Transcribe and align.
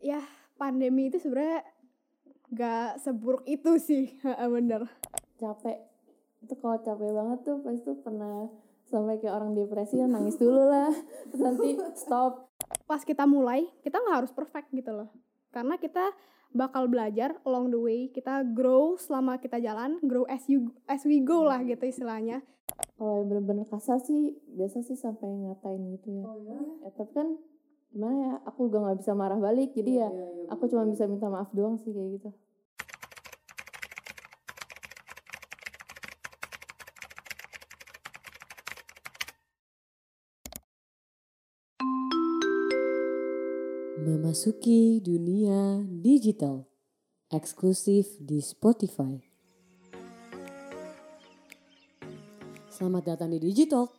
ya 0.00 0.20
pandemi 0.56 1.08
itu 1.12 1.20
sebenarnya 1.20 1.64
gak 2.50 3.00
seburuk 3.00 3.46
itu 3.46 3.78
sih. 3.78 4.12
Bener. 4.56 4.88
Capek. 5.38 5.78
Itu 6.44 6.56
kalau 6.58 6.80
capek 6.80 7.10
banget 7.12 7.38
tuh 7.46 7.56
pasti 7.62 7.80
tuh 7.84 7.96
pernah 8.00 8.48
sampai 8.90 9.22
kayak 9.22 9.38
orang 9.38 9.54
depresi 9.54 10.02
kan 10.02 10.10
nangis 10.10 10.36
dulu 10.36 10.66
lah. 10.66 10.90
Terus 11.30 11.40
nanti 11.40 11.68
stop. 11.94 12.50
Pas 12.84 13.00
kita 13.06 13.24
mulai 13.24 13.64
kita 13.86 14.02
nggak 14.02 14.26
harus 14.26 14.32
perfect 14.34 14.74
gitu 14.74 14.90
loh. 14.90 15.08
Karena 15.54 15.78
kita 15.78 16.10
bakal 16.50 16.90
belajar 16.90 17.38
along 17.46 17.70
the 17.70 17.78
way. 17.78 18.00
Kita 18.10 18.42
grow 18.42 18.98
selama 18.98 19.38
kita 19.38 19.62
jalan 19.62 20.02
grow 20.02 20.26
as 20.26 20.42
you 20.50 20.74
as 20.90 21.06
we 21.06 21.22
go 21.22 21.46
lah 21.46 21.62
gitu 21.62 21.86
istilahnya. 21.86 22.42
Kalau 22.98 23.22
yang 23.22 23.26
bener-bener 23.30 23.66
kasar 23.66 23.98
sih 24.02 24.36
biasa 24.54 24.82
sih 24.84 24.98
sampai 24.98 25.26
ngatain 25.28 25.82
gitu 25.96 26.08
ya. 26.20 26.24
Oh 26.26 26.36
ya? 26.42 26.58
ya 26.84 26.90
tapi 26.94 27.12
kan 27.14 27.28
gimana 27.90 28.16
ya 28.22 28.34
aku 28.46 28.70
juga 28.70 28.86
nggak 28.86 28.98
bisa 29.02 29.12
marah 29.18 29.38
balik 29.42 29.74
jadi 29.74 30.06
ya 30.06 30.08
Iya, 30.14 30.26
iya, 30.30 30.46
aku 30.54 30.70
cuma 30.70 30.86
bisa 30.86 31.10
minta 31.10 31.26
maaf 31.26 31.50
doang 31.50 31.74
sih 31.74 31.90
kayak 31.90 32.22
gitu. 32.22 32.30
Memasuki 44.00 45.02
dunia 45.02 45.82
digital 45.90 46.70
eksklusif 47.30 48.18
di 48.22 48.38
Spotify. 48.38 49.18
Selamat 52.70 53.12
datang 53.12 53.34
di 53.34 53.42
Digital, 53.42 53.90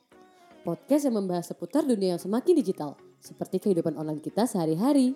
podcast 0.66 1.06
yang 1.06 1.22
membahas 1.22 1.52
seputar 1.54 1.86
dunia 1.86 2.18
yang 2.18 2.22
semakin 2.24 2.58
digital, 2.58 2.98
seperti 3.22 3.62
kehidupan 3.62 3.94
online 3.96 4.20
kita 4.20 4.50
sehari-hari. 4.50 5.14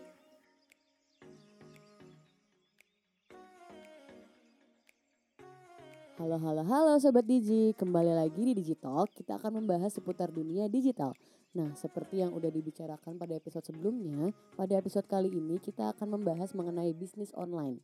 Halo 6.15 6.39
halo 6.39 6.63
halo 6.63 6.93
sobat 7.01 7.27
Digi, 7.27 7.75
kembali 7.75 8.15
lagi 8.15 8.39
di 8.39 8.53
Digital. 8.55 9.03
Kita 9.11 9.35
akan 9.35 9.59
membahas 9.59 9.91
seputar 9.91 10.31
dunia 10.31 10.71
digital. 10.71 11.11
Nah, 11.55 11.75
seperti 11.75 12.23
yang 12.23 12.31
udah 12.31 12.47
dibicarakan 12.47 13.19
pada 13.19 13.35
episode 13.35 13.67
sebelumnya, 13.67 14.31
pada 14.55 14.79
episode 14.79 15.07
kali 15.11 15.27
ini 15.27 15.59
kita 15.59 15.91
akan 15.91 16.15
membahas 16.19 16.55
mengenai 16.55 16.95
bisnis 16.95 17.35
online. 17.35 17.83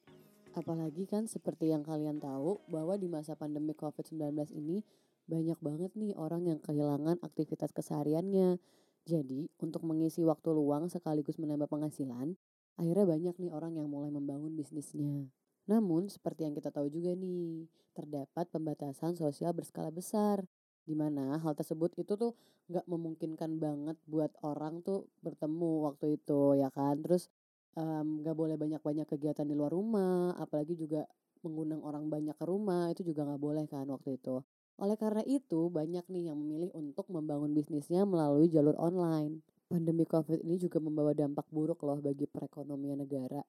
Apalagi 0.56 1.08
kan 1.08 1.28
seperti 1.28 1.72
yang 1.72 1.83
kalian 1.83 2.19
tahu 2.19 2.59
bahwa 2.72 2.95
di 3.00 3.08
masa 3.08 3.35
pandemi 3.35 3.72
COVID-19 3.72 4.52
ini 4.56 4.83
banyak 5.28 5.59
banget 5.63 5.91
nih 5.95 6.11
orang 6.19 6.44
yang 6.47 6.59
kehilangan 6.59 7.19
aktivitas 7.23 7.72
kesehariannya. 7.72 8.59
Jadi, 9.05 9.49
untuk 9.57 9.81
mengisi 9.81 10.21
waktu 10.21 10.49
luang 10.53 10.85
sekaligus 10.85 11.41
menambah 11.41 11.66
penghasilan, 11.69 12.38
akhirnya 12.77 13.05
banyak 13.09 13.35
nih 13.41 13.52
orang 13.52 13.73
yang 13.77 13.89
mulai 13.89 14.13
membangun 14.13 14.53
bisnisnya. 14.53 15.25
Namun, 15.66 16.05
seperti 16.09 16.45
yang 16.45 16.53
kita 16.53 16.69
tahu 16.69 16.88
juga 16.94 17.17
nih, 17.17 17.66
terdapat 17.97 18.45
pembatasan 18.53 19.17
sosial 19.17 19.52
berskala 19.57 19.89
besar, 19.89 20.45
di 20.85 20.94
mana 20.97 21.38
hal 21.41 21.53
tersebut 21.57 21.94
itu 21.97 22.13
tuh 22.17 22.33
nggak 22.69 22.85
memungkinkan 22.89 23.57
banget 23.61 23.97
buat 24.09 24.31
orang 24.45 24.81
tuh 24.85 25.09
bertemu 25.25 25.72
waktu 25.91 26.17
itu 26.22 26.57
ya 26.57 26.69
kan. 26.73 27.02
Terus 27.02 27.29
em, 27.77 28.22
nggak 28.22 28.38
boleh 28.38 28.55
banyak-banyak 28.57 29.05
kegiatan 29.09 29.45
di 29.45 29.53
luar 29.57 29.73
rumah, 29.73 30.33
apalagi 30.38 30.73
juga 30.77 31.05
mengundang 31.45 31.81
orang 31.85 32.05
banyak 32.09 32.33
ke 32.38 32.45
rumah 32.45 32.89
itu 32.94 33.02
juga 33.05 33.25
nggak 33.27 33.41
boleh 33.41 33.66
kan 33.69 33.85
waktu 33.89 34.17
itu. 34.17 34.41
Oleh 34.82 34.98
karena 34.98 35.22
itu, 35.30 35.70
banyak 35.70 36.04
nih 36.10 36.34
yang 36.34 36.38
memilih 36.42 36.74
untuk 36.74 37.06
membangun 37.14 37.54
bisnisnya 37.54 38.02
melalui 38.04 38.50
jalur 38.50 38.74
online. 38.82 39.46
Pandemi 39.70 40.04
COVID 40.04 40.42
ini 40.42 40.58
juga 40.58 40.82
membawa 40.82 41.14
dampak 41.14 41.48
buruk 41.54 41.86
loh 41.86 42.02
bagi 42.02 42.26
perekonomian 42.28 43.00
negara 43.00 43.46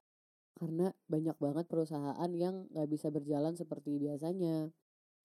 karena 0.62 0.92
banyak 1.10 1.36
banget 1.42 1.64
perusahaan 1.66 2.30
yang 2.30 2.68
nggak 2.70 2.86
bisa 2.86 3.08
berjalan 3.08 3.56
seperti 3.56 3.98
biasanya. 3.98 4.68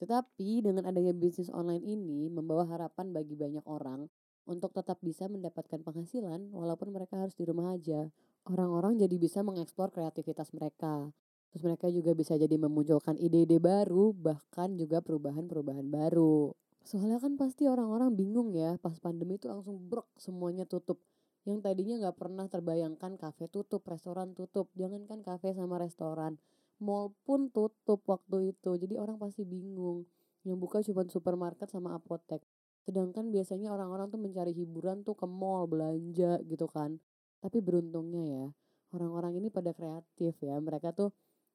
Tetapi 0.02 0.66
dengan 0.66 0.90
adanya 0.90 1.14
bisnis 1.14 1.54
online 1.54 1.86
ini 1.86 2.30
membawa 2.30 2.66
harapan 2.70 3.14
bagi 3.14 3.38
banyak 3.38 3.66
orang 3.66 4.10
untuk 4.50 4.72
tetap 4.72 5.02
bisa 5.06 5.30
mendapatkan 5.30 5.82
penghasilan 5.86 6.54
walaupun 6.54 6.94
mereka 6.94 7.22
harus 7.22 7.38
di 7.38 7.44
rumah 7.46 7.78
aja. 7.78 8.10
Orang-orang 8.48 8.96
jadi 8.98 9.14
bisa 9.20 9.44
mengeksplor 9.44 9.92
kreativitas 9.92 10.56
mereka. 10.56 11.12
Terus 11.58 11.74
mereka 11.74 11.90
juga 11.90 12.14
bisa 12.14 12.38
jadi 12.38 12.54
memunculkan 12.54 13.18
ide-ide 13.18 13.58
baru 13.58 14.14
bahkan 14.14 14.78
juga 14.78 15.02
perubahan-perubahan 15.02 15.90
baru. 15.90 16.54
Soalnya 16.86 17.18
kan 17.18 17.34
pasti 17.34 17.66
orang-orang 17.66 18.14
bingung 18.14 18.54
ya 18.54 18.78
pas 18.78 18.94
pandemi 19.02 19.42
itu 19.42 19.50
langsung 19.50 19.82
brok 19.90 20.06
semuanya 20.22 20.70
tutup 20.70 21.02
yang 21.50 21.58
tadinya 21.66 21.98
nggak 21.98 22.14
pernah 22.14 22.46
terbayangkan 22.46 23.18
kafe 23.18 23.50
tutup, 23.50 23.82
restoran 23.90 24.38
tutup, 24.38 24.70
jangankan 24.78 25.26
kafe 25.26 25.58
sama 25.58 25.82
restoran, 25.82 26.38
mall 26.78 27.18
pun 27.26 27.50
tutup 27.50 28.06
waktu 28.06 28.54
itu. 28.54 28.78
Jadi 28.78 28.94
orang 28.94 29.18
pasti 29.18 29.42
bingung. 29.42 30.06
Yang 30.46 30.58
buka 30.62 30.86
cuma 30.86 31.10
supermarket 31.10 31.74
sama 31.74 31.98
apotek. 31.98 32.46
Sedangkan 32.86 33.34
biasanya 33.34 33.74
orang-orang 33.74 34.14
tuh 34.14 34.22
mencari 34.22 34.54
hiburan 34.54 35.02
tuh 35.02 35.18
ke 35.18 35.26
mall 35.26 35.66
belanja 35.66 36.38
gitu 36.46 36.70
kan. 36.70 37.02
Tapi 37.42 37.66
beruntungnya 37.66 38.24
ya, 38.30 38.46
orang-orang 38.94 39.42
ini 39.42 39.50
pada 39.50 39.74
kreatif 39.74 40.38
ya. 40.38 40.54
Mereka 40.62 40.94
tuh 40.94 41.10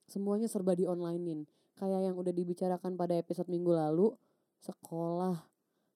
semuanya 0.09 0.49
serba 0.51 0.73
di 0.75 0.85
onlinein. 0.89 1.47
Kayak 1.77 2.13
yang 2.13 2.17
udah 2.21 2.31
dibicarakan 2.31 2.95
pada 2.95 3.17
episode 3.17 3.49
minggu 3.49 3.73
lalu, 3.75 4.13
sekolah, 4.63 5.41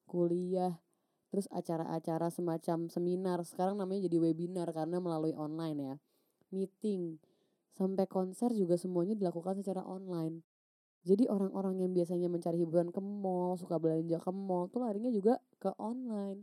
kuliah, 0.09 0.75
terus 1.31 1.47
acara-acara 1.53 2.33
semacam 2.33 2.89
seminar. 2.91 3.39
Sekarang 3.45 3.79
namanya 3.79 4.09
jadi 4.09 4.19
webinar 4.19 4.73
karena 4.73 4.99
melalui 4.99 5.37
online 5.37 5.79
ya. 5.79 5.95
Meeting 6.51 7.21
sampai 7.77 8.09
konser 8.09 8.57
juga 8.57 8.81
semuanya 8.81 9.13
dilakukan 9.13 9.61
secara 9.61 9.85
online. 9.85 10.41
Jadi 11.07 11.31
orang-orang 11.31 11.87
yang 11.87 11.95
biasanya 11.95 12.27
mencari 12.27 12.59
hiburan 12.59 12.91
ke 12.91 12.99
mall 12.99 13.55
suka 13.55 13.79
belanja 13.79 14.19
ke 14.19 14.33
mall 14.35 14.67
tuh 14.67 14.83
larinya 14.83 15.13
juga 15.13 15.39
ke 15.63 15.71
online. 15.79 16.43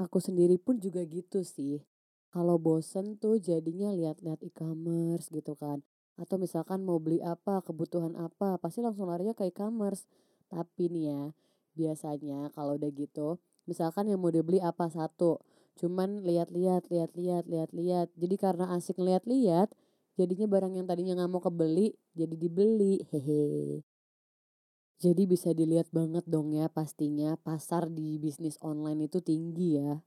Aku 0.00 0.22
sendiri 0.22 0.56
pun 0.56 0.80
juga 0.80 1.04
gitu 1.04 1.44
sih. 1.44 1.84
Kalau 2.32 2.56
bosen 2.56 3.20
tuh 3.20 3.38
jadinya 3.38 3.92
lihat-lihat 3.92 4.40
e-commerce 4.42 5.28
gitu 5.30 5.54
kan 5.54 5.84
atau 6.14 6.36
misalkan 6.38 6.86
mau 6.86 7.02
beli 7.02 7.18
apa 7.24 7.58
kebutuhan 7.66 8.14
apa 8.14 8.58
pasti 8.62 8.80
langsung 8.82 9.10
larinya 9.10 9.34
ke 9.34 9.50
e-commerce. 9.50 10.06
Tapi 10.46 10.90
nih 10.90 11.04
ya 11.10 11.22
biasanya 11.74 12.54
kalau 12.54 12.78
udah 12.78 12.90
gitu 12.94 13.42
misalkan 13.66 14.06
yang 14.06 14.22
mau 14.22 14.30
dibeli 14.30 14.62
apa 14.62 14.86
satu 14.86 15.42
cuman 15.74 16.22
lihat-lihat 16.22 16.86
lihat-lihat 16.86 17.50
lihat-lihat. 17.50 18.08
Jadi 18.14 18.34
karena 18.38 18.70
asik 18.78 18.98
lihat-lihat 19.02 19.74
jadinya 20.14 20.46
barang 20.46 20.78
yang 20.78 20.86
tadinya 20.86 21.18
nggak 21.18 21.30
mau 21.30 21.42
kebeli 21.42 21.98
jadi 22.14 22.34
dibeli. 22.38 23.02
Hehe. 23.10 23.82
Jadi 25.02 25.26
bisa 25.26 25.50
dilihat 25.50 25.90
banget 25.90 26.22
dong 26.30 26.54
ya 26.54 26.70
pastinya 26.70 27.34
pasar 27.34 27.90
di 27.90 28.16
bisnis 28.22 28.54
online 28.62 29.10
itu 29.10 29.18
tinggi 29.18 29.82
ya. 29.82 29.98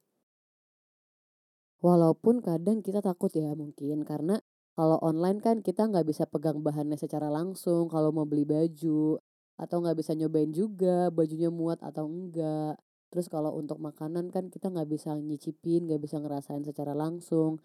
Walaupun 1.84 2.42
kadang 2.42 2.82
kita 2.82 3.04
takut 3.04 3.30
ya 3.36 3.54
mungkin 3.54 4.02
karena 4.08 4.42
kalau 4.78 4.98
online 5.02 5.42
kan 5.42 5.66
kita 5.66 5.90
nggak 5.90 6.06
bisa 6.06 6.24
pegang 6.30 6.62
bahannya 6.62 6.96
secara 7.02 7.28
langsung 7.34 7.90
kalau 7.90 8.14
mau 8.14 8.30
beli 8.30 8.46
baju 8.46 9.18
atau 9.58 9.76
nggak 9.82 9.98
bisa 9.98 10.14
nyobain 10.14 10.54
juga 10.54 11.10
bajunya 11.10 11.50
muat 11.50 11.82
atau 11.82 12.06
enggak 12.06 12.78
Terus 13.08 13.32
kalau 13.32 13.56
untuk 13.56 13.80
makanan 13.80 14.28
kan 14.36 14.52
kita 14.52 14.68
nggak 14.68 14.90
bisa 14.92 15.16
nyicipin, 15.16 15.88
nggak 15.88 16.02
bisa 16.04 16.20
ngerasain 16.20 16.64
secara 16.68 16.92
langsung. 16.92 17.64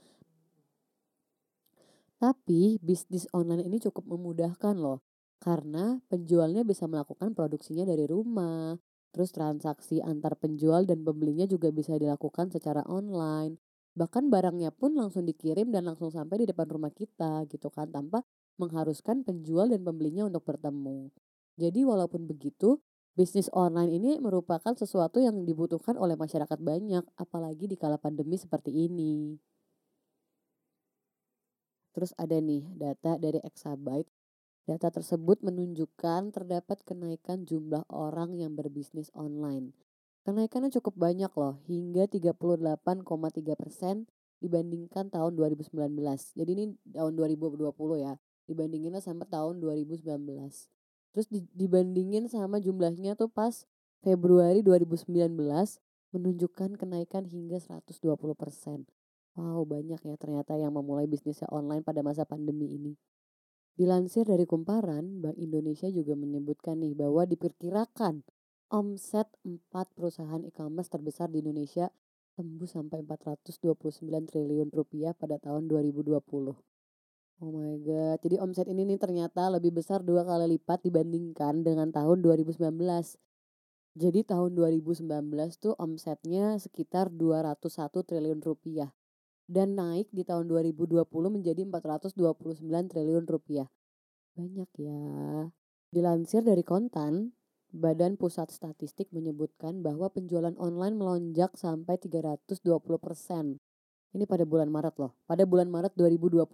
Tapi 2.22 2.78
bisnis 2.78 3.26
online 3.34 3.66
ini 3.66 3.82
cukup 3.82 4.06
memudahkan 4.06 4.78
loh. 4.78 5.02
Karena 5.42 5.98
penjualnya 6.06 6.62
bisa 6.62 6.86
melakukan 6.86 7.34
produksinya 7.34 7.82
dari 7.82 8.06
rumah. 8.06 8.78
Terus 9.10 9.34
transaksi 9.34 9.98
antar 9.98 10.38
penjual 10.38 10.86
dan 10.86 11.02
pembelinya 11.02 11.50
juga 11.50 11.74
bisa 11.74 11.98
dilakukan 11.98 12.54
secara 12.54 12.86
online. 12.86 13.58
Bahkan 13.92 14.32
barangnya 14.32 14.72
pun 14.72 14.96
langsung 14.96 15.28
dikirim 15.28 15.68
dan 15.68 15.84
langsung 15.84 16.08
sampai 16.08 16.44
di 16.44 16.46
depan 16.48 16.64
rumah 16.68 16.92
kita 16.92 17.44
gitu 17.52 17.68
kan 17.68 17.92
tanpa 17.92 18.24
mengharuskan 18.56 19.24
penjual 19.24 19.68
dan 19.68 19.84
pembelinya 19.84 20.24
untuk 20.28 20.48
bertemu. 20.48 21.12
Jadi 21.60 21.84
walaupun 21.84 22.24
begitu, 22.24 22.80
Bisnis 23.12 23.52
online 23.52 23.92
ini 23.92 24.16
merupakan 24.24 24.72
sesuatu 24.72 25.20
yang 25.20 25.44
dibutuhkan 25.44 26.00
oleh 26.00 26.16
masyarakat 26.16 26.56
banyak, 26.56 27.04
apalagi 27.20 27.68
di 27.68 27.76
kala 27.76 28.00
pandemi 28.00 28.40
seperti 28.40 28.72
ini. 28.72 29.36
Terus 31.92 32.16
ada 32.16 32.40
nih 32.40 32.64
data 32.72 33.20
dari 33.20 33.36
Exabyte. 33.44 34.08
Data 34.64 34.88
tersebut 34.88 35.44
menunjukkan 35.44 36.32
terdapat 36.32 36.80
kenaikan 36.88 37.44
jumlah 37.44 37.84
orang 37.92 38.32
yang 38.32 38.56
berbisnis 38.56 39.12
online. 39.12 39.76
Kenaikannya 40.22 40.70
cukup 40.70 40.94
banyak 40.94 41.32
loh, 41.34 41.58
hingga 41.66 42.06
38,3 42.06 43.58
persen 43.58 44.06
dibandingkan 44.38 45.10
tahun 45.10 45.34
2019. 45.34 45.74
Jadi 46.38 46.50
ini 46.54 46.64
tahun 46.94 47.18
2020 47.18 47.74
ya, 47.98 48.14
dibandinginnya 48.46 49.02
sama 49.02 49.26
tahun 49.26 49.58
2019. 49.58 50.06
Terus 51.12 51.26
di, 51.26 51.42
dibandingin 51.52 52.30
sama 52.30 52.62
jumlahnya 52.62 53.18
tuh 53.18 53.28
pas 53.28 53.66
Februari 54.02 54.62
2019 54.62 55.10
menunjukkan 56.14 56.70
kenaikan 56.78 57.26
hingga 57.26 57.58
120%. 57.58 58.86
Wow, 59.32 59.64
banyak 59.64 60.00
ya 60.04 60.14
ternyata 60.20 60.54
yang 60.54 60.76
memulai 60.76 61.08
bisnisnya 61.08 61.48
online 61.50 61.82
pada 61.82 62.04
masa 62.04 62.22
pandemi 62.28 62.68
ini. 62.78 62.94
Dilansir 63.72 64.28
dari 64.28 64.44
Kumparan, 64.44 65.24
Bank 65.24 65.40
Indonesia 65.40 65.88
juga 65.88 66.12
menyebutkan 66.12 66.84
nih 66.84 66.92
bahwa 66.92 67.24
diperkirakan 67.24 68.20
omset 68.72 69.28
4 69.44 69.68
perusahaan 69.92 70.40
e-commerce 70.48 70.88
terbesar 70.88 71.28
di 71.28 71.44
Indonesia 71.44 71.92
tembus 72.32 72.72
sampai 72.72 73.04
429 73.04 74.08
triliun 74.08 74.72
rupiah 74.72 75.12
pada 75.12 75.36
tahun 75.36 75.68
2020. 75.68 76.16
Oh 77.42 77.50
my 77.52 77.74
god, 77.84 78.18
jadi 78.24 78.40
omset 78.40 78.70
ini 78.72 78.88
nih 78.88 78.96
ternyata 78.96 79.52
lebih 79.52 79.76
besar 79.76 80.00
dua 80.00 80.24
kali 80.24 80.56
lipat 80.56 80.80
dibandingkan 80.88 81.60
dengan 81.60 81.92
tahun 81.92 82.24
2019. 82.24 82.64
Jadi 83.92 84.20
tahun 84.24 84.56
2019 84.56 85.04
tuh 85.60 85.76
omsetnya 85.76 86.56
sekitar 86.56 87.12
201 87.12 87.92
triliun 88.08 88.40
rupiah 88.40 88.88
dan 89.44 89.76
naik 89.76 90.08
di 90.16 90.24
tahun 90.24 90.48
2020 90.48 91.04
menjadi 91.28 91.60
429 91.68 92.64
triliun 92.88 93.28
rupiah. 93.28 93.68
Banyak 94.32 94.70
ya. 94.80 95.02
Dilansir 95.92 96.40
dari 96.40 96.64
Kontan, 96.64 97.36
Badan 97.72 98.20
Pusat 98.20 98.52
Statistik 98.52 99.08
menyebutkan 99.10 99.80
bahwa 99.80 100.12
penjualan 100.12 100.52
online 100.60 100.92
melonjak 100.92 101.56
sampai 101.56 101.96
320 101.96 102.60
persen. 103.00 103.56
Ini 104.12 104.28
pada 104.28 104.44
bulan 104.44 104.68
Maret 104.68 105.00
loh, 105.00 105.16
pada 105.24 105.48
bulan 105.48 105.72
Maret 105.72 105.96
2020. 105.96 106.44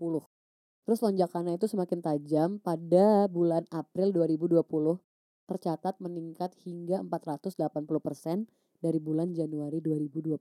Terus 0.86 0.98
lonjakannya 1.02 1.58
itu 1.58 1.66
semakin 1.66 2.00
tajam 2.00 2.62
pada 2.62 3.26
bulan 3.26 3.66
April 3.74 4.14
2020 4.14 4.62
tercatat 5.50 5.98
meningkat 5.98 6.54
hingga 6.62 7.02
480 7.02 7.58
persen 7.98 8.46
dari 8.78 9.02
bulan 9.02 9.34
Januari 9.34 9.82
2020 9.82 10.38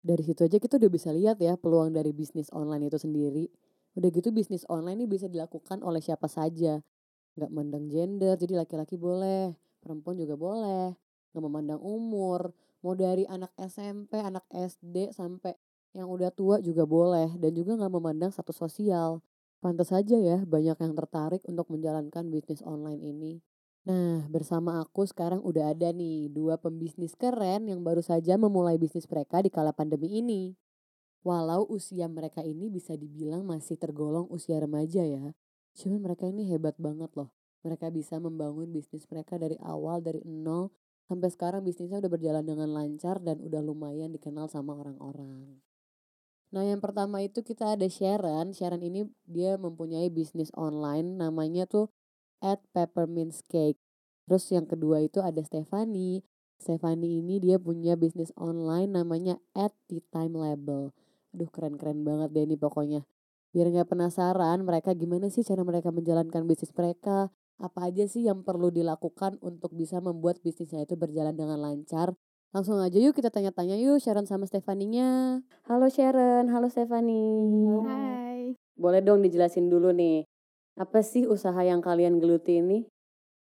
dari 0.00 0.22
situ 0.24 0.48
aja 0.48 0.56
kita 0.56 0.80
udah 0.80 0.90
bisa 0.90 1.12
lihat 1.12 1.36
ya 1.44 1.60
peluang 1.60 1.92
dari 1.92 2.16
bisnis 2.16 2.48
online 2.56 2.88
itu 2.88 2.96
sendiri. 2.96 3.52
Udah 3.92 4.08
gitu 4.08 4.32
bisnis 4.32 4.64
online 4.72 5.04
ini 5.04 5.08
bisa 5.08 5.28
dilakukan 5.28 5.84
oleh 5.84 6.00
siapa 6.00 6.24
saja. 6.24 6.80
Gak 7.36 7.50
memandang 7.52 7.86
gender, 7.86 8.34
jadi 8.40 8.64
laki-laki 8.64 8.96
boleh, 8.96 9.54
perempuan 9.80 10.20
juga 10.20 10.36
boleh. 10.36 10.94
Gak 11.32 11.42
memandang 11.42 11.80
umur, 11.82 12.52
mau 12.84 12.94
dari 12.94 13.26
anak 13.26 13.50
SMP, 13.56 14.20
anak 14.20 14.46
SD 14.52 15.16
sampai 15.16 15.56
yang 15.96 16.06
udah 16.06 16.30
tua 16.30 16.60
juga 16.62 16.86
boleh. 16.86 17.34
Dan 17.40 17.56
juga 17.56 17.80
gak 17.80 17.92
memandang 17.92 18.30
status 18.30 18.56
sosial. 18.60 19.24
Pantas 19.60 19.92
saja 19.92 20.16
ya 20.16 20.40
banyak 20.44 20.76
yang 20.80 20.94
tertarik 20.96 21.44
untuk 21.44 21.68
menjalankan 21.68 22.32
bisnis 22.32 22.64
online 22.64 23.04
ini. 23.04 23.44
Nah, 23.84 24.28
bersama 24.28 24.80
aku 24.80 25.08
sekarang 25.08 25.40
udah 25.40 25.72
ada 25.72 25.92
nih 25.92 26.28
dua 26.28 26.60
pembisnis 26.60 27.16
keren 27.16 27.64
yang 27.64 27.80
baru 27.80 28.04
saja 28.04 28.36
memulai 28.36 28.76
bisnis 28.76 29.08
mereka 29.08 29.40
di 29.40 29.48
kala 29.48 29.72
pandemi 29.72 30.20
ini. 30.20 30.52
Walau 31.20 31.68
usia 31.68 32.08
mereka 32.08 32.40
ini 32.40 32.72
bisa 32.72 32.96
dibilang 32.96 33.44
masih 33.44 33.76
tergolong 33.76 34.28
usia 34.32 34.56
remaja 34.60 35.04
ya. 35.04 35.36
Cuman 35.76 36.00
mereka 36.00 36.28
ini 36.28 36.48
hebat 36.48 36.76
banget 36.80 37.12
loh. 37.16 37.28
Mereka 37.60 37.92
bisa 37.92 38.16
membangun 38.16 38.72
bisnis 38.72 39.04
mereka 39.12 39.36
dari 39.36 39.60
awal, 39.60 40.00
dari 40.00 40.24
nol, 40.24 40.72
sampai 41.10 41.28
sekarang 41.28 41.60
bisnisnya 41.66 42.00
udah 42.00 42.12
berjalan 42.12 42.44
dengan 42.46 42.70
lancar 42.72 43.20
dan 43.20 43.42
udah 43.42 43.60
lumayan 43.60 44.14
dikenal 44.14 44.48
sama 44.48 44.78
orang-orang. 44.78 45.60
Nah 46.50 46.66
yang 46.66 46.82
pertama 46.82 47.22
itu 47.22 47.46
kita 47.46 47.78
ada 47.78 47.86
Sharon. 47.86 48.50
Sharon 48.50 48.82
ini 48.82 49.06
dia 49.26 49.54
mempunyai 49.54 50.10
bisnis 50.10 50.50
online 50.58 51.14
namanya 51.18 51.66
tuh 51.66 51.90
at 52.42 52.58
peppermint 52.74 53.36
cake. 53.46 53.78
Terus 54.26 54.50
yang 54.50 54.66
kedua 54.66 55.02
itu 55.02 55.22
ada 55.22 55.38
Stephanie. 55.42 56.26
Stephanie 56.58 57.22
ini 57.22 57.38
dia 57.38 57.56
punya 57.56 57.94
bisnis 57.94 58.34
online 58.36 58.92
namanya 58.92 59.38
at 59.54 59.72
the 59.86 60.02
time 60.10 60.34
label. 60.34 60.90
Aduh 61.32 61.48
keren-keren 61.48 62.02
banget 62.02 62.34
deh 62.34 62.44
ini 62.44 62.58
pokoknya. 62.58 63.06
Biar 63.50 63.70
nggak 63.70 63.90
penasaran 63.90 64.62
mereka 64.62 64.94
gimana 64.94 65.30
sih 65.30 65.42
cara 65.46 65.62
mereka 65.62 65.94
menjalankan 65.94 66.46
bisnis 66.46 66.70
mereka. 66.74 67.30
Apa 67.60 67.92
aja 67.92 68.08
sih 68.08 68.24
yang 68.24 68.40
perlu 68.40 68.72
dilakukan 68.72 69.36
untuk 69.44 69.76
bisa 69.76 70.00
membuat 70.00 70.40
bisnisnya 70.40 70.88
itu 70.88 70.96
berjalan 70.96 71.36
dengan 71.36 71.60
lancar. 71.60 72.16
Langsung 72.56 72.80
aja 72.80 72.96
yuk 72.96 73.12
kita 73.12 73.28
tanya-tanya 73.28 73.76
yuk 73.76 74.00
Sharon 74.00 74.24
sama 74.24 74.48
Stephanie-nya. 74.48 75.44
Halo 75.68 75.92
Sharon, 75.92 76.48
halo 76.48 76.72
Stephanie. 76.72 77.84
Hai. 77.84 78.56
Boleh 78.80 79.04
dong 79.04 79.20
dijelasin 79.20 79.68
dulu 79.68 79.92
nih. 79.92 80.24
Apa 80.80 81.04
sih 81.04 81.28
usaha 81.28 81.60
yang 81.60 81.84
kalian 81.84 82.16
geluti 82.16 82.64
ini? 82.64 82.88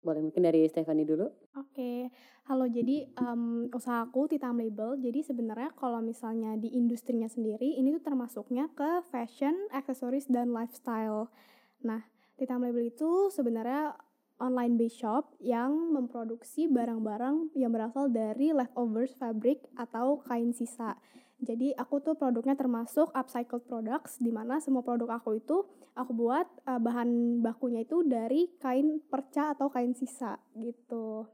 Boleh 0.05 0.21
mungkin 0.21 0.45
dari 0.45 0.69
Stephanie 0.69 1.09
dulu. 1.09 1.33
Oke, 1.57 2.13
halo 2.45 2.69
jadi 2.69 3.09
um, 3.17 3.73
usahaku 3.73 4.29
Titam 4.29 4.61
Label. 4.61 5.01
Jadi 5.01 5.25
sebenarnya 5.25 5.73
kalau 5.73 6.05
misalnya 6.05 6.61
di 6.61 6.69
industrinya 6.77 7.33
sendiri 7.33 7.81
ini 7.81 7.97
tuh 7.97 8.13
termasuknya 8.13 8.69
ke 8.77 9.09
fashion, 9.09 9.57
aksesoris 9.73 10.29
dan 10.29 10.53
lifestyle. 10.53 11.33
Nah, 11.81 12.05
Titam 12.37 12.65
Label 12.65 12.89
itu 12.89 13.29
sebenarnya 13.29 13.95
online 14.43 14.75
base 14.75 14.99
shop 14.99 15.39
yang 15.39 15.95
memproduksi 15.95 16.67
barang-barang 16.67 17.55
yang 17.55 17.71
berasal 17.71 18.11
dari 18.11 18.51
leftovers 18.51 19.15
fabric 19.15 19.63
atau 19.79 20.19
kain 20.27 20.51
sisa. 20.51 20.99
Jadi 21.43 21.75
aku 21.75 21.99
tuh 21.99 22.15
produknya 22.15 22.55
termasuk 22.55 23.11
upcycled 23.15 23.67
products 23.67 24.23
di 24.23 24.31
mana 24.31 24.63
semua 24.63 24.87
produk 24.87 25.19
aku 25.19 25.43
itu 25.43 25.67
aku 25.99 26.15
buat 26.15 26.47
uh, 26.71 26.79
bahan 26.79 27.43
bakunya 27.43 27.83
itu 27.83 28.07
dari 28.07 28.47
kain 28.63 29.03
perca 29.03 29.51
atau 29.55 29.67
kain 29.67 29.91
sisa 29.95 30.39
gitu. 30.55 31.27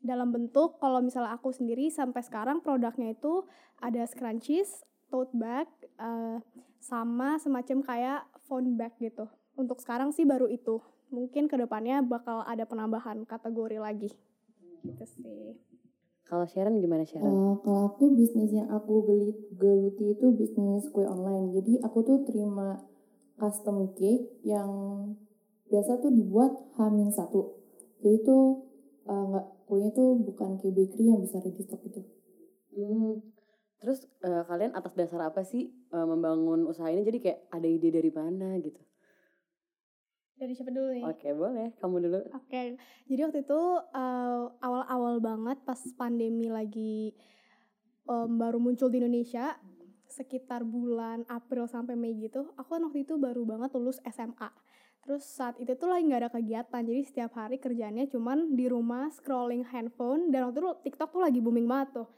Dalam 0.00 0.32
bentuk 0.32 0.80
kalau 0.80 1.00
misalnya 1.04 1.36
aku 1.36 1.52
sendiri 1.52 1.92
sampai 1.92 2.24
sekarang 2.24 2.64
produknya 2.64 3.12
itu 3.12 3.44
ada 3.80 4.04
scrunchies, 4.08 4.84
tote 5.12 5.32
bag, 5.36 5.68
uh, 6.00 6.40
sama 6.80 7.36
semacam 7.36 7.84
kayak 7.84 8.20
phone 8.48 8.80
bag 8.80 8.96
gitu. 8.96 9.28
Untuk 9.54 9.78
sekarang 9.78 10.10
sih 10.10 10.26
baru 10.26 10.50
itu. 10.50 10.82
Mungkin 11.14 11.46
ke 11.46 11.54
depannya 11.54 12.02
bakal 12.02 12.42
ada 12.42 12.66
penambahan 12.66 13.22
kategori 13.22 13.78
lagi. 13.78 14.10
Gitu 14.82 15.04
sih. 15.06 15.54
Kalau 16.24 16.48
Sharon 16.48 16.80
gimana 16.80 17.04
Sharon? 17.04 17.28
Uh, 17.28 17.54
kalau 17.60 17.94
aku 17.94 18.16
bisnis 18.16 18.50
yang 18.50 18.66
aku 18.72 19.04
gelit, 19.04 19.38
geluti 19.54 20.16
itu 20.16 20.26
bisnis 20.34 20.88
kue 20.90 21.04
online. 21.04 21.52
Jadi 21.54 21.78
aku 21.84 22.00
tuh 22.02 22.24
terima 22.24 22.80
custom 23.36 23.92
cake 23.94 24.40
yang 24.42 24.70
biasa 25.68 26.00
tuh 26.00 26.10
dibuat 26.10 26.50
hamin 26.80 27.12
satu. 27.12 27.60
Jadi 28.00 28.24
tuh 28.24 28.66
nggak 29.04 29.46
uh, 29.46 29.52
kuenya 29.68 29.92
tuh 29.92 30.16
bukan 30.16 30.56
kayak 30.56 30.74
bakery 30.74 31.12
yang 31.12 31.20
bisa 31.20 31.38
ready 31.44 31.60
stock 31.60 31.84
itu. 31.84 32.00
Hmm. 32.72 33.20
Terus 33.84 34.08
uh, 34.24 34.48
kalian 34.48 34.72
atas 34.72 34.96
dasar 34.96 35.28
apa 35.28 35.44
sih 35.44 35.76
uh, 35.92 36.08
membangun 36.08 36.64
usaha 36.64 36.88
ini? 36.88 37.04
Jadi 37.04 37.18
kayak 37.20 37.38
ada 37.52 37.68
ide 37.68 37.92
dari 37.92 38.08
mana 38.08 38.56
gitu? 38.64 38.80
Dari 40.44 40.52
siapa 40.52 40.68
dulu 40.68 40.92
nih? 40.92 41.04
Oke, 41.08 41.28
boleh. 41.32 41.72
Kamu 41.80 41.96
dulu. 42.04 42.20
Oke. 42.36 42.76
Jadi 43.08 43.20
waktu 43.24 43.40
itu 43.48 43.60
awal 43.96 44.52
awal-awal 44.60 45.16
banget 45.24 45.56
pas 45.64 45.80
pandemi 45.96 46.52
lagi 46.52 47.16
um, 48.04 48.36
baru 48.36 48.60
muncul 48.60 48.92
di 48.92 49.00
Indonesia 49.00 49.56
sekitar 50.04 50.68
bulan 50.68 51.24
April 51.32 51.64
sampai 51.64 51.96
Mei 51.96 52.12
gitu. 52.20 52.52
Aku 52.60 52.76
kan 52.76 52.84
waktu 52.84 53.08
itu 53.08 53.16
baru 53.16 53.48
banget 53.48 53.72
lulus 53.72 54.04
SMA. 54.04 54.52
Terus 55.00 55.24
saat 55.24 55.56
itu 55.60 55.72
tuh 55.80 55.88
lagi 55.88 56.08
nggak 56.08 56.22
ada 56.28 56.32
kegiatan, 56.32 56.80
jadi 56.80 57.00
setiap 57.04 57.36
hari 57.36 57.60
kerjanya 57.60 58.08
cuman 58.08 58.56
di 58.56 58.68
rumah 58.72 59.12
scrolling 59.12 59.64
handphone 59.68 60.32
dan 60.32 60.48
waktu 60.48 60.64
itu 60.64 60.72
TikTok 60.88 61.12
tuh 61.12 61.20
lagi 61.24 61.44
booming 61.44 61.68
banget 61.68 62.04
tuh. 62.04 62.08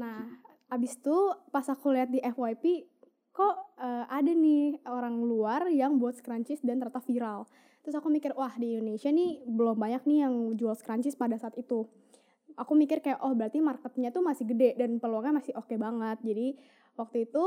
Nah, 0.00 0.24
abis 0.72 0.96
itu 0.96 1.16
pas 1.52 1.68
aku 1.68 1.92
lihat 1.92 2.08
di 2.08 2.20
FYP 2.24 2.88
kok 3.30 3.76
uh, 3.76 4.04
ada 4.08 4.32
nih 4.32 4.80
orang 4.88 5.20
luar 5.20 5.68
yang 5.68 6.00
buat 6.00 6.16
scrunchies 6.16 6.64
dan 6.64 6.80
ternyata 6.80 7.04
viral. 7.04 7.44
Terus 7.80 7.96
aku 7.96 8.12
mikir, 8.12 8.36
wah 8.36 8.52
di 8.60 8.76
Indonesia 8.76 9.08
nih 9.08 9.44
belum 9.48 9.76
banyak 9.80 10.02
nih 10.04 10.18
yang 10.28 10.34
jual 10.56 10.76
scrunchies 10.76 11.16
pada 11.16 11.40
saat 11.40 11.56
itu. 11.56 11.88
Aku 12.58 12.76
mikir 12.76 13.00
kayak, 13.00 13.24
oh 13.24 13.32
berarti 13.32 13.64
marketnya 13.64 14.12
tuh 14.12 14.20
masih 14.20 14.44
gede 14.44 14.76
dan 14.76 15.00
peluangnya 15.00 15.40
masih 15.40 15.52
oke 15.56 15.70
okay 15.70 15.78
banget. 15.80 16.18
Jadi 16.20 16.60
waktu 17.00 17.30
itu 17.30 17.44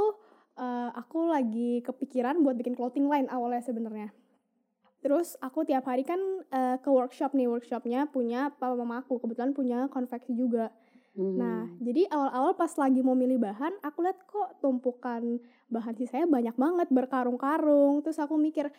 uh, 0.58 0.90
aku 0.98 1.30
lagi 1.30 1.86
kepikiran 1.86 2.42
buat 2.42 2.58
bikin 2.58 2.74
clothing 2.74 3.06
line 3.06 3.30
awalnya 3.30 3.62
sebenarnya. 3.62 4.10
Terus 5.04 5.36
aku 5.44 5.68
tiap 5.68 5.84
hari 5.84 6.08
kan 6.08 6.18
uh, 6.50 6.80
ke 6.80 6.88
workshop 6.88 7.36
nih, 7.36 7.52
workshopnya 7.52 8.08
punya 8.08 8.56
papa 8.56 8.80
mama 8.80 9.04
aku, 9.04 9.20
kebetulan 9.20 9.52
punya 9.52 9.92
konveksi 9.92 10.32
juga. 10.32 10.72
Hmm. 11.14 11.36
Nah, 11.38 11.62
jadi 11.78 12.10
awal-awal 12.10 12.58
pas 12.58 12.72
lagi 12.80 13.04
mau 13.04 13.14
milih 13.14 13.38
bahan, 13.38 13.84
aku 13.84 14.00
lihat 14.02 14.18
kok 14.26 14.64
tumpukan 14.64 15.44
bahan 15.70 15.94
sisanya 16.00 16.26
banyak 16.26 16.56
banget 16.56 16.88
berkarung-karung. 16.90 18.02
Terus 18.02 18.18
aku 18.18 18.40
mikir, 18.40 18.72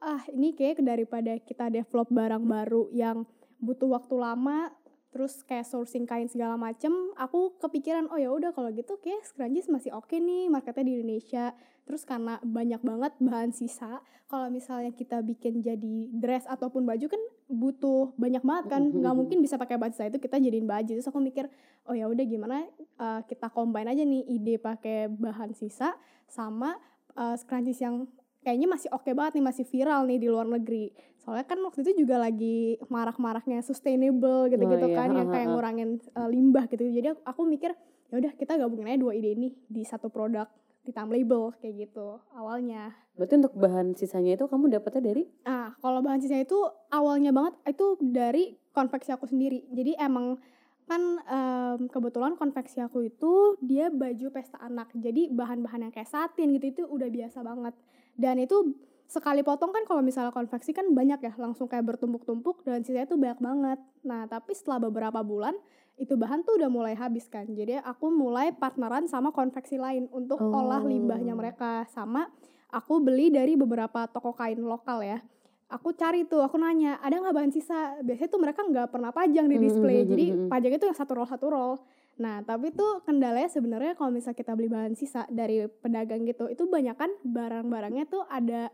ah 0.00 0.22
ini 0.32 0.52
kayak 0.52 0.84
daripada 0.84 1.36
kita 1.40 1.72
develop 1.72 2.08
barang 2.12 2.44
baru 2.44 2.88
yang 2.92 3.24
butuh 3.56 3.88
waktu 3.88 4.14
lama, 4.20 4.70
terus 5.16 5.40
kayak 5.48 5.64
sourcing 5.64 6.04
kain 6.04 6.28
segala 6.28 6.60
macem 6.60 6.92
aku 7.16 7.56
kepikiran 7.56 8.04
oh 8.12 8.20
ya 8.20 8.28
udah 8.28 8.52
kalau 8.52 8.68
gitu 8.68 9.00
kayak 9.00 9.24
scrunchies 9.24 9.72
masih 9.72 9.96
oke 9.96 10.12
nih 10.12 10.52
marketnya 10.52 10.84
di 10.84 10.92
Indonesia. 11.00 11.56
Terus 11.86 12.02
karena 12.02 12.42
banyak 12.42 12.82
banget 12.82 13.14
bahan 13.22 13.54
sisa 13.54 14.02
kalau 14.26 14.50
misalnya 14.50 14.90
kita 14.90 15.22
bikin 15.22 15.62
jadi 15.62 16.10
dress 16.10 16.42
ataupun 16.50 16.82
baju 16.82 17.06
kan 17.06 17.22
butuh 17.46 18.10
banyak 18.18 18.42
banget 18.42 18.64
kan. 18.68 18.82
Nggak 18.90 19.14
mungkin 19.16 19.38
bisa 19.40 19.56
pakai 19.56 19.78
bahan 19.78 19.94
sisa 19.94 20.10
itu 20.10 20.18
kita 20.20 20.36
jadiin 20.36 20.66
baju. 20.66 20.92
Terus 20.98 21.08
aku 21.08 21.22
mikir 21.22 21.46
oh 21.86 21.94
ya 21.94 22.10
udah 22.10 22.24
gimana 22.26 22.66
uh, 22.98 23.22
kita 23.24 23.48
combine 23.54 23.88
aja 23.88 24.02
nih 24.02 24.26
ide 24.26 24.58
pakai 24.58 25.08
bahan 25.08 25.54
sisa 25.54 25.94
sama 26.26 26.74
uh, 27.14 27.38
scrunchies 27.38 27.80
yang 27.80 28.10
kayaknya 28.46 28.70
masih 28.70 28.88
oke 28.94 29.10
banget 29.10 29.42
nih 29.42 29.44
masih 29.50 29.64
viral 29.66 30.06
nih 30.06 30.22
di 30.22 30.28
luar 30.30 30.46
negeri. 30.46 30.94
Soalnya 31.18 31.42
kan 31.42 31.58
waktu 31.66 31.82
itu 31.82 32.06
juga 32.06 32.22
lagi 32.22 32.78
marak-maraknya 32.86 33.58
sustainable 33.58 34.46
gitu-gitu 34.46 34.86
Oh, 34.86 34.92
iya. 34.94 34.98
kan 35.02 35.08
yang 35.10 35.26
kayak 35.26 35.46
ngurangin 35.50 35.90
uh, 36.14 36.30
limbah 36.30 36.70
gitu. 36.70 36.86
Jadi 36.86 37.18
aku 37.26 37.42
mikir 37.42 37.74
ya 38.06 38.22
udah 38.22 38.32
kita 38.38 38.54
gabungin 38.54 38.86
aja 38.86 39.02
dua 39.02 39.18
ide 39.18 39.34
ini 39.34 39.50
di 39.66 39.82
satu 39.82 40.06
produk 40.06 40.46
di 40.86 40.94
time 40.94 41.10
label 41.10 41.50
kayak 41.58 41.90
gitu 41.90 42.22
awalnya. 42.38 42.94
Berarti 43.18 43.34
untuk 43.42 43.58
bahan 43.58 43.98
sisanya 43.98 44.38
itu 44.38 44.46
kamu 44.46 44.70
dapetnya 44.70 45.02
dari? 45.02 45.26
Ah 45.42 45.74
kalau 45.82 45.98
bahan 45.98 46.22
sisa 46.22 46.38
itu 46.38 46.54
awalnya 46.94 47.34
banget 47.34 47.58
itu 47.66 47.98
dari 47.98 48.54
konveksi 48.70 49.10
aku 49.10 49.26
sendiri. 49.26 49.66
Jadi 49.74 49.98
emang 49.98 50.38
kan 50.86 51.02
em, 51.26 51.90
kebetulan 51.90 52.38
konveksi 52.38 52.78
aku 52.78 53.10
itu 53.10 53.58
dia 53.58 53.90
baju 53.90 54.30
pesta 54.30 54.62
anak. 54.62 54.94
Jadi 54.94 55.34
bahan-bahan 55.34 55.90
yang 55.90 55.92
kayak 55.92 56.06
satin 56.06 56.54
gitu 56.54 56.66
itu 56.70 56.82
udah 56.86 57.10
biasa 57.10 57.42
banget 57.42 57.74
dan 58.16 58.36
itu 58.36 58.74
sekali 59.06 59.40
potong 59.40 59.70
kan 59.70 59.86
kalau 59.86 60.02
misalnya 60.02 60.34
konveksi 60.34 60.74
kan 60.74 60.90
banyak 60.90 61.22
ya 61.22 61.32
langsung 61.38 61.70
kayak 61.70 61.86
bertumpuk-tumpuk 61.86 62.66
dan 62.66 62.82
sisanya 62.82 63.06
tuh 63.06 63.16
banyak 63.16 63.38
banget. 63.38 63.78
Nah 64.02 64.26
tapi 64.26 64.50
setelah 64.50 64.82
beberapa 64.82 65.22
bulan 65.22 65.54
itu 65.96 66.12
bahan 66.12 66.42
tuh 66.42 66.58
udah 66.58 66.66
mulai 66.66 66.92
habis 66.92 67.30
kan. 67.30 67.46
Jadi 67.46 67.78
aku 67.78 68.10
mulai 68.10 68.50
partneran 68.50 69.06
sama 69.06 69.30
konveksi 69.30 69.78
lain 69.78 70.10
untuk 70.10 70.42
olah 70.42 70.82
Oh. 70.82 70.90
limbahnya 70.90 71.32
mereka. 71.32 71.86
Sama 71.86 72.26
aku 72.68 72.98
beli 72.98 73.30
dari 73.30 73.54
beberapa 73.54 74.04
toko 74.06 74.34
kain 74.34 74.58
lokal 74.58 75.00
ya. 75.00 75.22
Aku 75.66 75.94
cari 75.94 76.22
tuh 76.22 76.42
aku 76.42 76.58
nanya 76.58 76.98
ada 76.98 77.14
nggak 77.16 77.34
bahan 77.34 77.50
sisa? 77.50 77.98
Biasanya 77.98 78.28
tuh 78.28 78.38
mereka 78.38 78.60
nggak 78.62 78.90
pernah 78.90 79.10
pajang 79.10 79.46
di 79.46 79.54
Hmm, 79.54 79.64
display. 79.64 79.98
hmm, 80.02 80.10
jadi 80.10 80.24
hmm, 80.26 80.38
hmm. 80.42 80.50
pajang 80.50 80.72
itu 80.74 80.84
yang 80.84 80.94
satu 80.94 81.12
roll 81.14 81.26
satu 81.26 81.46
roll 81.46 81.72
nah 82.16 82.40
tapi 82.40 82.72
tuh 82.72 83.04
kendalanya 83.04 83.46
sebenarnya 83.46 83.92
kalau 83.92 84.08
misal 84.08 84.32
kita 84.32 84.52
beli 84.52 84.66
bahan 84.66 84.92
sisa 84.92 85.28
dari 85.28 85.68
pedagang 85.68 86.24
gitu 86.24 86.48
itu 86.48 86.64
banyak 86.64 86.96
kan 86.96 87.12
barang-barangnya 87.22 88.04
tuh 88.06 88.24
ada 88.26 88.72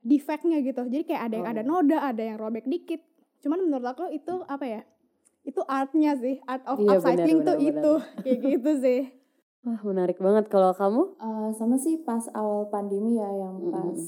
defectnya 0.00 0.62
gitu. 0.62 0.86
Jadi 0.86 1.02
kayak 1.02 1.22
ada 1.24 1.34
yang 1.34 1.48
ada 1.48 1.62
Oh. 1.62 1.68
noda 1.72 1.98
ada 2.00 2.22
yang 2.22 2.38
robek 2.38 2.62
dikit. 2.64 3.02
Cuman 3.42 3.58
menurut 3.60 3.86
aku 3.88 4.06
itu 4.08 4.38
apa 4.46 4.62
ya? 4.62 4.82
Itu 5.42 5.66
artnya 5.66 6.14
sih 6.14 6.38
art 6.44 6.62
of 6.64 6.78
Iya, 6.78 6.98
upcycling 6.98 7.42
tuh 7.42 7.54
benar, 7.54 7.70
itu. 7.74 7.92
Kayak 8.22 8.38
gitu 8.40 8.70
sih. 8.78 9.00
Wah 9.62 9.82
menarik 9.82 10.18
banget 10.18 10.46
kalau 10.46 10.70
kamu? 10.70 11.02
Eh, 11.18 11.50
sama 11.52 11.74
sih 11.74 11.98
pas 12.00 12.22
awal 12.32 12.70
pandemi 12.70 13.18
ya 13.18 13.26
yang 13.26 13.58
Mm-mm. 13.58 13.74
pas 13.74 13.98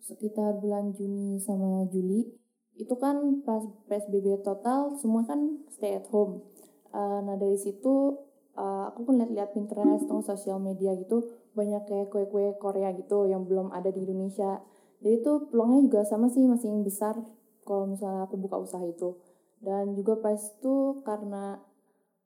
sekitar 0.00 0.58
bulan 0.58 0.94
Juni 0.94 1.38
sama 1.38 1.82
Juli. 1.86 2.30
Itu 2.74 2.94
kan 2.94 3.42
pas 3.42 3.66
PSBB 3.86 4.40
total 4.40 4.94
semua 4.94 5.26
kan 5.26 5.58
stay 5.68 5.98
at 5.98 6.06
home. 6.06 6.46
Eh, 6.90 7.18
nah 7.22 7.36
dari 7.38 7.56
situ 7.56 8.18
eh, 8.58 8.84
aku 8.90 9.06
kan 9.06 9.14
lihat-lihat 9.22 9.54
Pinterest 9.54 10.04
atau 10.06 10.22
sosial 10.22 10.58
media 10.58 10.94
gitu 10.98 11.26
banyak 11.54 11.86
kayak 11.86 12.08
kue-kue 12.14 12.54
Korea 12.58 12.94
gitu 12.94 13.26
yang 13.26 13.46
belum 13.46 13.70
ada 13.70 13.90
di 13.90 14.06
Indonesia. 14.06 14.62
Jadi 15.00 15.16
tuh 15.24 15.48
peluangnya 15.48 15.80
juga 15.86 16.00
sama 16.04 16.28
sih 16.28 16.44
masih 16.44 16.70
besar 16.84 17.16
kalau 17.64 17.88
misalnya 17.88 18.28
aku 18.28 18.36
buka 18.36 18.60
usaha 18.60 18.82
itu. 18.84 19.16
Dan 19.60 19.92
juga 19.92 20.16
pas 20.20 20.36
itu 20.40 21.04
karena 21.04 21.60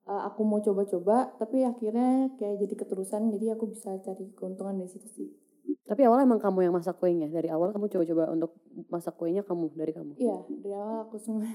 uh, 0.08 0.22
aku 0.28 0.40
mau 0.44 0.60
coba-coba 0.60 1.32
tapi 1.40 1.64
akhirnya 1.64 2.32
kayak 2.36 2.60
jadi 2.64 2.74
keterusan 2.84 3.32
jadi 3.34 3.56
aku 3.56 3.72
bisa 3.72 3.96
cari 4.00 4.30
keuntungan 4.36 4.76
dari 4.78 4.90
situ 4.90 5.08
sih 5.10 5.28
Tapi 5.84 6.00
awalnya 6.08 6.24
emang 6.28 6.40
kamu 6.40 6.68
yang 6.68 6.74
masak 6.76 6.96
kuenya 6.96 7.28
Dari 7.28 7.48
awal 7.52 7.72
kamu 7.72 7.92
coba-coba 7.92 8.24
untuk 8.32 8.56
masak 8.88 9.16
kuenya 9.20 9.44
kamu 9.44 9.72
Dari 9.76 9.92
kamu 9.92 10.12
iya 10.20 10.38
dari 10.48 10.74
awal 10.76 11.08
aku 11.08 11.16
semua 11.20 11.48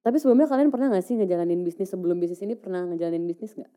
Tapi 0.00 0.16
sebelumnya 0.16 0.46
kalian 0.46 0.68
pernah 0.68 0.88
gak 0.88 1.02
sih 1.02 1.14
ngejalanin 1.14 1.60
bisnis 1.60 1.88
Sebelum 1.88 2.16
bisnis 2.16 2.40
ini 2.40 2.54
pernah 2.54 2.84
ngejalanin 2.84 3.24
bisnis 3.24 3.52
gak? 3.54 3.68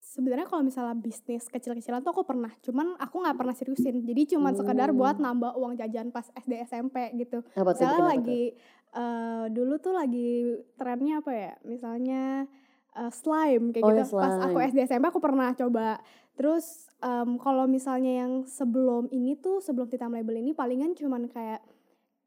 sebenarnya 0.00 0.46
kalau 0.46 0.64
misalnya 0.64 0.96
bisnis 0.96 1.44
kecil-kecilan 1.46 2.00
tuh 2.00 2.10
aku 2.10 2.24
pernah 2.24 2.48
cuman 2.58 2.96
aku 2.96 3.20
nggak 3.20 3.36
pernah 3.36 3.52
seriusin 3.52 4.00
jadi 4.00 4.34
cuman 4.34 4.56
sekedar 4.56 4.88
Hmm. 4.88 4.96
buat 4.96 5.16
nambah 5.16 5.52
uang 5.52 5.76
jajan 5.76 6.08
pas 6.08 6.24
SD 6.34 6.64
SMP 6.64 7.12
gitu 7.14 7.44
Apa 7.52 7.70
tuh? 7.70 7.84
misalnya 7.84 7.92
apa 7.92 8.00
tuh? 8.00 8.08
lagi 8.08 8.42
eh, 8.90 9.44
dulu 9.48 9.74
tuh 9.76 9.92
lagi 9.92 10.30
trennya 10.72 11.20
apa 11.20 11.30
ya 11.30 11.52
misalnya 11.62 12.48
eh, 12.94 13.10
slime 13.12 13.68
kayak 13.70 13.84
Oh, 13.84 13.90
gitu 13.92 14.00
ya, 14.00 14.06
pas 14.08 14.34
aku 14.40 14.56
slime. 14.56 14.68
SD 14.70 14.78
SMP 14.88 15.04
aku 15.04 15.20
pernah 15.20 15.52
coba 15.52 16.00
terus 16.32 16.64
em, 16.98 17.36
kalau 17.36 17.68
misalnya 17.68 18.12
yang 18.18 18.32
sebelum 18.42 19.12
ini 19.12 19.36
tuh 19.36 19.60
sebelum 19.60 19.86
Titam 19.86 20.10
Label 20.10 20.40
ini 20.40 20.50
palingan 20.52 20.96
cuman 20.96 21.28
kayak 21.28 21.60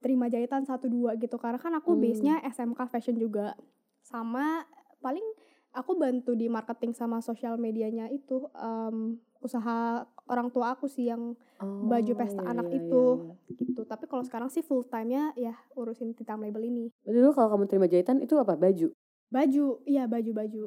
terima 0.01 0.25
jahitan 0.27 0.65
satu 0.65 0.89
dua 0.89 1.13
gitu 1.15 1.37
karena 1.37 1.55
kan 1.55 1.71
aku 1.71 1.93
Hmm. 1.93 2.01
base 2.01 2.21
nya 2.21 2.35
SMK 2.43 2.89
fashion 2.89 3.15
juga 3.15 3.53
sama 4.01 4.65
paling 4.99 5.23
aku 5.71 5.95
bantu 5.95 6.33
di 6.33 6.49
marketing 6.49 6.91
sama 6.91 7.21
sosial 7.21 7.55
medianya 7.55 8.09
itu 8.09 8.49
em, 8.51 9.15
usaha 9.39 10.03
orang 10.25 10.49
tua 10.49 10.75
aku 10.75 10.85
sih 10.85 11.07
yang 11.07 11.37
Oh, 11.61 11.85
baju 11.85 12.13
pesta 12.17 12.41
iya, 12.41 12.49
anak 12.49 12.67
iya, 12.67 12.81
itu. 12.81 13.03
iya, 13.15 13.29
iya. 13.53 13.61
gitu 13.61 13.81
tapi 13.85 14.09
kalau 14.09 14.25
sekarang 14.25 14.49
sih 14.49 14.59
full 14.59 14.81
time 14.83 15.05
nya 15.07 15.23
ya 15.35 15.53
urusin 15.71 16.11
titam 16.11 16.41
label 16.41 16.65
ini 16.65 16.89
dulu 17.05 17.29
kalau 17.31 17.53
kamu 17.53 17.69
terima 17.69 17.85
jahitan 17.85 18.17
itu 18.17 18.33
apa? 18.35 18.57
Baju? 18.57 18.89
baju 19.29 19.65
iya 19.85 20.09
baju 20.09 20.31
baju 20.33 20.63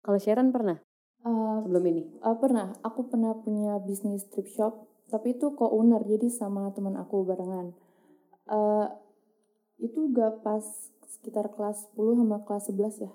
Kalau 0.00 0.18
Sharon 0.18 0.50
pernah? 0.50 0.82
Eh, 1.20 1.56
Sebelum 1.62 1.84
ini? 1.86 2.02
eh, 2.18 2.36
pernah 2.36 2.72
aku 2.80 3.06
pernah 3.06 3.36
punya 3.36 3.78
bisnis 3.78 4.26
thrift 4.26 4.50
shop 4.50 4.74
tapi 5.06 5.34
itu 5.34 5.52
co-owner 5.52 6.02
jadi 6.02 6.26
sama 6.26 6.70
teman 6.70 6.94
aku 6.94 7.22
barengan 7.22 7.70
Eh, 8.50 8.86
itu 9.80 10.10
gak 10.10 10.42
pas 10.42 10.60
sekitar 11.08 11.54
kelas 11.54 11.88
10 11.88 12.18
sama 12.18 12.42
kelas 12.44 12.64
11 12.68 12.94
ya 12.98 13.10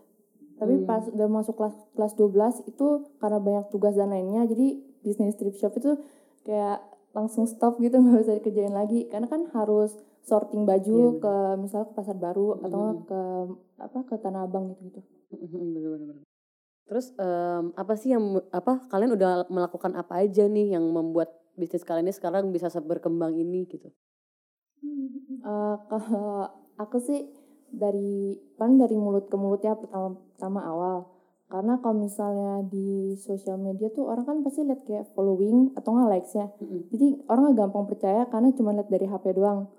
tapi 0.56 0.80
Hmm. 0.80 0.88
pas 0.88 1.04
udah 1.06 1.28
masuk 1.28 1.60
kelas 1.60 1.76
kelas 1.94 2.14
12 2.16 2.56
itu 2.64 2.88
karena 3.20 3.44
banyak 3.44 3.66
tugas 3.68 3.94
dan 3.94 4.10
lainnya 4.10 4.48
jadi 4.48 4.80
bisnis 5.04 5.36
thrift 5.36 5.60
shop 5.60 5.76
itu 5.76 6.00
kayak 6.42 6.80
langsung 7.12 7.44
stop 7.46 7.76
gitu 7.78 8.00
nggak 8.02 8.24
bisa 8.24 8.34
dikerjain 8.40 8.72
lagi 8.72 9.12
karena 9.12 9.28
kan 9.28 9.52
harus 9.52 9.94
sorting 10.24 10.64
baju 10.64 11.20
Iya, 11.20 11.22
ke 11.22 11.34
misalnya 11.60 11.88
ke 11.92 11.94
pasar 11.94 12.16
baru 12.16 12.58
atau 12.64 12.78
nggak 12.80 12.98
Mm-mm. 12.98 13.10
ke 13.12 13.22
apa 13.84 14.00
ke 14.08 14.16
tanah 14.18 14.42
abang 14.48 14.72
gitu 14.72 14.82
gitu 14.88 15.00
Bener-bener. 15.36 16.24
Terus 16.86 17.12
em, 17.18 17.76
apa 17.76 17.94
sih 18.00 18.16
yang 18.16 18.24
apa 18.50 18.88
kalian 18.88 19.12
udah 19.14 19.50
melakukan 19.52 19.92
apa 19.94 20.24
aja 20.24 20.48
nih 20.48 20.78
yang 20.78 20.86
membuat 20.88 21.30
bisnis 21.54 21.84
kalian 21.84 22.08
ini 22.08 22.16
sekarang 22.16 22.50
bisa 22.50 22.72
berkembang 22.80 23.36
ini 23.36 23.66
gitu? 23.68 23.92
Eh, 25.46 25.76
kalau 25.88 26.50
aku 26.82 26.98
sih 26.98 27.22
dari 27.70 28.34
paling 28.58 28.82
dari 28.82 28.98
mulut 28.98 29.30
ke 29.30 29.38
mulut 29.38 29.62
ya 29.62 29.78
pertama 29.78 30.18
pertama 30.34 30.60
awal. 30.66 30.98
Karena 31.46 31.78
kalau 31.78 32.02
misalnya 32.02 32.66
di 32.66 33.14
sosial 33.22 33.62
media 33.62 33.94
tuh 33.94 34.10
orang 34.10 34.26
kan 34.26 34.38
pasti 34.42 34.66
lihat 34.66 34.82
kayak 34.82 35.14
following 35.14 35.70
atau 35.78 35.94
nggak 35.94 36.10
likes 36.10 36.34
ya 36.34 36.50
Mm-mm. 36.58 36.90
jadi 36.90 37.22
orang 37.30 37.54
nggak 37.54 37.58
gampang 37.62 37.86
percaya 37.86 38.26
karena 38.34 38.50
cuma 38.58 38.74
lihat 38.74 38.90
dari 38.90 39.06
HP 39.06 39.26
doang. 39.38 39.70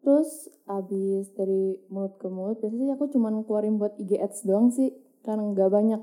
Terus 0.00 0.48
abis 0.64 1.28
dari 1.36 1.76
mulut 1.92 2.16
ke 2.16 2.32
mulut 2.32 2.56
biasanya 2.64 2.84
sih 2.88 2.94
aku 2.96 3.04
cuma 3.12 3.28
keluarin 3.44 3.76
buat 3.76 3.92
IG 4.00 4.16
ads 4.16 4.48
doang 4.48 4.72
sih 4.72 4.96
karena 5.20 5.44
nggak 5.44 5.68
banyak. 5.68 6.00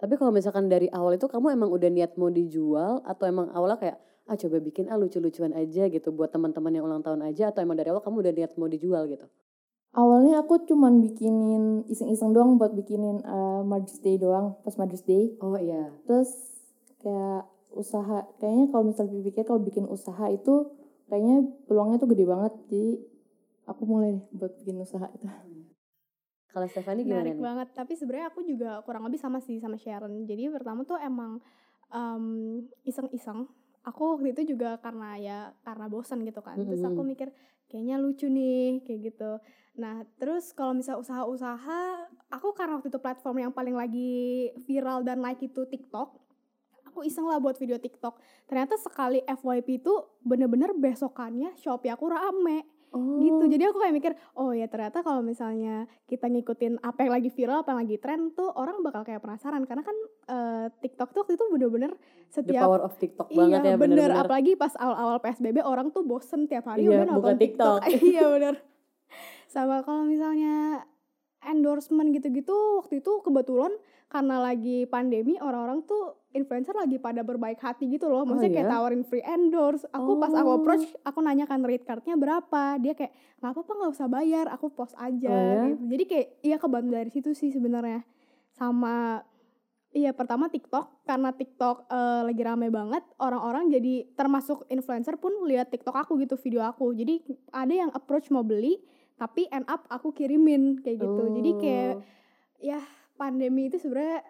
Tapi 0.00 0.14
kalau 0.20 0.32
misalkan 0.32 0.68
dari 0.68 0.92
awal 0.92 1.16
itu 1.16 1.24
kamu 1.24 1.56
emang 1.56 1.72
udah 1.72 1.88
niat 1.88 2.12
mau 2.20 2.28
dijual 2.28 3.00
atau 3.04 3.24
emang 3.24 3.48
awalnya 3.56 3.80
kayak 3.80 3.98
ah 4.30 4.38
coba 4.38 4.62
bikin 4.62 4.86
ah 4.86 4.94
lucu-lucuan 4.94 5.50
aja 5.52 5.90
gitu 5.90 6.14
buat 6.14 6.30
teman-teman 6.30 6.70
yang 6.70 6.86
ulang 6.86 7.02
tahun 7.02 7.26
aja 7.26 7.50
atau 7.50 7.60
emang 7.60 7.74
dari 7.74 7.90
awal 7.90 7.98
kamu 7.98 8.22
udah 8.22 8.32
niat 8.32 8.52
mau 8.54 8.70
dijual 8.70 9.10
gitu? 9.10 9.26
awalnya 9.90 10.38
aku 10.38 10.62
cuman 10.64 11.02
bikinin 11.02 11.82
iseng-iseng 11.90 12.30
doang 12.30 12.54
buat 12.54 12.70
bikinin 12.70 13.18
eh, 13.20 13.62
Mother's 13.66 13.98
Day 13.98 14.16
doang 14.16 14.54
pas 14.62 14.78
Mother's 14.78 15.02
Day 15.02 15.34
Oh 15.42 15.58
iya. 15.58 15.90
terus 16.06 16.30
kayak 17.02 17.50
usaha 17.74 18.22
kayaknya 18.38 18.70
kalau 18.70 18.84
misalnya 18.86 19.18
dipikir 19.18 19.42
kalau 19.42 19.58
bikin 19.58 19.86
usaha 19.86 20.30
itu 20.30 20.70
kayaknya 21.06 21.42
peluangnya 21.66 21.98
tuh 21.98 22.06
gede 22.06 22.22
banget 22.22 22.52
jadi 22.66 23.02
aku 23.66 23.82
mulai 23.82 24.14
deh 24.14 24.24
buat 24.30 24.52
bikin 24.58 24.78
usaha 24.78 25.10
itu 25.10 25.26
Kalau 26.50 26.66
Stefani 26.66 27.02
gimana 27.02 27.22
menarik 27.26 27.34
nih? 27.34 27.42
banget 27.42 27.68
tapi 27.74 27.92
sebenarnya 27.94 28.26
aku 28.30 28.40
juga 28.42 28.82
kurang 28.82 29.06
lebih 29.06 29.18
sama 29.18 29.38
sih 29.38 29.58
sama 29.58 29.74
Sharon 29.74 30.22
jadi 30.22 30.50
pertama 30.50 30.82
tuh 30.82 30.98
emang 30.98 31.38
em, 31.90 32.24
iseng-iseng 32.82 33.46
aku 33.84 34.16
waktu 34.16 34.36
itu 34.36 34.54
juga 34.56 34.76
karena 34.80 35.16
ya 35.16 35.38
karena 35.64 35.86
bosan 35.88 36.24
gitu 36.24 36.40
kan. 36.44 36.60
Terus 36.60 36.84
aku 36.84 37.00
mikir 37.04 37.32
kayaknya 37.70 37.96
lucu 37.96 38.26
nih 38.28 38.84
kayak 38.84 39.00
gitu. 39.12 39.32
Nah 39.78 40.04
terus 40.18 40.52
kalau 40.52 40.76
misal 40.76 41.00
usaha-usaha 41.00 42.10
aku 42.30 42.52
karena 42.52 42.78
waktu 42.78 42.92
itu 42.92 43.00
platform 43.00 43.48
yang 43.48 43.52
paling 43.54 43.74
lagi 43.74 44.50
viral 44.68 45.02
dan 45.06 45.22
naik 45.22 45.40
itu 45.40 45.64
TikTok 45.64 46.30
aku 46.90 47.06
iseng 47.06 47.30
lah 47.30 47.38
buat 47.38 47.54
video 47.54 47.78
TikTok. 47.78 48.18
Ternyata 48.50 48.74
sekali 48.74 49.22
FYP 49.22 49.78
itu 49.78 49.94
bener-bener 50.26 50.74
besokannya 50.74 51.54
Shopee 51.54 51.94
aku 51.94 52.10
rame 52.10 52.66
Oh. 52.90 53.22
gitu 53.22 53.46
jadi 53.46 53.70
aku 53.70 53.78
kayak 53.78 53.94
mikir 53.94 54.12
oh 54.34 54.50
ya 54.50 54.66
ternyata 54.66 55.06
kalau 55.06 55.22
misalnya 55.22 55.86
kita 56.10 56.26
ngikutin 56.26 56.82
apa 56.82 57.06
yang 57.06 57.12
lagi 57.14 57.30
viral 57.30 57.62
apa 57.62 57.70
yang 57.70 57.80
lagi 57.86 57.96
tren 58.02 58.34
tuh 58.34 58.50
orang 58.50 58.82
bakal 58.82 59.06
kayak 59.06 59.22
penasaran 59.22 59.62
karena 59.62 59.86
kan 59.86 59.96
eh, 60.26 60.66
TikTok 60.82 61.14
tuh 61.14 61.22
waktu 61.22 61.38
itu 61.38 61.44
bener-bener 61.54 61.94
The 62.34 62.42
setiap 62.42 62.66
power 62.66 62.82
of 62.82 62.98
TikTok 62.98 63.30
banget 63.30 63.62
iya 63.62 63.70
ya 63.70 63.76
bener 63.78 64.10
bener-bener. 64.10 64.22
apalagi 64.26 64.52
pas 64.58 64.74
awal-awal 64.74 65.22
PSBB 65.22 65.62
orang 65.62 65.94
tuh 65.94 66.02
bosen 66.02 66.50
tiap 66.50 66.66
hari 66.66 66.82
Iya, 66.82 66.90
udah 66.98 67.06
nonton 67.14 67.36
TikTok, 67.38 67.78
TikTok. 67.86 68.02
iya 68.10 68.24
bener 68.26 68.54
sama 69.46 69.82
kalau 69.86 70.02
misalnya 70.06 70.82
endorsement 71.46 72.10
gitu-gitu 72.10 72.82
waktu 72.82 73.02
itu 73.02 73.22
kebetulan 73.22 73.70
karena 74.10 74.36
lagi 74.42 74.84
pandemi 74.90 75.38
orang-orang 75.38 75.86
tuh 75.86 76.19
influencer 76.30 76.74
lagi 76.78 76.96
pada 77.02 77.26
berbaik 77.26 77.58
hati 77.58 77.90
gitu 77.90 78.06
loh. 78.06 78.22
Maksudnya 78.22 78.54
kayak 78.54 78.68
iya? 78.70 78.74
tawarin 78.74 79.02
free 79.02 79.24
endorse. 79.24 79.82
Aku 79.90 80.22
pas 80.22 80.30
aku 80.30 80.50
Oh. 80.50 80.58
approach 80.62 80.86
aku 81.02 81.18
nanyakan 81.18 81.60
rate 81.66 81.82
cardnya 81.82 82.14
berapa. 82.14 82.78
Dia 82.78 82.94
kayak 82.94 83.12
nggak 83.42 83.50
apa-apa 83.50 83.72
nggak 83.74 83.92
usah 83.94 84.06
bayar 84.06 84.46
aku 84.50 84.70
post 84.70 84.94
aja. 84.94 85.30
Oh, 85.30 85.34
ya? 85.34 85.62
gitu. 85.74 85.82
Jadi 85.90 86.04
kayak 86.06 86.26
iya 86.42 86.56
kebantu 86.56 86.90
dari 86.94 87.10
situ 87.10 87.30
sih 87.34 87.50
sebenarnya. 87.50 88.06
Sama 88.54 89.26
Iya 89.90 90.14
pertama 90.14 90.46
TikTok. 90.46 91.02
Karena 91.02 91.34
TikTok 91.34 91.90
eh, 91.90 92.22
lagi 92.22 92.42
rame 92.46 92.70
banget 92.70 93.02
orang-orang 93.18 93.74
jadi 93.74 94.06
termasuk 94.14 94.62
influencer 94.70 95.18
pun 95.18 95.34
lihat 95.50 95.74
TikTok 95.74 95.98
aku 95.98 96.14
gitu 96.22 96.38
video 96.38 96.62
aku. 96.62 96.94
Jadi 96.94 97.26
ada 97.50 97.74
yang 97.74 97.90
approach 97.90 98.30
mau 98.30 98.46
beli 98.46 98.78
tapi 99.18 99.50
end 99.50 99.66
up 99.66 99.90
aku 99.90 100.14
kirimin 100.14 100.78
kayak 100.78 101.02
gitu. 101.02 101.22
Jadi 101.34 101.50
kayak 101.58 101.94
Oh. 101.98 102.02
ya 102.62 102.78
pandemi 103.18 103.66
itu 103.66 103.82
sebenarnya 103.82 104.22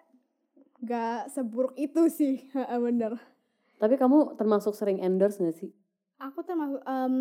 gak 0.81 1.31
seburuk 1.31 1.77
itu 1.77 2.09
sih. 2.09 2.45
Bener. 2.85 3.17
Tapi 3.81 3.97
kamu 3.97 4.37
termasuk 4.37 4.77
sering 4.77 5.01
endorse 5.01 5.41
gak 5.41 5.57
sih? 5.57 5.71
aku 6.21 6.45
termasuk 6.45 6.85
em, 6.85 7.15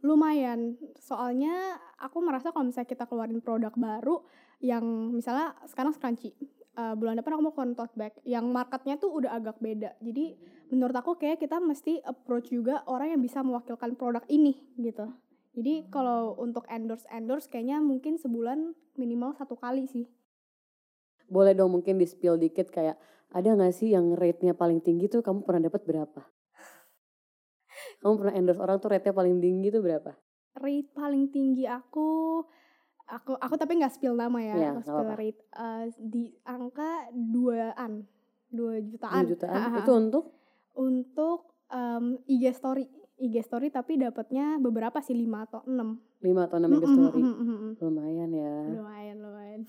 lumayan. 0.00 0.80
Soalnya 0.96 1.76
aku 2.00 2.24
merasa 2.24 2.50
kalau 2.50 2.72
misalnya 2.72 2.88
kita 2.88 3.04
keluarin 3.04 3.44
produk 3.44 3.72
baru 3.76 4.24
yang 4.64 5.12
misalnya 5.12 5.52
sekarang 5.68 5.92
scrunchie 5.92 6.32
eh, 6.76 6.94
bulan 6.96 7.20
depan 7.20 7.36
aku 7.36 7.42
mau 7.44 7.52
keluarin 7.52 7.76
tote 7.76 7.92
bag 7.92 8.16
yang 8.24 8.48
marketnya 8.48 8.96
tuh 8.96 9.12
udah 9.12 9.36
agak 9.36 9.60
beda. 9.60 10.00
Jadi 10.00 10.40
menurut 10.72 10.96
aku 10.96 11.20
kayak 11.20 11.38
kita 11.38 11.60
mesti 11.60 12.00
approach 12.02 12.50
juga 12.50 12.82
orang 12.88 13.14
yang 13.14 13.22
bisa 13.22 13.44
mewakilkan 13.44 13.94
produk 13.94 14.24
ini 14.32 14.56
gitu. 14.80 15.12
Jadi 15.56 15.88
kalau 15.88 16.36
untuk 16.36 16.68
endorse 16.68 17.08
endorse 17.08 17.48
kayaknya 17.48 17.80
mungkin 17.80 18.20
sebulan 18.20 18.76
minimal 18.96 19.32
satu 19.36 19.56
kali 19.56 19.88
sih 19.88 20.04
Boleh 21.26 21.52
dong 21.52 21.74
mungkin 21.74 21.98
di 21.98 22.06
spill 22.06 22.36
dikit 22.36 22.70
kayak 22.70 22.96
ada 23.30 23.48
gak 23.52 23.74
sih 23.74 23.90
yang 23.90 24.14
rate-nya 24.14 24.54
paling 24.54 24.78
tinggi 24.78 25.06
tuh 25.06 25.20
kamu 25.20 25.42
pernah 25.42 25.66
dapat 25.66 25.82
berapa? 25.82 26.20
Kamu 28.00 28.14
pernah 28.16 28.34
endorse 28.34 28.60
orang 28.60 28.78
tuh 28.78 28.88
rate-nya 28.88 29.12
paling 29.12 29.36
tinggi 29.38 29.68
tuh 29.68 29.82
berapa? 29.82 30.12
rate 30.56 30.88
paling 30.96 31.28
tinggi 31.28 31.68
aku 31.68 32.40
aku 33.06 33.36
aku 33.36 33.54
tapi 33.54 33.76
nggak 33.76 33.92
spill 33.92 34.16
nama 34.16 34.40
ya, 34.40 34.56
aku 34.56 34.64
nggak 34.72 34.86
spill 34.88 35.04
apa-apa. 35.04 35.20
rate 35.20 35.40
eh, 35.52 35.84
di 36.00 36.24
angka 36.42 36.90
duaan 37.12 37.92
dua 38.48 38.80
jutaan 38.80 39.28
2 39.28 39.32
jutaan? 39.36 39.52
Ha, 39.52 39.68
ha, 39.68 39.78
Itu 39.84 39.92
untuk? 39.92 40.24
untuk 40.72 41.40
em, 41.68 42.16
IG 42.24 42.56
story 42.56 42.88
IG 43.16 43.44
story 43.44 43.68
tapi 43.68 44.00
dapatnya 44.00 44.56
beberapa 44.56 44.96
sih 45.00 45.12
lima 45.12 45.44
atau 45.44 45.60
enam 45.68 46.00
5 46.24 46.48
atau 46.48 46.56
6 46.56 46.64
Mm, 46.64 46.72
IG 46.72 46.80
mm, 46.80 46.94
story? 46.96 47.20
mm, 47.20 47.34
mm, 47.36 47.58
mm. 47.60 47.72
Lumayan 47.76 48.30
ya. 48.32 48.54
lumayan 48.72 49.16
lumayan 49.20 49.60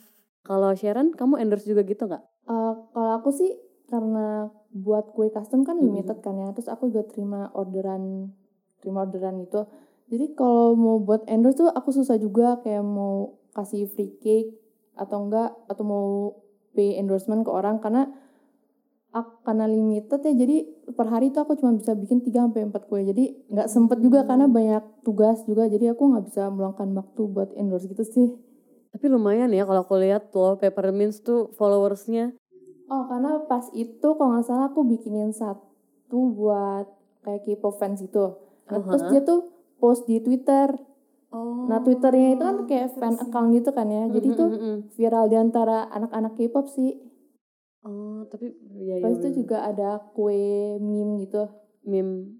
Kalau 0.47 0.71
Sharon, 0.71 1.11
kamu 1.11 1.43
endorse 1.43 1.67
juga 1.67 1.83
gitu 1.83 2.07
nggak? 2.07 2.23
Eh, 2.47 2.73
kalau 2.95 3.11
aku 3.19 3.35
sih 3.35 3.51
karena 3.91 4.47
buat 4.71 5.11
kue 5.15 5.31
custom 5.31 5.63
kan 5.63 5.79
limited 5.79 6.19
kan 6.19 6.35
ya 6.35 6.51
terus 6.51 6.67
aku 6.67 6.91
juga 6.91 7.07
terima 7.07 7.47
orderan 7.55 8.35
terima 8.83 9.07
orderan 9.07 9.39
itu 9.39 9.63
jadi 10.11 10.35
kalau 10.35 10.75
mau 10.75 10.99
buat 10.99 11.23
endorse 11.27 11.63
tuh 11.63 11.71
aku 11.71 11.95
susah 11.95 12.19
juga 12.19 12.59
kayak 12.63 12.83
mau 12.83 13.39
kasih 13.55 13.87
free 13.91 14.15
cake 14.19 14.55
atau 14.95 15.27
enggak 15.27 15.55
atau 15.71 15.83
mau 15.87 16.07
pay 16.75 16.99
endorsement 16.99 17.43
ke 17.43 17.51
orang 17.51 17.79
karena 17.83 18.11
karena 19.41 19.65
limited 19.65 20.21
ya. 20.21 20.33
Jadi 20.45 20.57
per 20.93 21.09
hari 21.09 21.33
tuh 21.33 21.41
aku 21.41 21.57
cuma 21.57 21.73
bisa 21.73 21.97
bikin 21.97 22.21
3 22.21 22.45
sampai 22.45 22.69
4 22.69 22.85
kue. 22.85 23.01
Jadi 23.01 23.49
nggak 23.49 23.65
sempet 23.65 23.97
juga 23.97 24.29
karena 24.29 24.45
banyak 24.45 25.01
tugas 25.01 25.41
juga. 25.49 25.65
Jadi 25.65 25.89
aku 25.89 26.05
nggak 26.05 26.25
bisa 26.29 26.53
meluangkan 26.53 26.93
waktu 26.93 27.21
buat 27.25 27.49
endorse 27.57 27.89
gitu 27.89 28.05
sih 28.05 28.27
Tapi 28.97 29.13
lumayan 29.13 29.53
ya 29.53 29.61
kalau 29.61 29.85
aku 29.85 30.01
lihat 30.01 30.33
tuh 30.33 30.57
Peppermints 30.57 31.21
tuh 31.21 31.53
followersnya. 31.53 32.33
Oh, 32.89 33.05
karena 33.05 33.45
pas 33.45 33.69
itu 33.77 34.17
kalau 34.17 34.33
nggak 34.33 34.49
salah 34.49 34.73
aku 34.73 34.81
bikinin 34.89 35.29
satu 35.29 36.33
buat 36.33 36.89
kayak 37.21 37.45
K-pop 37.45 37.77
fans 37.77 38.01
gitu. 38.01 38.41
Nah, 38.65 38.81
terus 38.81 39.05
Uh-huh. 39.05 39.11
dia 39.13 39.21
tuh 39.21 39.39
post 39.77 40.09
di 40.09 40.17
Twitter. 40.17 40.73
Oh. 41.29 41.69
Nah, 41.69 41.85
Twitternya 41.85 42.39
itu 42.39 42.41
kan 42.41 42.57
kayak 42.65 42.87
terus 42.89 42.97
fan 42.97 43.15
account 43.21 43.53
gitu 43.53 43.69
kan 43.69 43.85
ya. 43.85 44.09
Jadi 44.09 44.27
tuh 44.33 44.49
viral 44.97 45.29
di 45.29 45.37
antara 45.37 45.85
anak-anak 45.93 46.33
K-pop 46.33 46.65
sih. 46.65 46.97
Oh, 47.85 48.25
tapi 48.33 48.49
ya, 48.81 48.97
ya, 48.97 49.05
Pas 49.05 49.13
itu 49.13 49.45
juga 49.45 49.61
ada 49.61 50.01
kue 50.17 50.81
meme 50.81 51.21
gitu. 51.21 51.45
meme. 51.85 52.33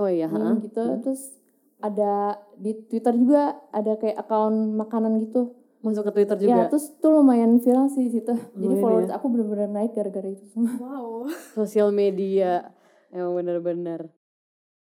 Oh 0.00 0.08
iya, 0.08 0.24
ha. 0.24 0.40
Meme 0.40 0.64
gitu. 0.64 0.80
Terus 1.04 1.36
ada 1.84 2.40
di 2.56 2.72
Twitter 2.88 3.12
juga 3.12 3.60
ada 3.76 3.92
kayak 4.00 4.24
account 4.24 4.72
makanan 4.72 5.20
gitu. 5.20 5.57
Masuk 5.78 6.10
ke 6.10 6.12
Twitter 6.12 6.36
Ya, 6.38 6.42
juga. 6.42 6.62
terus 6.74 6.90
tuh 6.98 7.14
lumayan 7.14 7.62
viral 7.62 7.86
sih 7.86 8.10
situ. 8.10 8.34
Jadi 8.34 8.74
followers 8.82 9.10
ya. 9.10 9.16
aku 9.16 9.30
bener-bener 9.30 9.70
naik 9.70 9.94
gara-gara 9.94 10.26
itu 10.26 10.42
semua. 10.50 10.74
wow 10.76 11.08
Sosial 11.58 11.94
media 11.94 12.74
emang 13.14 13.38
bener-bener. 13.38 14.10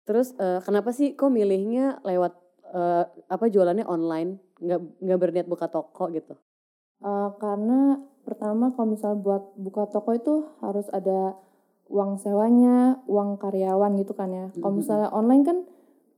Terus 0.03 0.35
eh, 0.35 0.59
kenapa 0.59 0.91
sih 0.91 1.15
kok 1.15 1.31
milihnya 1.31 2.03
lewat 2.03 2.35
eh, 2.75 3.03
apa 3.31 3.45
jualannya 3.47 3.87
online? 3.87 4.43
Nggak 4.59 4.79
nggak 4.99 5.19
berniat 5.19 5.47
buka 5.47 5.71
toko 5.71 6.11
gitu? 6.11 6.35
Eh, 6.99 7.29
karena 7.39 8.03
pertama 8.27 8.71
kalau 8.75 8.91
misal 8.91 9.15
buat 9.15 9.55
buka 9.55 9.87
toko 9.87 10.11
itu 10.11 10.35
harus 10.59 10.87
ada 10.91 11.39
uang 11.87 12.19
sewanya, 12.19 12.99
uang 13.07 13.39
karyawan 13.39 13.95
gitu 13.99 14.11
kan 14.11 14.31
ya. 14.31 14.45
Kalau 14.55 14.75
misalnya 14.75 15.07
online 15.15 15.43
kan 15.47 15.57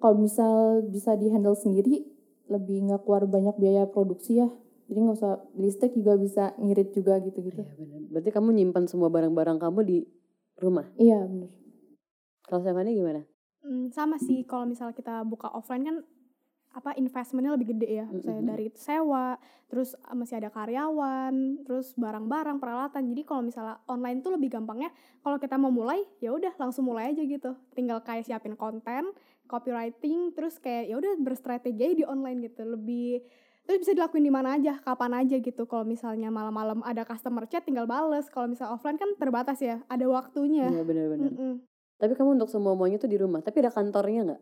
kalau 0.01 0.17
misal 0.17 0.81
bisa 0.85 1.13
di 1.13 1.29
handle 1.29 1.57
sendiri 1.57 2.05
lebih 2.51 2.85
nggak 2.89 3.01
keluar 3.03 3.25
banyak 3.25 3.55
biaya 3.57 3.89
produksi 3.89 4.41
ya. 4.41 4.49
Jadi 4.85 4.97
nggak 5.01 5.17
usah 5.17 5.41
listrik 5.57 5.97
juga 5.97 6.13
bisa 6.17 6.53
ngirit 6.61 6.93
juga 6.93 7.17
gitu-gitu. 7.17 7.65
Iya 7.65 7.75
bener. 7.75 8.01
Berarti 8.13 8.29
kamu 8.29 8.49
nyimpan 8.53 8.85
semua 8.85 9.09
barang-barang 9.09 9.57
kamu 9.57 9.79
di 9.81 9.97
rumah. 10.61 10.85
Iya 10.95 11.25
bener. 11.25 11.49
Kalau 12.45 12.61
Stefani 12.61 12.93
gimana? 12.93 13.25
Hmm, 13.65 13.89
sama 13.89 14.21
sih 14.21 14.45
kalau 14.45 14.69
misalnya 14.69 14.93
kita 14.93 15.25
buka 15.25 15.49
offline 15.49 15.83
kan 15.89 15.97
apa 16.75 16.91
investmentnya 16.99 17.55
lebih 17.55 17.71
gede 17.71 18.03
ya 18.03 18.05
misalnya 18.11 18.43
Mm-mm. 18.43 18.51
dari 18.51 18.67
sewa 18.75 19.39
terus 19.71 19.95
eh, 19.95 20.11
masih 20.11 20.43
ada 20.43 20.51
karyawan 20.51 21.63
terus 21.63 21.95
barang-barang 21.95 22.59
peralatan 22.59 23.15
jadi 23.15 23.23
kalau 23.23 23.47
misalnya 23.47 23.79
online 23.87 24.19
tuh 24.19 24.35
lebih 24.35 24.51
gampangnya 24.51 24.91
kalau 25.23 25.39
kita 25.39 25.55
mau 25.55 25.71
mulai 25.71 26.03
ya 26.19 26.35
udah 26.35 26.51
langsung 26.59 26.83
mulai 26.83 27.15
aja 27.15 27.23
gitu 27.23 27.55
tinggal 27.71 28.03
kayak 28.03 28.27
siapin 28.27 28.59
konten 28.59 29.07
copywriting 29.45 30.33
terus 30.33 30.57
kayak 30.57 30.89
ya 30.89 30.95
udah 30.97 31.13
berstrategi 31.17 31.81
aja 31.81 31.95
di 31.95 32.05
online 32.05 32.45
gitu 32.45 32.65
lebih 32.65 33.23
terus 33.65 33.81
bisa 33.81 33.97
dilakuin 33.97 34.21
di 34.21 34.29
mana 34.29 34.57
aja 34.57 34.77
kapan 34.77 35.25
aja 35.25 35.41
gitu 35.41 35.65
kalau 35.65 35.81
misalnya 35.81 36.29
malam-malam 36.29 36.85
ada 36.85 37.01
customer 37.01 37.49
chat 37.49 37.65
tinggal 37.65 37.85
bales 37.85 38.29
kalau 38.29 38.45
misalnya 38.45 38.77
offline 38.77 38.97
kan 38.97 39.09
terbatas 39.17 39.57
ya 39.57 39.81
ada 39.89 40.05
waktunya 40.05 40.69
Iya 40.69 40.83
bener-bener. 40.85 41.33
Mm-mm. 41.33 41.53
Tapi 41.95 42.11
kamu 42.13 42.35
untuk 42.35 42.51
semua 42.51 42.75
maunya 42.75 42.99
tuh 42.99 43.07
di 43.07 43.15
rumah. 43.15 43.39
Tapi 43.39 43.63
ada 43.63 43.71
kantornya 43.71 44.21
nggak? 44.27 44.41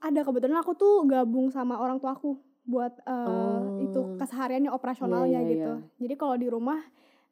ada 0.00 0.20
kebetulan 0.24 0.58
aku 0.58 0.72
tuh 0.74 1.04
gabung 1.04 1.52
sama 1.52 1.76
orang 1.76 2.00
tua 2.00 2.16
aku 2.16 2.32
buat 2.64 2.88
eh, 3.04 3.28
Oh. 3.28 3.84
itu 3.84 4.00
kesehariannya 4.16 4.72
operasionalnya 4.72 5.40
Iya, 5.40 5.46
iya, 5.46 5.52
gitu. 5.52 5.72
Jadi 6.00 6.14
kalau 6.16 6.36
di 6.36 6.48
rumah 6.48 6.80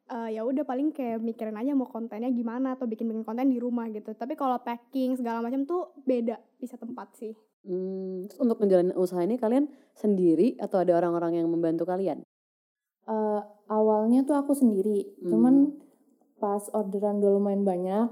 eh, 0.09 0.29
ya 0.35 0.41
udah 0.43 0.65
paling 0.65 0.89
kayak 0.91 1.21
mikirin 1.21 1.55
aja 1.55 1.77
mau 1.77 1.85
kontennya 1.85 2.33
gimana 2.33 2.73
atau 2.73 2.89
bikin-bikin 2.89 3.23
konten 3.23 3.47
di 3.49 3.61
rumah 3.61 3.85
gitu. 3.93 4.11
Tapi 4.17 4.33
kalau 4.33 4.57
packing 4.59 5.15
segala 5.15 5.39
macam 5.39 5.63
tuh 5.63 5.93
beda 6.03 6.41
bisa 6.57 6.75
tempat 6.75 7.13
sih. 7.15 7.33
Hmm, 7.63 8.25
terus 8.25 8.39
untuk 8.39 8.57
menjalani 8.63 8.95
usaha 8.95 9.19
ini 9.19 9.35
kalian 9.35 9.67
sendiri 9.93 10.55
atau 10.57 10.79
ada 10.79 10.95
orang-orang 10.95 11.43
yang 11.43 11.47
membantu 11.51 11.83
kalian? 11.85 12.23
Eh, 13.09 13.41
awalnya 13.67 14.21
tuh 14.21 14.37
aku 14.37 14.53
sendiri, 14.53 15.17
Hmm. 15.19 15.29
cuman 15.33 15.55
pas 16.39 16.61
orderan 16.71 17.19
udah 17.19 17.31
lumayan 17.35 17.65
banyak, 17.67 18.07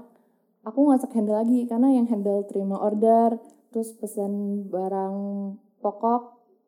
aku 0.66 0.78
nggak 0.84 1.08
handle 1.14 1.38
lagi 1.38 1.64
karena 1.64 1.94
yang 1.96 2.06
handle 2.10 2.44
terima 2.44 2.76
order, 2.76 3.40
terus 3.72 3.94
pesan 3.96 4.66
barang 4.68 5.16
pokok, 5.80 6.22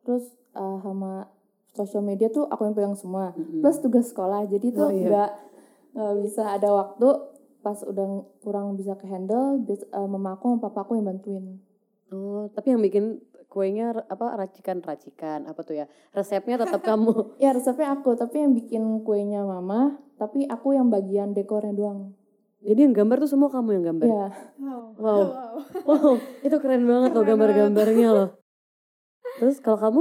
terus 0.07 0.31
eh, 0.57 0.79
sama 0.81 1.27
sosial 1.73 2.03
media 2.03 2.29
tuh 2.29 2.47
aku 2.47 2.67
yang 2.67 2.75
pegang 2.75 2.97
semua, 2.99 3.33
Mm-mm. 3.33 3.63
plus 3.63 3.79
tugas 3.79 4.11
sekolah, 4.11 4.47
jadi 4.47 4.67
tuh 4.71 4.89
Oh, 4.89 4.93
iya. 4.93 5.07
nggak 5.07 5.31
nggak 5.91 6.15
bisa 6.23 6.43
ada 6.47 6.69
waktu 6.71 7.09
pas 7.61 7.77
udah 7.83 8.07
kurang 8.41 8.75
bisa 8.75 8.97
ke 8.97 9.05
handle, 9.05 9.61
bis, 9.61 9.85
eh, 9.85 10.09
mama 10.09 10.35
aku 10.35 10.49
sama 10.49 10.61
papa 10.65 10.83
aku 10.83 10.97
yang 10.97 11.07
bantuin. 11.07 11.61
Oh, 12.11 12.49
tapi 12.51 12.73
yang 12.73 12.81
bikin 12.81 13.21
kuenya 13.47 13.93
apa 14.07 14.39
racikan-racikan 14.39 15.45
apa 15.45 15.61
tuh 15.61 15.79
ya? 15.79 15.87
Resepnya 16.11 16.57
tetap 16.57 16.81
kamu. 16.81 17.13
Ya 17.43 17.51
resepnya 17.51 17.93
aku, 17.93 18.15
tapi 18.15 18.41
yang 18.41 18.55
bikin 18.55 18.83
kuenya 19.03 19.43
mama, 19.43 19.99
tapi 20.17 20.47
aku 20.47 20.73
yang 20.73 20.89
bagian 20.89 21.35
dekornya 21.35 21.75
doang. 21.75 22.15
Jadi 22.61 22.81
yang 22.85 22.93
gambar 22.93 23.25
tuh 23.25 23.31
semua 23.31 23.49
kamu 23.49 23.81
yang 23.81 23.85
gambar. 23.95 24.07
Wow. 24.07 24.17
Ya. 24.17 24.29
Wow. 25.01 25.21
Wow, 25.81 26.13
itu 26.45 26.57
keren 26.61 26.85
banget 26.85 27.11
loh 27.17 27.25
Keren 27.25 27.31
gambar-gambarnya 27.37 28.09
loh. 28.13 28.29
Terus 29.41 29.57
kalau 29.65 29.81
kamu, 29.81 30.01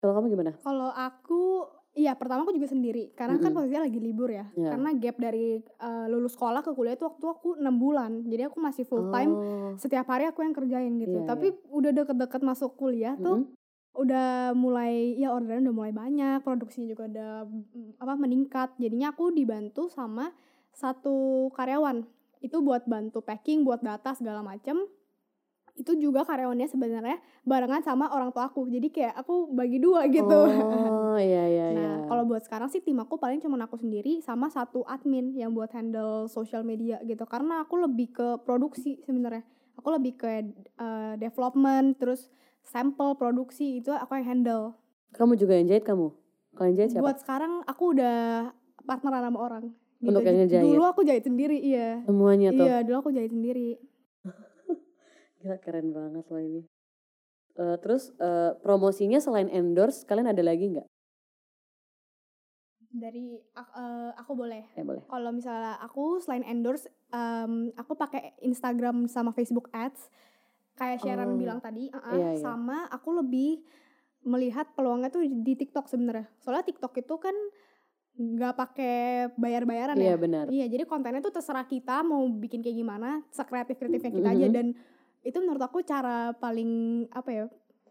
kalau 0.00 0.12
kamu 0.16 0.26
gimana? 0.32 0.52
Kalau 0.64 0.90
aku 0.90 1.68
Iya, 1.90 2.14
pertama 2.14 2.46
aku 2.46 2.54
juga 2.54 2.70
sendiri. 2.70 3.10
Karena 3.18 3.34
kan 3.42 3.50
Mm-mm. 3.50 3.56
posisinya 3.66 3.82
lagi 3.90 3.98
libur 3.98 4.30
ya. 4.30 4.46
Iya. 4.54 4.78
Karena 4.78 4.90
gap 4.94 5.16
dari 5.18 5.58
eh, 5.58 6.06
lulus 6.06 6.38
sekolah 6.38 6.62
ke 6.62 6.70
kuliah 6.70 6.94
itu 6.94 7.02
waktu 7.02 7.26
aku 7.26 7.58
6 7.58 7.66
bulan. 7.82 8.22
Jadi 8.30 8.42
aku 8.46 8.62
masih 8.62 8.86
full 8.86 9.10
time. 9.10 9.32
Oh. 9.34 9.70
Setiap 9.74 10.06
hari 10.06 10.30
aku 10.30 10.46
yang 10.46 10.54
kerjain 10.54 10.94
gitu. 11.02 11.18
Iya, 11.18 11.26
Tapi 11.26 11.50
udah 11.66 11.90
deket-deket 11.90 12.46
masuk 12.46 12.78
kuliah 12.78 13.18
tuh 13.18 13.42
Mm-mm. 13.42 13.58
udah 13.90 14.54
mulai 14.54 15.18
ya 15.18 15.34
orderan 15.34 15.66
udah 15.66 15.74
mulai 15.74 15.90
banyak, 15.90 16.46
produksinya 16.46 16.94
juga 16.94 17.10
udah 17.10 17.32
mm, 17.50 17.98
apa 17.98 18.14
meningkat. 18.14 18.70
Jadinya 18.78 19.10
aku 19.10 19.34
dibantu 19.34 19.90
sama 19.90 20.30
satu 20.70 21.50
karyawan. 21.58 22.06
Itu 22.38 22.62
buat 22.62 22.86
bantu 22.86 23.18
packing, 23.18 23.66
buat 23.66 23.82
data 23.82 24.14
segala 24.14 24.46
macem. 24.46 24.78
Itu 25.80 25.96
juga 25.96 26.28
karyawannya 26.28 26.68
sebenarnya 26.68 27.16
barengan 27.48 27.80
sama 27.80 28.12
orang 28.12 28.28
tua 28.36 28.52
aku. 28.52 28.68
Jadi 28.68 28.92
kayak 28.92 29.16
aku 29.16 29.48
bagi 29.48 29.80
dua 29.80 30.04
gitu. 30.12 30.40
Oh 30.44 31.16
iya 31.16 31.48
iya 31.56 31.66
iya. 31.72 31.80
Nah, 31.80 31.96
kalau 32.04 32.28
buat 32.28 32.44
sekarang 32.44 32.68
sih 32.68 32.84
tim 32.84 33.00
aku 33.00 33.16
paling 33.16 33.40
cuma 33.40 33.56
aku 33.64 33.80
sendiri 33.80 34.20
sama 34.20 34.52
satu 34.52 34.84
admin 34.84 35.32
yang 35.32 35.56
buat 35.56 35.72
handle 35.72 36.28
social 36.28 36.60
media 36.60 37.00
gitu. 37.08 37.24
Karena 37.24 37.64
aku 37.64 37.80
lebih 37.80 38.12
ke 38.12 38.28
produksi 38.44 39.00
sebenarnya. 39.08 39.40
Aku 39.80 39.88
lebih 39.96 40.20
ke 40.20 40.28
uh, 40.76 41.16
development, 41.16 41.96
terus 41.96 42.28
sampel 42.60 43.16
produksi 43.16 43.80
itu 43.80 43.88
aku 43.88 44.20
yang 44.20 44.28
handle. 44.28 44.76
kamu 45.16 45.34
juga 45.34 45.56
yang 45.58 45.66
jahit 45.66 45.82
kamu? 45.88 46.12
Kalau 46.54 46.66
yang 46.70 46.76
jahit 46.76 46.90
siapa? 46.92 47.04
Buat 47.08 47.18
sekarang 47.24 47.52
aku 47.64 47.96
udah 47.96 48.18
partneran 48.84 49.26
sama 49.26 49.38
orang. 49.40 49.64
Gitu. 50.00 50.08
Untuk 50.16 50.22
yang 50.24 50.36
ngejahit? 50.40 50.64
Dulu 50.64 50.82
aku 50.86 51.00
jahit 51.04 51.24
sendiri, 51.26 51.58
iya. 51.60 52.00
Semuanya 52.08 52.48
tuh. 52.56 52.64
Iya, 52.64 52.76
dulu 52.86 52.96
aku 53.04 53.10
jahit 53.12 53.32
sendiri. 53.32 53.76
Gila 55.40 55.56
keren 55.56 55.88
banget 55.90 56.24
loh 56.28 56.42
ini. 56.42 56.62
Eh, 57.56 57.76
terus 57.80 58.12
eh, 58.20 58.52
promosinya 58.60 59.18
selain 59.18 59.48
endorse, 59.48 60.04
kalian 60.04 60.28
ada 60.30 60.44
lagi 60.44 60.68
nggak? 60.70 60.88
Dari 62.90 63.38
eh, 63.38 64.10
aku 64.20 64.32
boleh. 64.36 64.68
Eh 64.76 64.84
boleh. 64.84 65.02
Kalau 65.08 65.30
misalnya 65.32 65.80
aku 65.80 66.20
selain 66.20 66.44
endorse, 66.44 66.90
em, 67.10 67.72
aku 67.74 67.96
pakai 67.96 68.36
Instagram 68.42 69.08
sama 69.08 69.32
Facebook 69.32 69.72
Ads. 69.72 70.10
Kayak 70.76 71.04
Sharon 71.04 71.36
Oh, 71.36 71.36
bilang 71.36 71.60
tadi, 71.60 71.92
uh-uh, 71.92 72.16
iya, 72.16 72.28
iya. 72.36 72.40
sama 72.40 72.88
aku 72.88 73.12
lebih 73.20 73.60
melihat 74.24 74.72
peluangnya 74.72 75.12
tuh 75.12 75.20
di 75.20 75.52
TikTok 75.52 75.88
sebenarnya. 75.88 76.24
Soalnya 76.40 76.64
TikTok 76.64 76.96
itu 76.96 77.14
kan 77.20 77.36
nggak 78.16 78.54
pakai 78.56 78.96
bayar-bayaran 79.36 79.96
Iya 80.00 80.12
ya. 80.12 80.16
benar. 80.16 80.44
Iya, 80.48 80.66
jadi 80.72 80.84
kontennya 80.88 81.20
tuh 81.20 81.36
terserah 81.36 81.68
kita 81.68 82.00
mau 82.00 82.24
bikin 82.32 82.64
kayak 82.64 82.80
gimana, 82.80 83.20
sekreatif-kreatifnya 83.28 84.12
kita 84.12 84.28
aja 84.32 84.46
Mhm. 84.48 84.54
dan 84.56 84.66
itu 85.20 85.38
menurut 85.40 85.60
aku 85.60 85.84
cara 85.84 86.32
paling 86.36 87.04
apa 87.12 87.30
ya? 87.30 87.44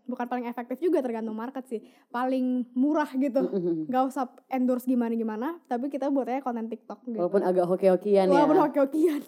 Bukan 0.09 0.25
paling 0.25 0.49
efektif 0.49 0.81
juga 0.81 1.05
tergantung 1.05 1.37
market 1.37 1.69
sih. 1.69 1.85
Paling 2.09 2.73
murah 2.73 3.09
gitu. 3.13 3.45
Nggak 3.85 4.03
usah 4.09 4.25
endorse 4.49 4.89
gimana-gimana, 4.89 5.61
tapi 5.69 5.93
kita 5.93 6.09
buat 6.09 6.25
aja 6.25 6.41
konten 6.41 6.65
TikTok 6.65 7.05
gitu. 7.05 7.17
Walaupun 7.21 7.45
agak 7.45 7.65
hoki-hokian 7.69 8.25
ya. 8.25 8.33
Walaupun 8.33 8.57
hoki-hokian. 8.57 9.21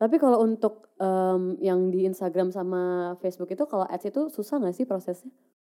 Tapi 0.00 0.16
kalau 0.18 0.42
untuk 0.42 0.90
em, 0.98 1.54
yang 1.62 1.92
di 1.92 2.08
Instagram 2.08 2.50
sama 2.50 3.14
Facebook 3.22 3.52
itu 3.54 3.62
kalau 3.68 3.86
ads 3.86 4.08
itu 4.08 4.32
susah 4.32 4.58
nggak 4.58 4.74
sih 4.74 4.88
prosesnya? 4.88 5.30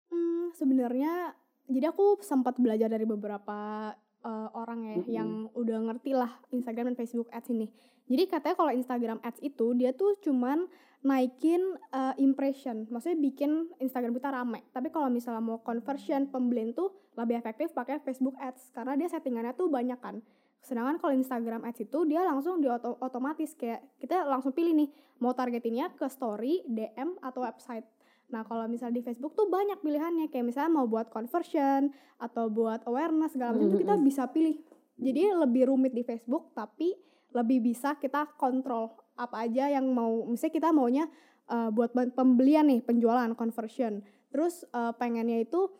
Hmm, 0.08 0.54
sebenarnya 0.56 1.34
jadi 1.68 1.92
aku 1.92 2.20
sempat 2.24 2.56
belajar 2.56 2.88
dari 2.88 3.04
beberapa 3.04 3.90
eh, 4.24 4.48
orang 4.56 4.80
ya 4.84 4.96
Mm-mm. 4.96 5.12
yang 5.12 5.30
udah 5.52 5.78
ngerti 5.92 6.16
lah 6.16 6.32
Instagram 6.52 6.92
dan 6.92 6.96
Facebook 6.96 7.28
Ads 7.32 7.52
ini. 7.52 7.68
Jadi 8.04 8.22
katanya 8.28 8.56
kalau 8.56 8.72
Instagram 8.72 9.18
Ads 9.24 9.40
itu 9.40 9.66
dia 9.76 9.96
tuh 9.96 10.16
cuman 10.20 10.68
naikin 11.04 11.60
eh, 11.92 12.14
impression, 12.16 12.88
maksudnya 12.88 13.20
bikin 13.20 13.68
Instagram 13.76 14.16
kita 14.16 14.32
rame. 14.32 14.64
Tapi 14.72 14.88
kalau 14.88 15.12
misalnya 15.12 15.44
mau 15.44 15.60
conversion 15.60 16.32
pembelian 16.32 16.72
tuh 16.72 16.96
lebih 17.14 17.36
efektif 17.36 17.76
pakai 17.76 18.00
Facebook 18.00 18.34
Ads 18.40 18.72
karena 18.72 18.96
dia 18.96 19.12
settingannya 19.12 19.52
tuh 19.52 19.68
banyak 19.68 20.00
kan. 20.00 20.24
Sedangkan 20.64 20.96
kalau 20.96 21.12
Instagram 21.12 21.68
Ads 21.68 21.84
itu 21.84 22.08
dia 22.08 22.24
langsung 22.24 22.64
di 22.64 22.72
otomatis 23.04 23.52
kayak 23.52 23.84
kita 24.00 24.24
langsung 24.24 24.56
pilih 24.56 24.72
nih 24.72 24.88
mau 25.20 25.36
targetinnya 25.36 25.92
ke 25.92 26.08
story, 26.08 26.64
DM 26.64 27.20
atau 27.20 27.44
website. 27.44 27.84
Nah, 28.32 28.40
kalau 28.48 28.64
misalnya 28.64 28.98
di 28.98 29.04
Facebook 29.04 29.36
tuh 29.36 29.52
banyak 29.52 29.84
pilihannya 29.84 30.32
kayak 30.32 30.48
misalnya 30.48 30.72
mau 30.72 30.88
buat 30.88 31.12
conversion 31.12 31.92
atau 32.16 32.48
buat 32.48 32.80
awareness 32.88 33.36
segala 33.36 33.52
macam 33.52 33.68
itu 33.68 33.84
kita 33.84 33.94
bisa 34.00 34.24
pilih. 34.32 34.56
Jadi 34.96 35.36
lebih 35.36 35.68
rumit 35.68 35.92
di 35.92 36.00
Facebook 36.00 36.56
tapi 36.56 36.96
lebih 37.34 37.74
bisa 37.74 37.98
kita 37.98 38.30
kontrol 38.38 38.94
apa 39.18 39.46
aja 39.46 39.70
yang 39.70 39.90
mau 39.90 40.26
misalnya 40.26 40.54
kita 40.54 40.70
maunya 40.70 41.04
eh, 41.50 41.70
buat 41.74 41.92
pembelian 41.92 42.70
nih, 42.70 42.80
penjualan, 42.86 43.28
conversion. 43.34 44.00
Terus 44.30 44.64
eh, 44.70 44.92
pengennya 44.96 45.42
itu 45.42 45.70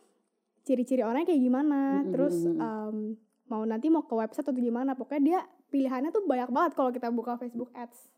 ciri-ciri 0.65 1.05
orangnya 1.05 1.29
kayak 1.29 1.43
gimana, 1.45 2.01
terus 2.09 2.41
em, 2.41 3.13
mau 3.45 3.61
nanti 3.69 3.87
mau 3.93 4.03
ke 4.09 4.17
website 4.17 4.49
atau 4.49 4.57
gimana. 4.57 4.97
Pokoknya 4.97 5.21
dia 5.21 5.39
pilihannya 5.69 6.09
tuh 6.09 6.25
banyak 6.25 6.49
banget 6.49 6.71
kalau 6.73 6.89
kita 6.89 7.13
buka 7.13 7.37
Facebook 7.37 7.69
Ads. 7.77 8.09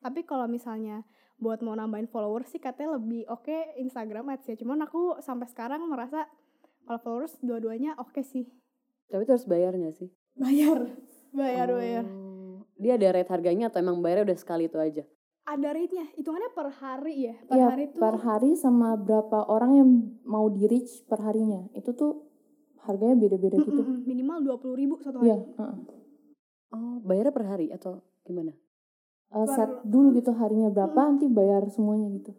Tapi 0.00 0.22
kalau 0.22 0.46
misalnya 0.46 1.02
buat 1.36 1.60
mau 1.66 1.74
nambahin 1.74 2.06
followers 2.06 2.48
sih 2.48 2.62
katanya 2.62 2.96
lebih 3.02 3.26
oke 3.26 3.74
Instagram 3.82 4.38
Ads 4.38 4.54
ya. 4.54 4.56
Cuman 4.56 4.86
aku 4.86 5.18
sampai 5.18 5.50
sekarang 5.50 5.82
merasa 5.90 6.30
kalau 6.86 7.02
followers 7.02 7.34
dua-duanya 7.42 7.98
oke 7.98 8.22
sih. 8.22 8.46
Tapi 9.10 9.26
itu 9.26 9.32
harus 9.34 9.50
bayar 9.50 9.74
nggak 9.74 9.94
sih? 9.98 10.08
Bayar, 10.38 10.86
bayar, 11.34 11.68
bayar. 11.74 12.25
Dia 12.76 13.00
ada 13.00 13.08
rate 13.12 13.32
harganya 13.32 13.72
atau 13.72 13.80
emang 13.80 14.04
bayarnya 14.04 14.32
udah 14.32 14.38
sekali 14.38 14.68
itu 14.68 14.76
aja? 14.76 15.04
Ada 15.46 15.68
rate-nya, 15.72 16.10
hitungannya 16.18 16.50
per 16.52 16.68
hari 16.74 17.14
ya. 17.30 17.34
Per 17.46 17.54
Iya, 17.56 17.66
hari 17.70 17.84
tuh 17.94 18.00
per 18.02 18.16
hari 18.18 18.50
sama 18.58 18.98
berapa 18.98 19.46
orang 19.46 19.72
yang 19.78 19.88
mau 20.26 20.50
di 20.50 20.66
reach 20.66 21.06
per 21.06 21.22
harinya. 21.22 21.70
Itu 21.72 21.94
tuh 21.94 22.26
harganya 22.82 23.14
beda-beda 23.14 23.62
gitu. 23.62 23.82
Minimal 24.04 24.42
dua 24.42 24.56
puluh 24.58 24.74
ribu 24.74 24.98
satu 24.98 25.22
hari. 25.22 25.30
Iya, 25.30 25.38
heeh. 25.38 25.76
Oh, 26.74 26.98
bayarnya 27.00 27.30
per 27.30 27.46
hari 27.46 27.70
atau 27.70 28.02
gimana? 28.26 28.52
Eh, 29.30 29.46
Per- 29.46 29.54
set 29.54 29.70
dulu 29.86 30.18
gitu 30.18 30.34
harinya 30.34 30.66
berapa, 30.66 30.98
nanti 30.98 31.30
bayar 31.30 31.62
semuanya 31.70 32.10
gitu. 32.10 32.34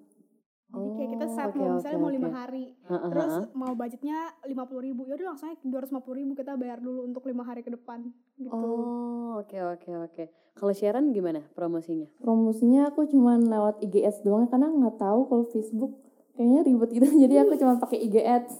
Jadi 0.77 0.89
kayak 0.93 1.09
kita 1.17 1.25
set 1.33 1.47
oke, 1.49 1.57
mau 1.57 1.69
misalnya 1.81 1.99
mau 1.99 2.13
lima 2.13 2.29
hari, 2.29 2.63
Ha-ha, 2.85 3.07
terus 3.09 3.33
mau 3.57 3.71
budgetnya 3.73 4.17
lima 4.45 4.63
puluh 4.69 4.81
ribu, 4.85 5.01
ya 5.09 5.13
udah 5.17 5.27
langsung 5.33 5.49
dua 5.65 5.79
ratus 5.81 5.93
ribu 6.13 6.31
kita 6.37 6.53
bayar 6.53 6.77
dulu 6.77 7.01
untuk 7.09 7.25
lima 7.25 7.41
hari 7.41 7.65
ke 7.65 7.73
depan 7.73 8.05
gitu. 8.37 8.53
Oh, 8.53 9.41
oke 9.41 9.57
oke 9.57 9.91
oke. 10.05 10.23
Kalau 10.57 10.73
Sharon 10.73 11.13
gimana 11.13 11.45
promosinya? 11.53 12.09
Promosinya 12.17 12.89
aku 12.89 13.05
cuman 13.05 13.45
lewat 13.45 13.85
IGS 13.85 14.25
doang 14.25 14.49
karena 14.49 14.73
nggak 14.73 14.97
tahu 14.97 15.29
kalau 15.29 15.45
Facebook 15.53 15.93
kayaknya 16.33 16.61
ribet 16.65 16.89
gitu. 16.97 17.07
Jadi 17.25 17.35
aku 17.37 17.53
cuma 17.61 17.77
pakai 17.77 18.01
IG 18.01 18.15
Ads. 18.21 18.55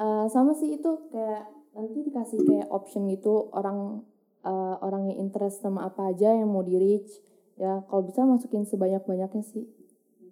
Eh, 0.00 0.26
sama 0.26 0.56
sih 0.58 0.74
itu 0.74 0.90
kayak 1.14 1.46
nanti 1.70 1.98
dikasih 2.02 2.38
kayak 2.42 2.66
option 2.74 3.06
gitu 3.06 3.46
orang 3.54 4.02
eh, 4.42 4.76
orang 4.82 5.14
yang 5.14 5.22
interest 5.22 5.62
sama 5.62 5.86
apa 5.86 6.10
aja 6.10 6.34
yang 6.34 6.50
mau 6.50 6.66
di 6.66 6.74
reach. 6.74 7.22
Ya 7.54 7.86
kalau 7.86 8.02
bisa 8.02 8.26
masukin 8.26 8.66
sebanyak-banyaknya 8.66 9.44
sih. 9.46 9.70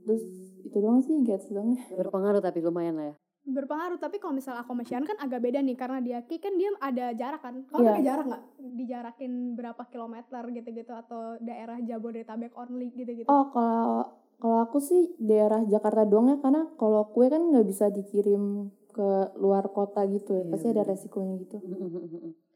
Terus 0.03 0.25
itu 0.69 0.77
doang 0.79 1.01
sih 1.01 1.17
Ads 1.25 1.49
doang. 1.49 1.75
Berpengaruh 1.97 2.45
tapi 2.45 2.61
lumayan 2.61 2.95
lah 3.01 3.07
ya. 3.13 3.17
Berpengaruh, 3.49 3.97
tapi 3.97 4.21
kalau 4.21 4.37
misalnya 4.37 4.61
aku 4.61 4.77
sama 4.77 4.85
Shan 4.85 5.09
kan 5.09 5.17
agak 5.25 5.41
beda 5.41 5.65
nih 5.65 5.73
karena 5.73 6.05
dia 6.05 6.21
Ki 6.29 6.37
kan 6.37 6.53
dia 6.61 6.69
ada 6.85 7.17
jarak 7.17 7.41
kan. 7.41 7.65
Kalau 7.65 7.81
Iya. 7.81 7.89
pakai 7.97 8.05
jarak 8.05 8.25
nggak? 8.29 8.43
Dijarakin 8.77 9.33
berapa 9.57 9.83
kilometer 9.89 10.43
gitu-gitu 10.53 10.93
atau 10.93 11.41
daerah 11.41 11.81
Jabodetabek 11.81 12.53
only 12.53 12.93
gitu-gitu. 12.93 13.25
Oh 13.33 13.49
kalau 13.49 14.05
kalau 14.37 14.59
aku 14.63 14.79
sih 14.85 15.17
daerah 15.17 15.65
Jakarta 15.65 16.05
doang 16.05 16.29
ya 16.29 16.37
karena 16.45 16.69
kalau 16.77 17.09
kue 17.09 17.33
kan 17.33 17.41
nggak 17.49 17.65
bisa 17.65 17.89
dikirim 17.89 18.69
ke 18.93 19.09
luar 19.41 19.73
kota 19.73 20.05
gitu 20.05 20.37
ya. 20.37 20.45
Iya, 20.45 20.51
Pasti 20.53 20.67
ada 20.69 20.83
resikonya 20.85 21.35
gitu. 21.41 21.57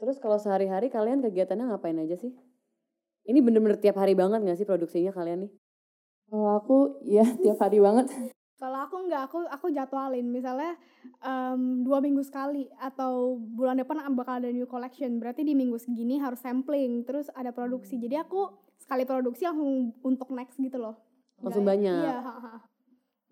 Terus 0.00 0.16
kalau 0.18 0.40
sehari-hari 0.40 0.88
kalian 0.88 1.20
kegiatannya 1.22 1.68
ngapain 1.68 2.00
aja 2.00 2.16
sih? 2.18 2.32
Ini 3.22 3.38
bener-bener 3.38 3.78
tiap 3.78 4.02
hari 4.02 4.18
banget 4.18 4.42
gak 4.42 4.58
sih 4.58 4.66
produksinya 4.66 5.14
kalian 5.14 5.46
nih? 5.46 5.52
Kalau 6.32 6.48
aku 6.56 6.76
ya 7.04 7.28
tiap 7.44 7.60
hari 7.60 7.76
banget. 7.76 8.08
Kalau 8.56 8.78
aku 8.88 8.96
nggak, 9.04 9.22
aku 9.28 9.38
aku 9.52 9.66
jadwalin 9.74 10.32
misalnya 10.32 10.78
em, 11.20 11.84
dua 11.84 11.98
minggu 12.00 12.22
sekali 12.24 12.70
atau 12.80 13.36
bulan 13.36 13.76
depan 13.76 14.00
bakal 14.16 14.40
ada 14.40 14.48
new 14.48 14.64
collection. 14.64 15.20
Berarti 15.20 15.44
di 15.44 15.52
minggu 15.52 15.76
segini 15.76 16.16
harus 16.16 16.40
sampling, 16.40 17.04
terus 17.04 17.28
ada 17.36 17.52
produksi. 17.52 18.00
Jadi 18.00 18.16
aku 18.16 18.48
sekali 18.80 19.04
produksi 19.04 19.44
langsung 19.44 19.92
untuk 20.00 20.32
next 20.32 20.56
gitu 20.56 20.80
loh. 20.80 20.96
Langsung 21.44 21.68
Nggak- 21.68 21.74
banyak? 21.84 22.00
Iya. 22.00 22.18
ha, 22.24 22.34
ha. 22.38 22.54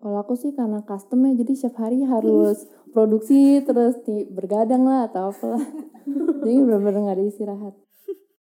Kalau 0.01 0.17
aku 0.17 0.33
sih 0.33 0.51
karena 0.53 0.81
custom 0.81 1.25
ya 1.25 1.33
jadi 1.41 1.53
setiap 1.57 1.89
hari 1.89 2.05
harus 2.13 2.67
produksi 2.93 3.65
terus 3.65 3.97
di, 4.05 4.27
bergadang 4.29 4.85
lah 4.85 5.09
atau 5.09 5.31
apa 5.33 5.45
lah. 5.57 5.63
jadi 6.45 6.57
bener-bener 6.59 7.07
nggak 7.07 7.17
ada 7.17 7.25
istirahat. 7.25 7.73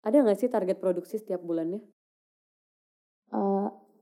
Ada 0.05 0.21
gak 0.21 0.37
sih 0.37 0.53
target 0.53 0.77
produksi 0.77 1.17
setiap 1.17 1.41
bulannya? 1.41 1.81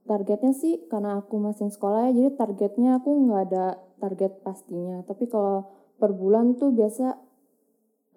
Targetnya 0.04 0.52
sih 0.52 0.84
karena 0.92 1.24
aku 1.24 1.40
masih 1.40 1.72
sekolah 1.72 2.12
ya 2.12 2.12
jadi 2.12 2.30
targetnya 2.36 3.00
aku 3.00 3.08
nggak 3.24 3.42
ada 3.48 3.80
target 4.04 4.44
pastinya. 4.44 5.00
Tapi 5.08 5.28
kalau 5.32 5.64
per 5.96 6.12
bulan 6.12 6.60
tuh 6.60 6.76
biasa 6.76 7.16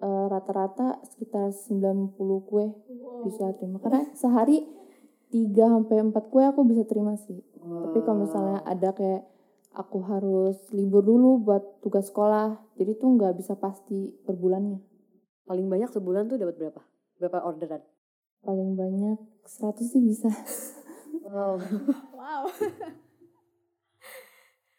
eh, 0.04 0.24
rata-rata 0.28 1.00
sekitar 1.08 1.50
90 1.52 2.12
kue 2.44 2.66
Wow. 2.68 3.24
bisa 3.24 3.50
terima. 3.56 3.80
Karena 3.80 4.04
sehari 4.12 4.68
3 5.32 5.64
sampai 5.68 5.96
4 6.12 6.28
kue 6.28 6.44
aku 6.44 6.60
bisa 6.68 6.84
terima 6.84 7.16
sih. 7.16 7.40
Tapi 7.58 7.98
kalau 8.04 8.24
misalnya 8.24 8.64
ada 8.64 8.92
kayak 8.92 9.24
aku 9.76 10.00
harus 10.04 10.56
libur 10.72 11.04
dulu 11.04 11.40
buat 11.42 11.80
tugas 11.84 12.08
sekolah. 12.08 12.56
Jadi 12.76 12.96
tuh 12.96 13.16
nggak 13.16 13.36
bisa 13.36 13.56
pasti 13.56 14.12
per 14.24 14.36
bulannya. 14.36 14.80
Paling 15.44 15.66
banyak 15.68 15.88
sebulan 15.92 16.28
tuh 16.28 16.36
dapat 16.36 16.56
berapa? 16.56 16.80
Berapa 17.16 17.38
orderan? 17.44 17.82
Paling 18.44 18.76
banyak 18.76 19.18
100 19.44 19.82
sih 19.82 20.00
bisa. 20.04 20.28
Wow. 21.28 21.60
Wow. 22.16 22.42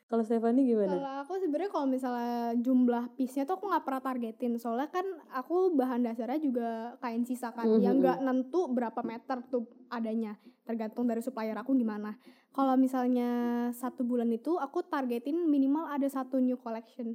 Kalau 0.09 0.25
Stefani 0.25 0.65
gimana? 0.65 0.89
Kalau 0.97 1.11
aku 1.21 1.37
sebenarnya 1.37 1.69
kalau 1.69 1.85
misalnya 1.85 2.57
jumlah 2.57 3.13
piece-nya 3.13 3.45
tuh 3.45 3.61
aku 3.61 3.69
nggak 3.69 3.85
pernah 3.85 4.01
targetin 4.01 4.57
soalnya 4.57 4.89
kan 4.89 5.05
aku 5.29 5.69
bahan 5.77 6.01
dasarnya 6.01 6.41
juga 6.41 6.97
kain 6.97 7.29
sisa 7.29 7.53
kan 7.53 7.69
Mhm, 7.69 7.77
yang 7.77 7.95
mhm. 8.01 8.01
nggak 8.01 8.17
nentu 8.25 8.65
berapa 8.73 8.97
meter 9.05 9.37
tuh 9.53 9.69
adanya 9.93 10.33
tergantung 10.65 11.05
dari 11.05 11.21
supplier 11.21 11.53
aku 11.53 11.77
gimana. 11.77 12.17
Kalau 12.49 12.73
misalnya 12.73 13.29
satu 13.69 14.01
bulan 14.01 14.33
itu 14.33 14.57
aku 14.57 14.81
targetin 14.81 15.45
minimal 15.45 15.85
ada 15.85 16.09
satu 16.09 16.41
new 16.41 16.57
collection. 16.57 17.13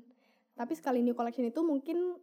Tapi 0.55 0.79
sekali 0.79 1.03
new 1.03 1.19
collection 1.19 1.51
itu 1.51 1.67
mungkin 1.67 2.15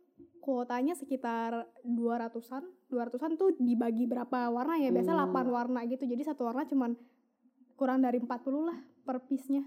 kuotanya 0.41 0.97
sekitar 0.97 1.69
200-an. 1.85 2.65
200-an 2.89 3.37
tuh 3.37 3.53
dibagi 3.55 4.09
berapa 4.09 4.49
warna 4.49 4.75
ya? 4.75 4.89
Biasa 4.89 5.13
Hmm. 5.13 5.29
8 5.29 5.47
warna 5.47 5.79
gitu. 5.85 6.03
Jadi 6.03 6.25
satu 6.25 6.49
warna 6.49 6.65
cuman 6.65 6.97
kurang 7.77 8.01
dari 8.01 8.17
40 8.17 8.65
lah 8.65 8.77
per 9.05 9.21
piece-nya. 9.25 9.63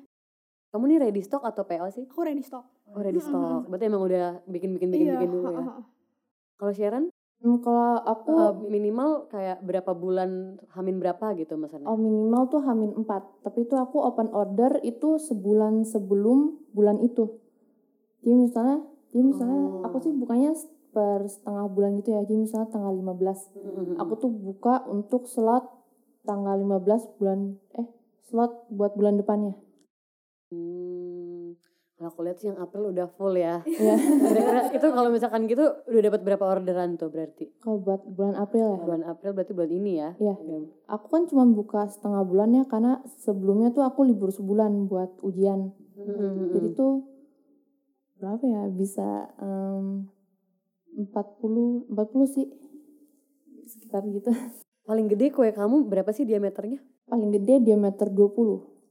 Kamu 0.74 0.90
nih 0.90 0.98
ready 0.98 1.22
stock 1.22 1.46
atau 1.46 1.62
PO 1.62 1.86
sih? 1.94 2.04
Aku 2.10 2.26
ready 2.26 2.42
stock. 2.42 2.66
Oh 2.90 2.98
ready 2.98 3.22
stock. 3.22 3.70
Berarti 3.70 3.86
emang 3.86 4.02
udah 4.02 4.42
bikin-bikin 4.44 4.90
bikin-bikin 4.90 5.30
dulu 5.30 5.46
ya. 5.48 5.62
Kalau 6.58 6.74
Sharon 6.74 7.06
Hmm, 7.44 7.60
kalau 7.60 8.00
aku 8.00 8.32
eh, 8.40 8.54
minimal 8.72 9.28
kayak 9.28 9.60
berapa 9.60 9.92
bulan 9.92 10.56
hamin 10.72 10.96
berapa 10.96 11.36
gitu 11.36 11.60
maksudnya? 11.60 11.84
oh, 11.84 11.98
minimal 12.00 12.48
tuh 12.48 12.64
hamin 12.64 12.96
4. 12.96 13.44
Tapi 13.44 13.68
itu 13.68 13.76
aku 13.76 14.00
open 14.00 14.32
order 14.32 14.80
itu 14.80 15.20
sebulan 15.20 15.84
sebelum 15.84 16.56
bulan 16.72 17.04
itu. 17.04 17.36
Jadi 18.24 18.32
misalnya, 18.32 18.80
jadi 19.14 19.22
misalnya 19.22 19.62
Oh. 19.62 19.86
aku 19.86 19.96
sih 20.02 20.10
bukanya 20.10 20.50
per 20.90 21.22
setengah 21.26 21.70
bulan 21.70 22.02
gitu 22.02 22.18
ya. 22.18 22.26
Jadi 22.26 22.50
misalnya 22.50 22.66
tanggal 22.74 22.90
15. 22.90 23.54
Mm-mm. 23.54 23.94
Aku 24.02 24.18
tuh 24.18 24.30
buka 24.30 24.82
untuk 24.90 25.30
slot 25.30 25.70
tanggal 26.26 26.58
15 26.58 27.14
bulan 27.22 27.54
eh 27.78 27.86
slot 28.26 28.66
buat 28.74 28.98
bulan 28.98 29.14
depannya. 29.14 29.54
Hmm, 30.50 31.54
kalau 31.94 32.10
aku 32.10 32.20
lihat 32.26 32.38
sih 32.42 32.50
yang 32.50 32.58
April 32.58 32.90
udah 32.90 33.06
full 33.14 33.38
ya. 33.38 33.62
Iya. 33.62 33.94
Itu 34.76 34.86
kalau 34.90 35.14
misalkan 35.14 35.46
gitu 35.46 35.62
udah 35.62 36.02
dapat 36.10 36.20
berapa 36.26 36.44
orderan 36.50 36.98
tuh 36.98 37.10
berarti? 37.10 37.54
Kalau 37.62 37.78
buat 37.78 38.02
bulan 38.10 38.34
April 38.34 38.66
ya. 38.74 38.78
Bulan 38.82 39.02
April 39.06 39.30
berarti 39.30 39.52
bulan 39.54 39.70
ini 39.70 39.92
ya? 40.02 40.10
Iya. 40.18 40.34
Aku 40.90 41.06
kan 41.06 41.30
cuma 41.30 41.46
buka 41.46 41.86
setengah 41.86 42.26
bulan 42.26 42.50
ya 42.50 42.66
karena 42.66 42.98
sebelumnya 43.22 43.70
tuh 43.70 43.86
aku 43.86 44.02
libur 44.02 44.34
sebulan 44.34 44.90
buat 44.90 45.22
ujian. 45.22 45.70
Mm-mm. 45.94 46.50
Jadi 46.50 46.74
tuh 46.74 47.13
berapa 48.24 48.40
ya 48.48 48.62
bisa 48.72 49.28
em, 49.36 50.08
40 50.96 51.92
40 51.92 52.24
sih 52.24 52.46
sekitar 53.68 54.08
gitu. 54.08 54.32
Paling 54.88 55.08
gede 55.12 55.32
kue 55.32 55.52
kamu 55.52 55.88
berapa 55.88 56.08
sih 56.12 56.24
diameternya? 56.24 56.80
Paling 57.04 57.30
gede 57.36 57.60
diameter 57.60 58.08
20. 58.08 58.16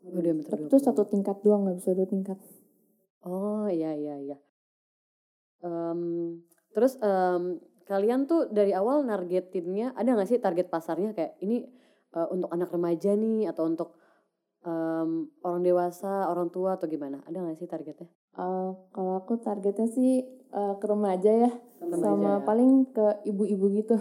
Oh, 0.03 0.21
diameter 0.21 0.53
Tapi 0.53 0.69
20. 0.69 0.69
itu 0.69 0.77
satu 0.77 1.09
tingkat 1.09 1.41
doang 1.41 1.65
nggak 1.65 1.77
bisa 1.81 1.97
dua 1.97 2.05
tingkat. 2.05 2.37
Oh 3.25 3.65
iya 3.71 3.97
iya 3.97 4.15
iya. 4.21 4.37
Em, 5.63 6.01
terus 6.75 6.99
em, 7.01 7.57
kalian 7.87 8.27
tuh 8.27 8.51
dari 8.51 8.75
awal 8.75 9.01
nargetinnya 9.07 9.95
ada 9.97 10.13
nggak 10.13 10.29
sih 10.29 10.39
target 10.43 10.67
pasarnya 10.67 11.15
kayak 11.15 11.39
ini 11.41 11.65
eh, 12.13 12.27
untuk 12.29 12.51
anak 12.51 12.69
remaja 12.69 13.15
nih 13.15 13.47
atau 13.49 13.63
untuk 13.65 13.95
em, 14.67 15.31
orang 15.41 15.61
dewasa, 15.63 16.27
orang 16.27 16.51
tua 16.51 16.75
atau 16.75 16.85
gimana? 16.85 17.23
Ada 17.25 17.37
nggak 17.39 17.57
sih 17.57 17.69
targetnya? 17.69 18.09
Eh, 18.33 18.69
kalau 18.89 19.13
aku 19.21 19.37
targetnya 19.37 19.85
sih 19.85 20.25
eh, 20.25 20.73
ke 20.81 20.85
remaja 20.89 21.29
ya, 21.29 21.51
Remaja 21.77 22.01
sama 22.01 22.31
ya. 22.33 22.45
paling 22.45 22.89
ke 22.89 23.05
ibu-ibu 23.29 23.65
gitu. 23.77 23.97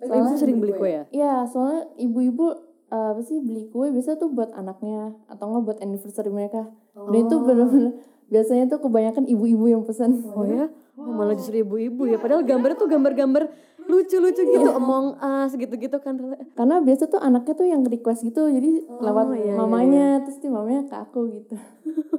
Oh, 0.00 0.16
ibu 0.16 0.26
tuh 0.32 0.38
sering 0.40 0.60
beli 0.60 0.72
kue 0.76 0.90
ya? 0.90 1.02
Iya, 1.08 1.48
soalnya 1.48 1.88
ibu-ibu 1.96 2.46
eh, 2.92 3.08
apa 3.16 3.20
sih 3.24 3.40
beli 3.40 3.72
kue 3.72 3.88
biasa 3.88 4.20
tuh 4.20 4.28
buat 4.28 4.52
anaknya 4.52 5.16
atau 5.32 5.48
enggak 5.48 5.62
buat 5.64 5.78
anniversary 5.80 6.28
mereka. 6.28 6.68
Dan 6.92 7.24
itu 7.24 7.34
bener-bener 7.40 7.92
biasanya 8.28 8.68
tuh 8.68 8.84
kebanyakan 8.84 9.24
ibu-ibu 9.24 9.64
yang 9.72 9.82
pesan. 9.88 10.28
Oh 10.36 10.44
ya? 10.44 10.68
Oh, 11.00 11.16
malah 11.16 11.32
justru 11.32 11.64
ibu-ibu 11.64 12.04
ya. 12.04 12.20
Padahal 12.20 12.44
gambarnya 12.44 12.76
tuh 12.76 12.84
gambar-gambar 12.84 13.48
lucu-lucu 13.88 14.42
gitu, 14.44 14.68
Among 14.68 15.16
Us 15.16 15.56
gitu-gitu 15.56 15.96
kan. 15.96 16.12
Karena 16.52 16.76
biasa 16.84 17.08
tuh 17.08 17.16
anaknya 17.16 17.56
tuh 17.56 17.64
yang 17.72 17.80
request 17.88 18.20
gitu, 18.28 18.52
jadi 18.52 18.84
Oh, 18.84 19.00
lewat 19.08 19.32
iya, 19.32 19.40
iya, 19.48 19.54
mamanya, 19.56 20.06
terus 20.20 20.44
tuh 20.44 20.52
mamanya 20.52 20.84
ke 20.92 20.96
aku 21.00 21.32
gitu. 21.32 21.56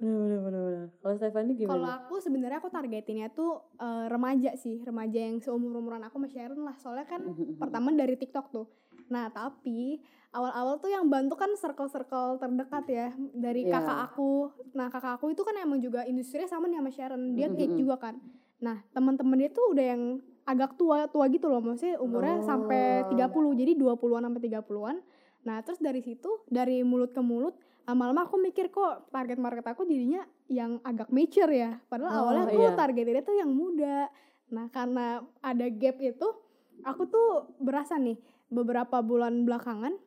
Bener 0.00 0.40
bener 0.40 0.60
bener. 0.64 0.84
Kalau 0.96 1.14
Stefani 1.14 1.52
Kalau 1.54 1.76
gimana? 1.76 2.00
aku 2.00 2.14
sebenarnya 2.18 2.58
aku 2.58 2.68
targetinnya 2.68 3.28
tuh 3.30 3.60
eh, 3.76 4.08
remaja 4.08 4.56
sih, 4.56 4.80
remaja 4.80 5.20
yang 5.20 5.38
seumur 5.38 5.76
umuran 5.76 6.00
aku 6.00 6.16
sama 6.16 6.28
Sharon 6.28 6.60
lah. 6.64 6.72
Soalnya 6.74 7.04
kan 7.04 7.20
pertama 7.56 7.92
dari 7.92 8.16
TikTok 8.16 8.48
tuh. 8.48 8.66
Nah 9.08 9.28
tapi 9.28 10.00
awal-awal 10.30 10.78
tuh 10.78 10.88
yang 10.88 11.04
bantu 11.04 11.36
kan 11.36 11.52
circle-circle 11.52 12.38
terdekat 12.38 12.84
ya 12.88 13.06
dari 13.30 13.68
Iya. 13.68 13.76
kakak 13.76 13.98
aku. 14.08 14.32
Nah 14.72 14.88
kakak 14.88 15.20
aku 15.20 15.30
itu 15.30 15.42
kan 15.42 15.52
emang 15.58 15.78
juga 15.78 16.02
industrinya 16.02 16.48
sama 16.48 16.64
nih 16.64 16.80
sama 16.80 16.90
Sharon. 16.90 17.22
Dia 17.36 17.52
cake 17.52 17.76
Mhm. 17.76 17.78
juga 17.78 18.00
kan. 18.00 18.16
Nah 18.58 18.80
teman-teman 18.90 19.36
dia 19.36 19.52
tuh 19.52 19.68
udah 19.68 19.84
yang 19.84 20.02
agak 20.42 20.74
tua 20.74 21.06
tua 21.06 21.28
gitu 21.28 21.46
loh, 21.46 21.60
maksudnya 21.60 22.00
umurnya 22.00 22.40
sampai 22.40 23.04
Oh. 23.04 23.12
30 23.12 23.52
jadi 23.52 23.76
20-an 23.76 24.24
sampai 24.24 24.40
30-an. 24.40 24.96
Nah 25.40 25.60
terus 25.60 25.76
dari 25.76 26.00
situ 26.00 26.40
dari 26.48 26.80
mulut 26.80 27.12
ke 27.12 27.20
mulut 27.20 27.52
lama-lama 27.90 28.22
aku 28.22 28.38
mikir 28.38 28.70
kok 28.70 29.10
target 29.10 29.42
market 29.42 29.66
aku 29.66 29.82
jadinya 29.82 30.22
yang 30.46 30.78
agak 30.86 31.10
mature 31.10 31.50
ya. 31.50 31.82
Padahal 31.90 32.10
Oh, 32.14 32.18
awalnya 32.22 32.44
aku 32.46 32.62
iya. 32.62 32.78
targetinnya 32.78 33.22
tuh 33.26 33.34
yang 33.34 33.50
muda. 33.50 34.06
Nah 34.54 34.70
karena 34.70 35.26
ada 35.42 35.66
gap 35.74 35.98
itu 35.98 36.28
aku 36.86 37.02
tuh 37.10 37.28
berasa 37.58 37.98
nih 37.98 38.14
beberapa 38.46 39.02
bulan 39.02 39.42
belakangan 39.42 39.98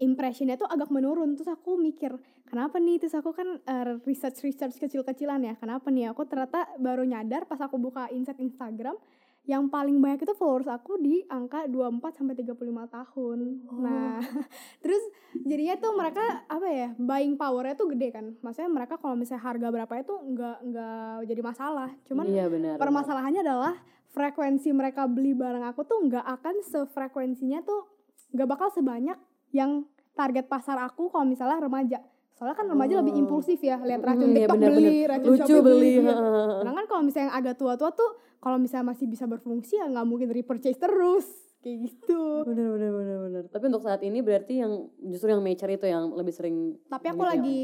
impressionnya 0.00 0.56
tuh 0.56 0.66
agak 0.66 0.88
menurun. 0.88 1.36
Terus 1.36 1.52
aku 1.52 1.76
mikir 1.76 2.16
kenapa 2.48 2.80
nih? 2.80 2.96
Terus 2.98 3.14
aku 3.14 3.36
kan 3.36 3.60
research 4.08 4.40
research 4.42 4.80
kecil-kecilan 4.80 5.40
ya. 5.44 5.54
Kenapa 5.60 5.92
nih? 5.92 6.10
Aku 6.10 6.24
ternyata 6.24 6.64
baru 6.80 7.04
nyadar 7.04 7.44
pas 7.44 7.60
aku 7.60 7.76
buka 7.76 8.08
insight 8.08 8.40
Instagram 8.40 8.96
yang 9.42 9.66
paling 9.66 9.98
banyak 9.98 10.22
itu 10.22 10.34
followers 10.38 10.70
aku 10.70 11.02
di 11.02 11.26
angka 11.26 11.66
24 11.66 12.14
sampai 12.14 12.38
35 12.38 12.62
tahun. 12.94 13.38
Nah, 13.82 14.22
terus 14.84 15.02
jadinya 15.42 15.74
tuh 15.82 15.92
mereka 15.98 16.22
apa 16.46 16.68
ya 16.70 16.88
buying 16.94 17.34
powernya 17.34 17.74
tuh 17.74 17.90
gede 17.90 18.08
kan 18.14 18.26
maksudnya 18.44 18.70
mereka 18.70 19.00
kalau 19.00 19.18
misalnya 19.18 19.42
harga 19.42 19.68
berapa 19.72 19.94
itu 19.98 20.14
nggak 20.14 20.56
nggak 20.70 21.14
jadi 21.26 21.42
masalah 21.42 21.90
cuman 22.06 22.24
Iya 22.28 22.46
benar. 22.52 22.76
permasalahannya 22.78 23.40
adalah 23.42 23.74
frekuensi 24.12 24.70
mereka 24.76 25.08
beli 25.08 25.32
barang 25.32 25.64
aku 25.72 25.88
tuh 25.88 25.98
nggak 26.04 26.22
akan 26.22 26.54
sefrekuensinya 26.62 27.64
tuh 27.64 27.88
nggak 28.36 28.48
bakal 28.48 28.68
sebanyak 28.70 29.16
yang 29.50 29.88
target 30.12 30.46
pasar 30.46 30.76
aku 30.78 31.08
kalau 31.08 31.24
misalnya 31.24 31.64
remaja 31.64 31.98
soalnya 32.32 32.54
kan 32.54 32.66
remaja 32.66 32.94
lebih 32.96 33.12
Oh. 33.12 33.20
impulsif 33.20 33.58
ya 33.58 33.76
lihat 33.78 34.00
racun 34.00 34.28
iya 34.28 34.36
TikTok 34.40 34.56
benar, 34.56 34.70
beli 34.72 34.96
racun 35.04 35.28
Lucu 35.28 35.44
Shopee 35.48 35.62
beli. 35.62 35.90
iya. 35.96 36.10
heeh. 36.10 36.48
Sedangkan 36.58 36.84
kalau 36.86 37.02
misalnya 37.02 37.26
yang 37.26 37.36
agak 37.36 37.54
tua-tua 37.56 37.90
tuh 37.92 38.10
kalau 38.38 38.56
misalnya 38.56 38.86
masih 38.88 39.06
bisa 39.06 39.24
berfungsi 39.24 39.74
ya 39.74 39.86
nggak 39.86 40.04
mungkin 40.04 40.28
repurchase 40.28 40.76
terus 40.76 41.26
kayak 41.58 41.78
gitu 41.84 42.42
Bener 42.44 42.66
bener 42.70 42.90
bener 42.90 43.18
bener. 43.22 43.42
Tapi 43.46 43.64
untuk 43.66 43.82
saat 43.82 44.00
ini 44.00 44.18
berarti 44.18 44.58
yang 44.58 44.72
justru 45.00 45.28
yang 45.28 45.40
mature 45.40 45.70
itu 45.70 45.86
yang 45.86 46.10
lebih 46.10 46.30
sering. 46.30 46.74
tapi 46.84 47.06
aku 47.06 47.16
Gitu 47.16 47.22
ya. 47.22 47.30
lagi 47.30 47.60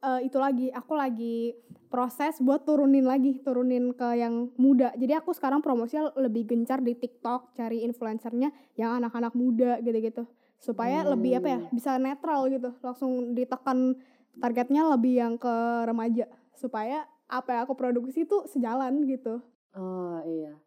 eh, 0.00 0.20
itu 0.22 0.38
lagi 0.38 0.66
aku 0.70 0.92
lagi 0.94 1.36
proses 1.86 2.38
buat 2.38 2.62
turunin 2.62 3.02
lagi 3.02 3.36
turunin 3.38 3.90
ke 3.90 4.14
yang 4.14 4.48
muda 4.54 4.94
jadi 4.94 5.18
aku 5.18 5.32
sekarang 5.32 5.58
promosinya 5.58 6.14
lebih 6.16 6.46
gencar 6.46 6.78
di 6.78 6.94
TikTok 6.94 7.52
cari 7.52 7.82
influencernya 7.82 8.48
yang 8.76 8.96
anak-anak 8.96 9.34
muda 9.34 9.76
gitu-gitu 9.78 10.22
supaya 10.60 11.02
Hmm. 11.02 11.16
lebih 11.16 11.40
apa 11.40 11.48
ya 11.48 11.60
bisa 11.72 11.96
netral 11.96 12.46
gitu 12.52 12.70
langsung 12.84 13.32
ditekan 13.32 13.96
targetnya 14.38 14.86
lebih 14.92 15.14
yang 15.16 15.34
ke 15.40 15.54
remaja 15.88 16.28
supaya 16.52 17.08
apa 17.26 17.48
yang 17.56 17.62
aku 17.64 17.74
produksi 17.74 18.28
tuh 18.28 18.44
sejalan 18.46 19.08
gitu 19.08 19.40
Oh 19.70 20.18
iya. 20.26 20.58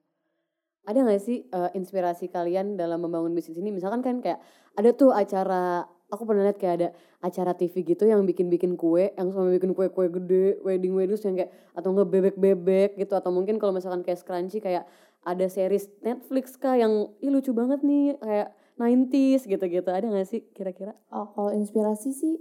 Ada 0.84 1.00
nggak 1.04 1.20
sih 1.20 1.44
eh, 1.44 1.70
inspirasi 1.76 2.28
kalian 2.28 2.76
dalam 2.76 3.04
membangun 3.04 3.32
bisnis 3.32 3.60
ini? 3.60 3.72
Misalkan 3.72 4.04
kan 4.04 4.20
kayak 4.20 4.40
ada 4.76 4.90
tuh 4.92 5.12
acara, 5.12 5.88
aku 6.08 6.24
pernah 6.24 6.48
lihat 6.48 6.60
kayak 6.60 6.76
ada 6.80 6.90
acara 7.20 7.52
TV 7.56 7.84
gitu 7.84 8.04
yang 8.04 8.24
bikin-bikin 8.24 8.76
kue, 8.76 9.12
yang 9.16 9.32
sama 9.32 9.52
bikin 9.52 9.72
kue-kue 9.72 10.08
gede, 10.12 10.60
wedding-wedding 10.64 11.20
yang 11.24 11.36
kayak 11.40 11.52
atau 11.76 11.92
nggak 11.92 12.10
bebek-bebek 12.12 12.90
gitu 13.00 13.14
atau 13.16 13.32
mungkin 13.32 13.60
kalau 13.60 13.72
misalkan 13.76 14.04
kayak 14.04 14.20
Scrunchy 14.20 14.60
kayak 14.60 14.88
ada 15.24 15.48
series 15.48 15.88
Netflix 16.04 16.60
kah 16.60 16.76
yang 16.76 17.12
ih 17.24 17.32
lucu 17.32 17.56
banget 17.56 17.80
nih 17.84 18.20
kayak 18.20 18.52
90s 18.78 19.46
gitu-gitu. 19.46 19.90
Ada 19.90 20.10
nggak 20.10 20.28
sih 20.28 20.42
kira-kira? 20.54 20.98
Oh, 21.14 21.30
kalau 21.34 21.52
inspirasi 21.54 22.14
sih 22.14 22.36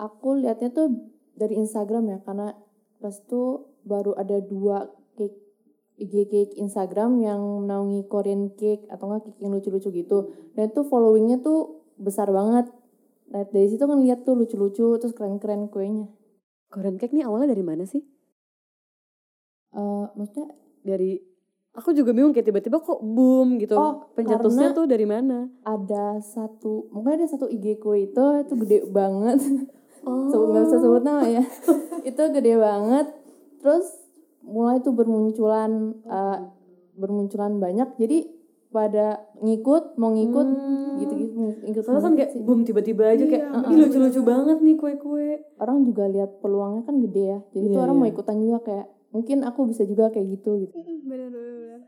aku 0.00 0.40
lihatnya 0.40 0.72
tuh 0.72 0.90
dari 1.36 1.56
Instagram 1.56 2.10
ya 2.10 2.18
karena 2.24 2.56
pas 3.00 3.16
itu 3.16 3.70
baru 3.86 4.12
ada 4.16 4.40
dua 4.44 4.92
cake 5.16 5.36
IG 6.00 6.14
cake 6.32 6.52
Instagram 6.56 7.20
yang 7.20 7.40
menaungi 7.64 8.08
Korean 8.08 8.56
cake 8.56 8.88
atau 8.88 9.12
enggak 9.12 9.30
cake 9.30 9.40
yang 9.44 9.52
lucu-lucu 9.52 9.88
gitu. 9.92 10.32
Dan 10.56 10.72
itu 10.72 10.80
followingnya 10.88 11.44
tuh 11.44 11.84
besar 12.00 12.32
banget. 12.32 12.72
Nah 13.30 13.44
dari 13.46 13.68
situ 13.68 13.84
kan 13.84 14.00
lihat 14.00 14.24
tuh 14.24 14.34
lucu-lucu 14.34 14.96
terus 14.96 15.12
keren-keren 15.12 15.68
kuenya. 15.68 16.08
Korean 16.72 16.96
cake 16.96 17.12
nih 17.12 17.28
awalnya 17.28 17.52
dari 17.52 17.64
mana 17.64 17.84
sih? 17.84 18.00
Eh, 19.70 20.06
maksudnya 20.16 20.56
Dari 20.80 21.20
aku 21.72 21.92
juga 21.92 22.10
bingung 22.10 22.30
kayak 22.30 22.46
tiba-tiba 22.46 22.78
kok 22.78 22.98
boom 23.00 23.56
gitu. 23.56 23.72
Oh, 23.72 24.10
Pencetusnya 24.12 24.70
tuh 24.72 24.84
dari 24.84 25.04
mana? 25.04 25.46
ada 25.62 26.18
satu 26.18 26.90
mungkin 26.90 27.14
ada 27.14 27.26
satu 27.26 27.46
IG 27.46 27.78
ku 27.78 27.92
itu 27.92 28.18
itu 28.38 28.54
gede 28.58 28.78
banget 28.92 29.38
Oh. 30.00 30.26
so 30.26 30.40
nggak 30.42 30.64
bisa 30.64 30.76
sebut 30.78 31.02
nama 31.02 31.20
ya 31.22 31.44
itu 32.08 32.22
gede 32.30 32.56
banget 32.56 33.04
terus 33.58 33.84
mulai 34.40 34.80
tuh 34.80 34.90
bermunculan 34.90 35.68
eh, 36.02 36.38
bermunculan 36.94 37.56
banyak 37.56 37.84
jadi 37.94 38.24
pada 38.70 39.20
ngikut 39.36 39.96
mau 39.96 40.08
ngikut 40.10 40.46
Hmm. 40.48 40.96
gitu-gitu 40.96 41.36
ngikut 41.60 41.82
Soalnya 41.82 42.00
kan 42.02 42.14
kayak 42.14 42.30
sih. 42.32 42.40
boom 42.40 42.62
tiba-tiba 42.62 43.02
aja 43.08 43.24
kayak 43.26 43.44
Iya, 43.44 43.60
ini 43.62 43.74
lucu-lucu 43.78 44.20
banget 44.22 44.58
nih 44.58 44.74
kue-kue. 44.74 45.30
orang 45.56 45.78
juga 45.82 46.04
lihat 46.06 46.30
peluangnya 46.38 46.82
kan 46.82 46.96
gede 46.98 47.22
ya 47.26 47.38
jadi 47.50 47.66
Iya, 47.66 47.74
tuh 47.74 47.82
orang 47.82 47.96
mau 47.96 48.06
iya. 48.06 48.12
ikutan 48.12 48.36
juga 48.38 48.58
kayak 48.62 48.86
mungkin 49.10 49.42
aku 49.42 49.66
bisa 49.66 49.82
juga 49.82 50.08
kayak 50.08 50.38
gitu 50.38 50.50
gitu 50.60 50.74
bener 51.02 51.28
bener 51.28 51.30
bener. 51.30 51.80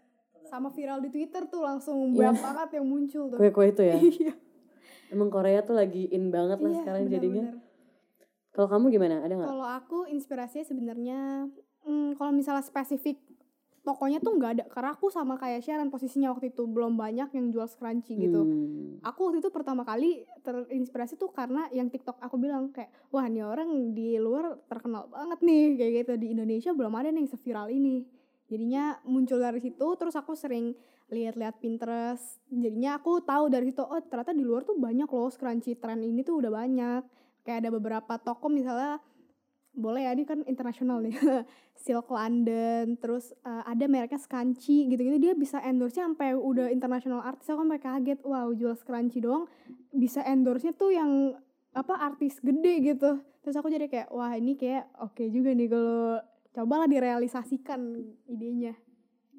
sama 0.45 0.69
viral 0.69 0.99
di 0.99 1.09
Twitter 1.09 1.47
tuh 1.47 1.63
langsung 1.63 2.11
Iya. 2.11 2.31
banyak 2.31 2.43
banget 2.43 2.69
yang 2.77 2.87
muncul 2.87 3.25
tuh 3.27 3.39
Kue-kue 3.39 3.67
itu 3.69 3.83
ya. 3.83 3.97
iya 4.21 4.35
Emang 5.09 5.29
Korea 5.29 5.61
tuh 5.61 5.77
lagi 5.77 6.09
in 6.09 6.29
banget 6.29 6.57
lah 6.57 6.69
Iya, 6.69 6.79
sekarang 6.81 7.03
bener, 7.05 7.15
jadinya. 7.15 7.45
Kalau 8.49 8.65
kamu 8.67 8.89
gimana? 8.91 9.21
Ada 9.21 9.33
nggak? 9.35 9.49
Kalau 9.49 9.67
aku 9.67 9.99
inspirasinya 10.09 10.65
sebenarnya 10.65 11.21
hmm, 11.85 12.17
kalau 12.17 12.33
misalnya 12.33 12.61
spesifik 12.61 13.21
tokonya 13.83 14.23
tuh 14.23 14.39
nggak 14.39 14.51
ada 14.55 14.65
karena 14.71 14.95
aku 14.95 15.11
sama 15.11 15.35
kayak 15.35 15.67
Sharon 15.67 15.91
posisinya 15.91 16.31
waktu 16.31 16.55
itu 16.55 16.63
belum 16.71 16.95
banyak 16.95 17.35
yang 17.35 17.51
jual 17.51 17.67
scrunchie 17.67 18.15
gitu. 18.15 18.47
Hmm. 18.47 19.03
Aku 19.03 19.27
waktu 19.27 19.43
itu 19.43 19.51
pertama 19.51 19.83
kali 19.83 20.23
terinspirasi 20.47 21.19
tuh 21.19 21.35
karena 21.35 21.67
yang 21.75 21.91
TikTok 21.91 22.23
aku 22.23 22.39
bilang 22.39 22.71
kayak 22.71 22.95
wah 23.11 23.27
ini 23.27 23.43
orang 23.43 23.91
di 23.91 24.15
luar 24.23 24.55
terkenal 24.71 25.11
banget 25.11 25.43
nih 25.43 25.65
kayak 25.75 25.93
gitu 26.07 26.13
di 26.15 26.27
Indonesia 26.31 26.71
belum 26.71 26.95
ada 26.95 27.11
nih 27.11 27.27
yang 27.27 27.31
seviral 27.31 27.67
ini. 27.75 28.07
Jadinya 28.47 29.03
muncul 29.03 29.43
dari 29.43 29.59
situ 29.59 29.87
terus 29.99 30.15
aku 30.15 30.39
sering 30.39 30.79
lihat-lihat 31.11 31.59
Pinterest. 31.59 32.39
Jadinya 32.55 33.03
aku 33.03 33.19
tahu 33.27 33.51
dari 33.51 33.75
situ 33.75 33.83
oh 33.83 33.99
ternyata 33.99 34.31
di 34.31 34.47
luar 34.47 34.63
tuh 34.63 34.79
banyak 34.79 35.11
loh 35.11 35.27
scrunchie 35.27 35.75
trend 35.75 36.07
ini 36.07 36.23
tuh 36.23 36.39
udah 36.39 36.55
banyak. 36.55 37.03
Kayak 37.43 37.67
ada 37.67 37.71
beberapa 37.75 38.15
toko 38.23 38.47
misalnya 38.47 39.03
boleh 39.73 40.05
ya 40.05 40.13
ini 40.13 40.25
kan 40.29 40.45
internasional 40.45 41.01
nih. 41.01 41.17
Silk 41.83 42.07
London 42.13 42.95
terus 43.01 43.35
uh, 43.43 43.65
ada 43.67 43.89
mereknya 43.89 44.21
Scrunchie 44.21 44.87
gitu-gitu. 44.93 45.19
Dia 45.19 45.35
bisa 45.35 45.59
endorse-nya 45.65 46.07
sampai 46.13 46.37
udah 46.37 46.71
international 46.71 47.25
artis 47.25 47.49
aku 47.51 47.65
sampai 47.65 47.81
kaget. 47.81 48.21
Wow 48.23 48.53
jual 48.55 48.77
Scrunchie 48.77 49.25
doang 49.25 49.49
bisa 49.91 50.23
endorse-nya 50.23 50.77
tuh 50.77 50.95
yang 50.95 51.35
apa 51.73 51.95
artis 51.99 52.39
gede 52.39 52.85
gitu. 52.85 53.19
Terus 53.43 53.57
aku 53.59 53.73
jadi 53.73 53.91
kayak 53.91 54.09
wah 54.13 54.37
ini 54.37 54.55
kayak 54.55 54.93
oke 55.03 55.25
juga 55.33 55.51
nih 55.57 55.67
kalau 55.67 56.21
cobalah 56.53 56.87
direalisasikan 56.87 57.81
idenya. 58.29 58.77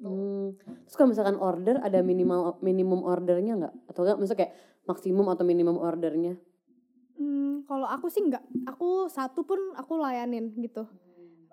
Hmm. 0.02 0.58
Terus 0.84 0.96
kalau 0.98 1.08
misalkan 1.14 1.38
order 1.38 1.78
ada 1.80 2.02
minimal 2.02 2.58
minimum 2.60 3.06
ordernya 3.06 3.56
nggak? 3.56 3.74
Atau 3.88 4.04
enggak 4.04 4.18
maksudnya 4.20 4.40
kayak 4.44 4.52
maksimum 4.84 5.26
atau 5.30 5.44
minimum 5.46 5.78
ordernya? 5.80 6.36
Hmm, 7.14 7.62
kalau 7.64 7.86
aku 7.86 8.06
sih 8.08 8.20
nggak, 8.20 8.42
aku 8.66 9.06
satu 9.06 9.42
pun 9.42 9.58
aku 9.74 9.96
layanin 9.96 10.50
gitu. 10.56 10.84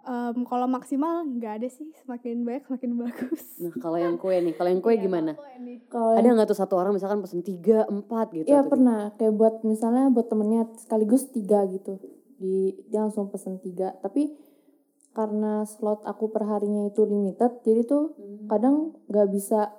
Em, 0.01 0.41
kalau 0.43 0.65
maksimal 0.65 1.21
nggak 1.23 1.61
ada 1.61 1.67
sih, 1.69 1.93
semakin 2.01 2.41
banyak 2.41 2.65
semakin 2.65 2.91
bagus. 3.05 3.61
Nah 3.61 3.73
kalau 3.77 3.97
yang 3.97 4.17
kue 4.17 4.33
nih, 4.35 4.57
kalau 4.57 4.69
yang 4.69 4.81
kue 4.81 4.97
gimana? 4.97 5.37
kalau 5.85 6.17
Ada 6.17 6.27
nggak 6.27 6.49
tuh 6.49 6.57
satu 6.57 6.73
orang 6.75 6.97
misalkan 6.97 7.21
pesen 7.21 7.45
tiga, 7.45 7.85
empat 7.85 8.33
gitu? 8.33 8.49
Iya 8.49 8.65
pernah 8.65 9.13
kayak 9.13 9.33
buat 9.33 9.55
misalnya 9.61 10.09
buat 10.09 10.25
temennya 10.25 10.65
sekaligus 10.81 11.29
tiga 11.29 11.61
gitu 11.69 12.01
di 12.41 12.73
dia 12.89 13.05
langsung 13.05 13.29
pesen 13.29 13.61
tiga 13.61 13.93
tapi 14.01 14.33
karena 15.13 15.61
slot 15.61 16.01
aku 16.01 16.33
per 16.33 16.41
harinya 16.41 16.89
itu 16.89 17.05
limited 17.05 17.61
jadi 17.61 17.85
tuh 17.85 18.17
Hmm. 18.17 18.49
kadang 18.49 18.75
nggak 19.05 19.29
bisa 19.29 19.69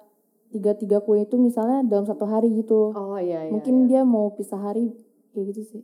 tiga 0.46 0.78
tiga 0.78 1.02
kue 1.02 1.18
itu 1.18 1.34
misalnya 1.34 1.82
dalam 1.82 2.06
satu 2.06 2.22
hari 2.22 2.54
gitu 2.54 2.94
Oh 2.94 3.18
iya 3.18 3.42
iya. 3.42 3.50
mungkin 3.50 3.90
iya. 3.90 3.98
dia 3.98 4.02
mau 4.06 4.30
pisah 4.30 4.62
hari 4.62 4.94
kayak 5.32 5.56
gitu 5.56 5.62
sih 5.64 5.82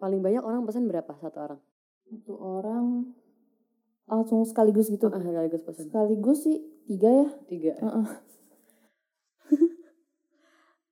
paling 0.00 0.20
banyak 0.22 0.42
orang 0.44 0.62
pesen 0.64 0.86
berapa 0.88 1.12
satu 1.18 1.38
orang? 1.40 1.60
satu 2.06 2.34
orang 2.38 2.84
langsung 4.06 4.46
sekaligus 4.46 4.86
gitu 4.86 5.10
Ah, 5.10 5.18
sekaligus 5.18 5.62
pesen 5.66 5.90
sekaligus 5.90 6.38
sih 6.46 6.58
tiga 6.86 7.10
ya 7.10 7.28
tiga. 7.50 7.72
Heeh. 7.82 8.06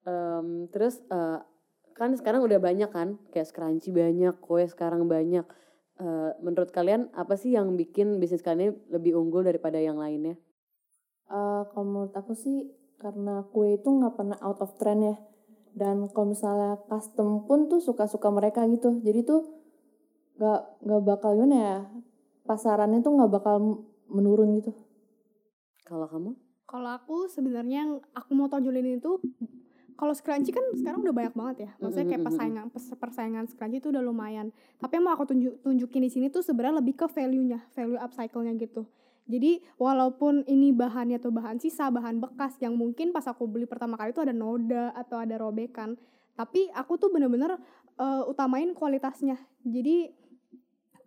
Em, 0.04 0.68
terus 0.68 1.00
eh, 1.08 1.40
kan 1.94 2.10
sekarang 2.18 2.44
udah 2.44 2.58
banyak 2.60 2.90
kan 2.90 3.16
kayak 3.30 3.48
scrunchie 3.48 3.94
banyak, 3.94 4.34
kue 4.42 4.66
sekarang 4.66 5.06
banyak. 5.06 5.46
Eh, 5.94 6.30
menurut 6.42 6.74
kalian 6.74 7.08
apa 7.14 7.38
sih 7.38 7.54
yang 7.54 7.78
bikin 7.78 8.18
bisnis 8.18 8.42
kalian 8.42 8.60
ini 8.60 8.70
lebih 8.90 9.14
unggul 9.14 9.46
daripada 9.46 9.78
yang 9.78 9.96
lainnya? 9.96 10.34
Eh, 11.30 11.62
kalau 11.70 11.86
menurut 11.86 12.12
aku 12.12 12.34
sih 12.34 12.68
karena 12.98 13.46
kue 13.48 13.78
itu 13.78 13.88
nggak 13.88 14.14
pernah 14.18 14.38
out 14.42 14.58
of 14.60 14.74
trend 14.76 15.02
ya 15.06 15.16
dan 15.74 16.06
kalau 16.14 16.30
misalnya 16.30 16.78
custom 16.86 17.44
pun 17.44 17.66
tuh 17.66 17.82
suka-suka 17.82 18.30
mereka 18.30 18.62
gitu 18.70 19.02
jadi 19.02 19.26
tuh 19.26 19.42
nggak 20.38 20.60
nggak 20.82 21.02
bakal 21.02 21.30
gimana 21.34 21.56
ya 21.58 21.76
pasarannya 22.46 23.02
tuh 23.02 23.12
nggak 23.14 23.30
bakal 23.30 23.86
menurun 24.10 24.58
gitu 24.62 24.72
Kalau 25.84 26.08
kamu? 26.08 26.32
Kalau 26.64 26.90
aku 26.96 27.28
sebenarnya 27.28 27.84
yang 27.84 27.92
aku 28.16 28.32
mau 28.32 28.48
tonjolin 28.48 28.96
itu 28.96 29.20
kalau 29.94 30.16
scrunchie 30.16 30.50
kan 30.50 30.64
sekarang 30.74 31.04
udah 31.04 31.14
banyak 31.14 31.34
banget 31.36 31.56
ya. 31.68 31.70
Maksudnya 31.78 32.06
kayak 32.08 32.24
persaingan 32.24 32.66
pers- 32.72 32.96
persaingan 32.98 33.44
scrunchie 33.46 33.78
itu 33.84 33.92
udah 33.92 34.00
lumayan. 34.00 34.50
Tapi 34.80 34.96
yang 34.98 35.04
mau 35.06 35.12
aku 35.12 35.28
tunjuk 35.28 35.60
tunjukin 35.60 36.02
di 36.02 36.10
sini 36.10 36.26
tuh 36.32 36.40
sebenarnya 36.40 36.80
lebih 36.82 36.98
ke 36.98 37.06
value-nya, 37.06 37.68
value 37.76 38.00
upcycle-nya 38.00 38.56
gitu. 38.58 38.88
Jadi 39.24 39.64
walaupun 39.80 40.44
ini 40.44 40.76
bahannya 40.76 41.16
tuh 41.16 41.32
bahan 41.32 41.56
sisa, 41.56 41.88
bahan 41.88 42.20
bekas 42.20 42.60
yang 42.60 42.76
mungkin 42.76 43.08
pas 43.08 43.24
aku 43.24 43.48
beli 43.48 43.64
pertama 43.64 43.96
kali 43.96 44.12
itu 44.12 44.20
ada 44.20 44.36
noda 44.36 44.92
atau 44.92 45.16
ada 45.16 45.40
robekan, 45.40 45.96
tapi 46.36 46.68
aku 46.76 47.00
tuh 47.00 47.08
bener-bener 47.08 47.56
eh, 47.96 48.22
utamain 48.28 48.68
kualitasnya. 48.76 49.40
Jadi 49.64 50.12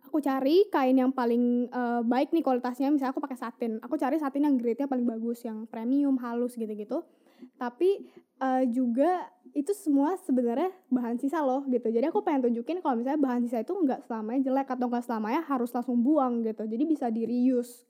aku 0.02 0.18
cari 0.18 0.66
kain 0.66 0.98
yang 0.98 1.14
paling 1.14 1.70
eh, 1.70 2.02
baik 2.02 2.34
nih 2.34 2.42
kualitasnya 2.42 2.90
misalnya 2.90 3.14
aku 3.14 3.22
pakai 3.22 3.38
satin. 3.38 3.78
Aku 3.86 3.94
cari 3.94 4.18
satin 4.18 4.50
yang 4.50 4.58
grade-nya 4.58 4.90
paling 4.90 5.06
bagus 5.06 5.46
yang 5.46 5.70
premium 5.70 6.18
halus 6.18 6.58
gitu-gitu. 6.58 7.06
Tapi 7.54 8.02
eh, 8.42 8.64
juga 8.66 9.30
itu 9.54 9.70
semua 9.78 10.18
sebenarnya 10.18 10.74
bahan 10.90 11.22
sisa 11.22 11.38
loh 11.38 11.62
gitu. 11.70 11.86
Jadi 11.86 12.10
aku 12.10 12.26
pengen 12.26 12.50
tunjukin 12.50 12.82
kalau 12.82 12.98
misalnya 12.98 13.22
bahan 13.22 13.46
sisa 13.46 13.62
itu 13.62 13.78
nggak 13.78 14.10
selamanya 14.10 14.50
jelek 14.50 14.68
atau 14.74 14.90
nggak 14.90 15.04
selamanya 15.06 15.40
harus 15.46 15.70
langsung 15.70 16.02
buang 16.02 16.42
gitu. 16.42 16.66
Jadi 16.66 16.82
bisa 16.82 17.06
di 17.14 17.22
reuse 17.22 17.86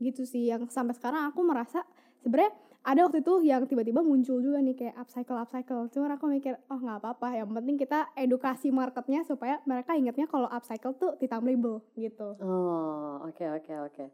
gitu 0.00 0.22
sih 0.22 0.46
yang 0.46 0.66
sampai 0.66 0.94
sekarang 0.94 1.28
aku 1.28 1.42
merasa 1.42 1.82
sebenarnya 2.18 2.50
ada 2.80 3.04
waktu 3.04 3.20
itu 3.20 3.42
yang 3.42 3.66
tiba-tiba 3.66 4.00
muncul 4.00 4.38
juga 4.38 4.58
nih 4.58 4.72
kayak 4.72 4.96
upcycle 4.96 5.36
upcycle 5.36 5.90
cuma 5.90 6.08
aku 6.10 6.26
mikir 6.26 6.56
oh 6.66 6.78
nggak 6.78 6.98
apa-apa 6.98 7.36
yang 7.36 7.50
penting 7.50 7.76
kita 7.76 8.08
edukasi 8.14 8.70
marketnya 8.70 9.22
supaya 9.22 9.58
mereka 9.62 9.92
ingatnya 9.92 10.24
kalau 10.24 10.46
upcycle 10.46 10.94
tuh 10.94 11.12
titam 11.16 11.42
label 11.42 11.82
gitu 11.94 12.38
Oh, 12.38 13.22
oke 13.22 13.44
oke 13.52 13.72
oke. 13.84 14.04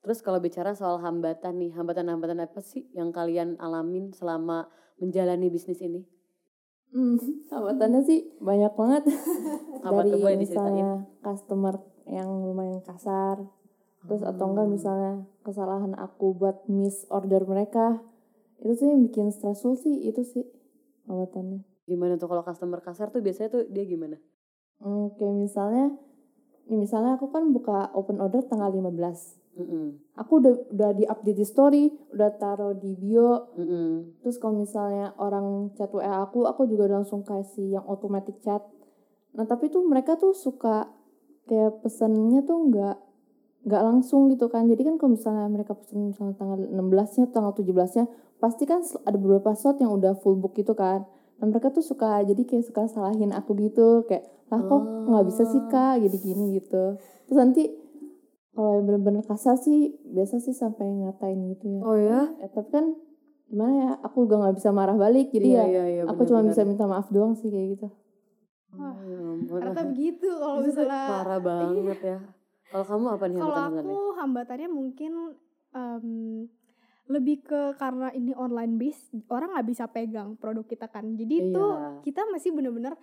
Terus 0.00 0.18
kalau 0.20 0.38
bicara 0.38 0.72
soal 0.72 0.96
hambatan 0.96 1.60
nih, 1.60 1.72
hambatan-hambatan 1.72 2.40
apa 2.40 2.60
sih 2.60 2.88
yang 2.90 3.08
kalian 3.10 3.56
alamin 3.56 4.12
selama 4.12 4.68
menjalani 4.96 5.48
bisnis 5.48 5.80
ini? 5.80 6.04
hmm, 6.90 7.48
hambatannya 7.48 8.00
sih 8.02 8.20
banyak 8.38 8.72
banget 8.74 9.02
Apa 9.86 10.02
dari 10.02 10.10
tuh 10.10 10.18
boleh 10.18 10.36
diceritain? 10.36 10.74
misalnya 10.74 10.88
customer 11.20 11.74
yang 12.04 12.28
lumayan 12.42 12.80
kasar 12.80 13.44
terus 14.02 14.22
atau 14.22 14.44
enggak 14.48 14.66
Hmm. 14.66 14.74
misalnya 14.74 15.12
kesalahan 15.42 15.96
aku 15.96 16.36
buat 16.36 16.68
miss 16.68 17.04
order 17.08 17.44
mereka 17.48 18.00
itu 18.60 18.76
sih 18.76 18.88
yang 18.92 19.00
bikin 19.04 19.32
stressful 19.32 19.76
sih 19.76 20.04
itu 20.04 20.20
sih 20.20 20.44
hambatannya 21.08 21.70
Gimana 21.90 22.14
tuh 22.14 22.30
kalau 22.30 22.46
customer 22.46 22.78
kasar 22.78 23.10
tuh 23.10 23.18
biasanya 23.18 23.50
tuh 23.50 23.62
dia 23.66 23.82
gimana? 23.82 24.14
Hmm, 24.78 25.10
kayak 25.18 25.34
misalnya, 25.34 25.90
ya 26.70 26.76
misalnya 26.78 27.18
aku 27.18 27.34
kan 27.34 27.50
buka 27.50 27.90
open 27.98 28.22
order 28.22 28.46
tanggal 28.46 28.70
15. 28.70 29.42
Mm-mm, 29.58 29.98
Aku 30.14 30.38
udah 30.38 30.54
udah 30.70 30.90
di 30.94 31.02
update 31.10 31.42
di 31.42 31.42
story, 31.42 31.84
udah 32.14 32.30
taruh 32.38 32.78
di 32.78 32.94
bio. 32.94 33.50
mm-mm. 33.58 34.22
Terus 34.22 34.38
kalau 34.38 34.62
misalnya 34.62 35.10
orang 35.18 35.74
chat 35.74 35.90
WA 35.90 36.22
aku, 36.22 36.46
aku 36.46 36.70
juga 36.70 36.86
langsung 36.86 37.26
kasih 37.26 37.82
yang 37.82 37.84
automatic 37.90 38.38
chat. 38.38 38.62
Nah 39.34 39.42
tapi 39.50 39.66
tuh 39.66 39.82
mereka 39.82 40.14
tuh 40.14 40.30
suka 40.30 40.86
kayak 41.50 41.82
pesennya 41.82 42.46
tuh 42.46 42.70
nggak 42.70 42.96
nggak 43.60 43.82
langsung 43.82 44.28
gitu 44.28 44.48
kan. 44.48 44.64
Jadi 44.64 44.82
kan 44.82 44.94
kalau 44.96 45.14
misalnya 45.14 45.44
mereka 45.46 45.76
pesen 45.76 46.10
misalnya 46.10 46.34
tanggal 46.34 46.58
16-nya, 46.60 47.24
tanggal 47.28 47.52
17-nya, 47.52 48.04
pasti 48.38 48.64
kan 48.64 48.80
ada 49.04 49.16
beberapa 49.16 49.52
slot 49.52 49.78
yang 49.78 49.92
udah 49.92 50.16
full 50.16 50.36
book 50.36 50.54
gitu 50.54 50.72
kan. 50.72 51.04
Nah 51.38 51.46
mereka 51.46 51.68
tuh 51.68 51.80
suka 51.80 52.20
jadi 52.20 52.40
kayak 52.40 52.64
suka 52.64 52.84
salahin 52.86 53.32
aku 53.32 53.56
gitu 53.56 54.04
kayak 54.04 54.28
lah 54.48 54.60
kok 54.60 54.82
nggak 54.82 55.24
bisa 55.30 55.42
sih 55.46 55.62
kak 55.66 56.00
gini 56.00 56.18
gini 56.18 56.44
gitu. 56.56 56.98
Terus 57.24 57.38
nanti 57.38 57.62
kalau 58.50 58.76
yang 58.76 58.84
bener-bener 58.84 59.22
kasar 59.22 59.54
sih 59.54 59.94
biasa 60.04 60.36
sih 60.38 60.52
sampai 60.52 60.90
ngatain 60.90 61.38
gitu 61.54 61.64
ya. 61.70 61.80
Oh 61.80 61.94
ya? 61.94 62.34
Ya, 62.36 62.48
tapi 62.50 62.68
kan 62.68 62.92
gimana 63.46 63.72
ya 63.72 63.90
aku 64.00 64.24
juga 64.24 64.36
nggak 64.42 64.56
bisa 64.56 64.70
marah 64.70 64.94
balik 64.94 65.30
jadi 65.30 65.46
Iya, 65.48 65.58
ya 65.58 65.66
iya, 65.66 65.84
iya, 65.90 66.02
aku 66.06 66.22
cuma 66.22 66.46
bisa 66.46 66.62
minta 66.62 66.86
maaf 66.86 67.10
doang 67.10 67.34
sih 67.34 67.50
kayak 67.50 67.68
gitu 67.74 67.86
Wah, 68.70 68.94
Oh, 68.94 69.02
ya 69.02 69.18
ampun. 69.18 69.58
ternyata 69.58 69.82
begitu 69.90 70.28
kalau 70.30 70.62
misalnya 70.62 71.02
parah 71.10 71.40
banget 71.42 71.98
ya. 71.98 72.18
Kalau 72.70 72.84
kamu 72.86 73.06
apa 73.10 73.24
nih 73.26 73.36
Kalau 73.42 73.56
aku 73.66 73.96
hambatannya 74.14 74.68
mungkin 74.70 75.12
em, 75.74 76.06
lebih 77.10 77.42
ke 77.42 77.74
karena 77.74 78.14
ini 78.14 78.30
online 78.38 78.78
base 78.78 79.10
orang 79.26 79.50
nggak 79.58 79.68
bisa 79.68 79.84
pegang 79.90 80.38
produk 80.38 80.62
kita 80.62 80.86
kan. 80.86 81.18
Jadi 81.18 81.50
itu 81.50 81.58
Iya. 81.58 82.06
kita 82.06 82.22
masih 82.30 82.54
bener-bener 82.54 82.94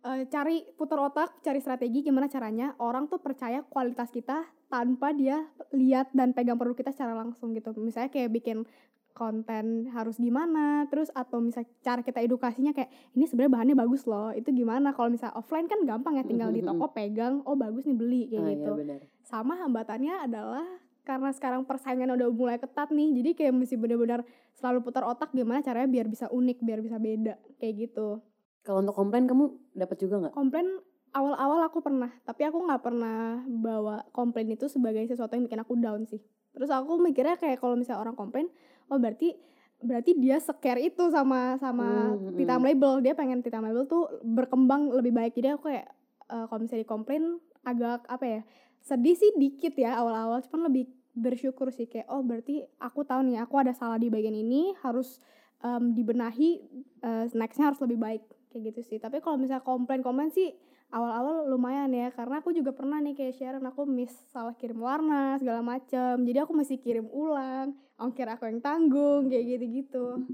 eh, 0.00 0.24
cari 0.32 0.64
putar 0.80 0.96
otak, 0.96 1.44
cari 1.44 1.60
strategi 1.60 2.00
gimana 2.00 2.24
caranya 2.24 2.72
orang 2.80 3.04
tuh 3.04 3.20
percaya 3.20 3.60
kualitas 3.60 4.08
kita 4.08 4.48
tanpa 4.72 5.12
dia 5.12 5.44
lihat 5.76 6.08
dan 6.16 6.32
pegang 6.32 6.56
produk 6.56 6.72
kita 6.72 6.88
secara 6.88 7.12
langsung 7.12 7.52
gitu. 7.52 7.76
Misalnya 7.76 8.08
kayak 8.08 8.32
bikin 8.32 8.64
konten 9.12 9.64
harus 9.88 10.16
gimana, 10.16 10.84
terus 10.86 11.10
atau 11.10 11.38
misalnya 11.38 11.68
cara 11.80 12.00
kita 12.00 12.18
edukasinya 12.18 12.70
kayak 12.70 12.88
ini 13.12 13.24
sebenarnya 13.24 13.52
bahannya 13.52 13.76
bagus 13.76 14.02
loh, 14.04 14.30
itu 14.30 14.48
gimana? 14.50 14.90
Kalau 14.90 15.08
misalnya 15.08 15.34
offline 15.34 15.64
kan 15.64 15.82
gampang 15.82 16.14
ya 16.14 16.24
tinggal 16.24 16.48
di 16.48 16.60
toko 16.60 16.88
pegang, 16.88 17.42
oh 17.42 17.54
bagus 17.54 17.84
nih 17.84 17.94
beli 17.94 18.22
kayak 18.26 18.40
Ah, 18.40 18.50
gitu 18.50 18.70
iya 18.70 18.78
benar. 18.78 19.00
sama 19.22 19.54
hambatannya 19.56 20.14
adalah 20.24 20.66
karena 21.00 21.30
sekarang 21.30 21.62
persaingan 21.62 22.10
udah 22.10 22.28
mulai 22.28 22.56
ketat 22.56 22.88
nih 22.88 23.10
jadi 23.12 23.30
kayak 23.34 23.54
mesti 23.56 23.74
benar-benar 23.74 24.20
selalu 24.52 24.78
putar 24.82 25.02
otak 25.02 25.32
gimana 25.32 25.58
caranya 25.58 25.88
biar 25.88 26.06
bisa 26.06 26.28
unik 26.28 26.60
biar 26.60 26.78
bisa 26.78 26.96
beda 26.96 27.34
kayak 27.56 27.88
gitu 27.88 28.20
Kalau 28.60 28.78
untuk 28.78 28.94
komplain 28.94 29.24
kamu 29.24 29.48
dapat 29.72 29.96
juga 29.98 30.14
nggak? 30.20 30.34
komplain 30.34 30.68
awal-awal 31.10 31.64
aku 31.64 31.80
pernah 31.80 32.12
tapi 32.22 32.44
aku 32.44 32.58
nggak 32.60 32.82
pernah 32.84 33.42
bawa 33.44 34.06
komplain 34.10 34.46
itu 34.48 34.68
sebagai 34.68 35.02
sesuatu 35.04 35.34
yang 35.34 35.44
bikin 35.44 35.58
aku 35.58 35.74
down 35.74 36.04
sih 36.04 36.20
terus 36.50 36.68
aku 36.68 37.00
mikirnya 37.00 37.34
kayak 37.34 37.58
kalau 37.58 37.74
misalnya 37.74 38.04
orang 38.04 38.14
komplain 38.14 38.46
oh 38.90 38.98
berarti 38.98 39.32
berarti 39.80 40.12
dia 40.20 40.36
scare 40.36 40.84
itu 40.84 41.08
sama 41.08 41.56
sama 41.56 42.12
Hmm, 42.12 42.30
hmm, 42.30 42.36
Titam. 42.36 42.60
Label. 42.60 43.00
Dia 43.00 43.14
pengen 43.16 43.40
Titam 43.40 43.64
Label 43.64 43.88
tuh 43.88 44.20
berkembang 44.20 44.92
lebih 44.92 45.16
baik. 45.16 45.32
Jadi 45.40 45.56
aku 45.56 45.72
kayak 45.72 45.88
eh, 46.28 46.44
kalau 46.46 46.60
misalnya 46.60 46.84
dikomplain 46.84 47.40
agak 47.64 48.04
apa 48.08 48.24
ya 48.24 48.40
sedih 48.80 49.16
sih 49.16 49.32
dikit 49.40 49.72
ya 49.80 49.96
awal-awal. 49.96 50.44
Cuman 50.44 50.68
lebih 50.68 50.88
bersyukur 51.16 51.72
sih 51.72 51.88
kayak 51.88 52.06
oh 52.12 52.20
berarti 52.22 52.62
aku 52.78 53.02
tahu 53.08 53.24
nih 53.26 53.40
aku 53.42 53.54
ada 53.56 53.72
salah 53.74 53.98
di 53.98 54.12
bagian 54.12 54.36
ini 54.36 54.72
harus 54.84 55.18
em, 55.64 55.96
dibenahi 55.96 56.60
eh, 57.00 57.24
nextnya 57.32 57.72
harus 57.72 57.80
lebih 57.80 57.96
baik. 57.96 58.22
Kayak 58.52 58.62
gitu 58.74 58.80
sih. 58.84 58.98
Tapi 59.00 59.24
kalau 59.24 59.40
misalnya 59.40 59.64
komplain-komplain 59.64 60.28
sih 60.28 60.52
awal-awal 60.92 61.48
lumayan 61.48 61.88
ya. 61.94 62.12
Karena 62.12 62.44
aku 62.44 62.52
juga 62.52 62.76
pernah 62.76 63.00
nih 63.00 63.16
kayak 63.16 63.34
Sharon 63.38 63.64
aku 63.64 63.88
miss 63.88 64.12
salah 64.28 64.52
kirim 64.58 64.76
warna 64.82 65.38
segala 65.40 65.64
macam 65.64 66.20
jadi 66.20 66.44
aku 66.44 66.52
mesti 66.52 66.76
kirim 66.82 67.06
ulang 67.08 67.72
ongkir 68.00 68.26
aku 68.26 68.48
yang 68.48 68.64
tanggung 68.64 69.28
kayak 69.28 69.44
gitu-gitu. 69.56 70.24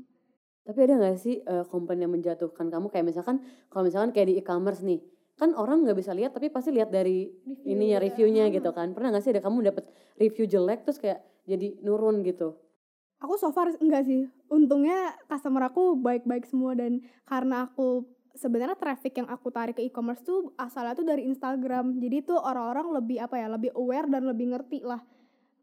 Tapi 0.67 0.79
ada 0.83 0.95
nggak 0.99 1.17
sih 1.19 1.43
eh, 1.43 1.64
komplain 1.71 2.03
yang 2.03 2.14
menjatuhkan 2.14 2.71
kamu? 2.71 2.91
Kayak 2.91 3.07
misalkan 3.14 3.43
kalau 3.71 3.87
misalkan 3.87 4.11
kayak 4.14 4.31
di 4.31 4.35
e-commerce 4.39 4.83
nih 4.83 5.03
kan 5.37 5.53
orang 5.53 5.85
nggak 5.85 6.01
bisa 6.01 6.17
lihat 6.17 6.33
tapi 6.33 6.49
pasti 6.49 6.73
lihat 6.73 6.89
dari 6.89 7.29
Review 7.29 7.69
ininya 7.77 7.99
ya. 8.01 8.05
reviewnya 8.09 8.45
Hmm. 8.49 8.55
gitu 8.57 8.71
kan. 8.73 8.91
Pernah 8.97 9.14
nggak 9.14 9.25
sih 9.27 9.33
ada 9.37 9.43
kamu 9.45 9.69
dapat 9.69 9.85
review 10.17 10.49
jelek 10.49 10.83
terus 10.89 10.99
kayak 10.99 11.21
jadi 11.45 11.77
nurun 11.85 12.25
gitu? 12.25 12.57
Aku 13.21 13.37
so 13.37 13.53
far 13.53 13.69
enggak 13.79 14.09
sih. 14.09 14.27
Untungnya 14.49 15.14
customer 15.29 15.69
aku 15.69 15.97
baik-baik 16.01 16.49
semua 16.49 16.73
dan 16.73 17.05
karena 17.29 17.69
aku 17.69 18.05
sebenarnya 18.37 18.77
traffic 18.77 19.17
yang 19.17 19.29
aku 19.33 19.49
tarik 19.49 19.81
ke 19.81 19.83
e-commerce 19.89 20.21
tuh 20.21 20.53
asalnya 20.61 20.93
tuh 20.97 21.07
dari 21.09 21.25
Instagram. 21.25 21.97
Jadi 22.01 22.17
tuh 22.27 22.41
orang-orang 22.41 23.01
lebih 23.01 23.21
apa 23.21 23.37
ya 23.41 23.49
lebih 23.49 23.73
aware 23.77 24.09
dan 24.09 24.29
lebih 24.29 24.53
ngerti 24.53 24.85
lah 24.85 25.01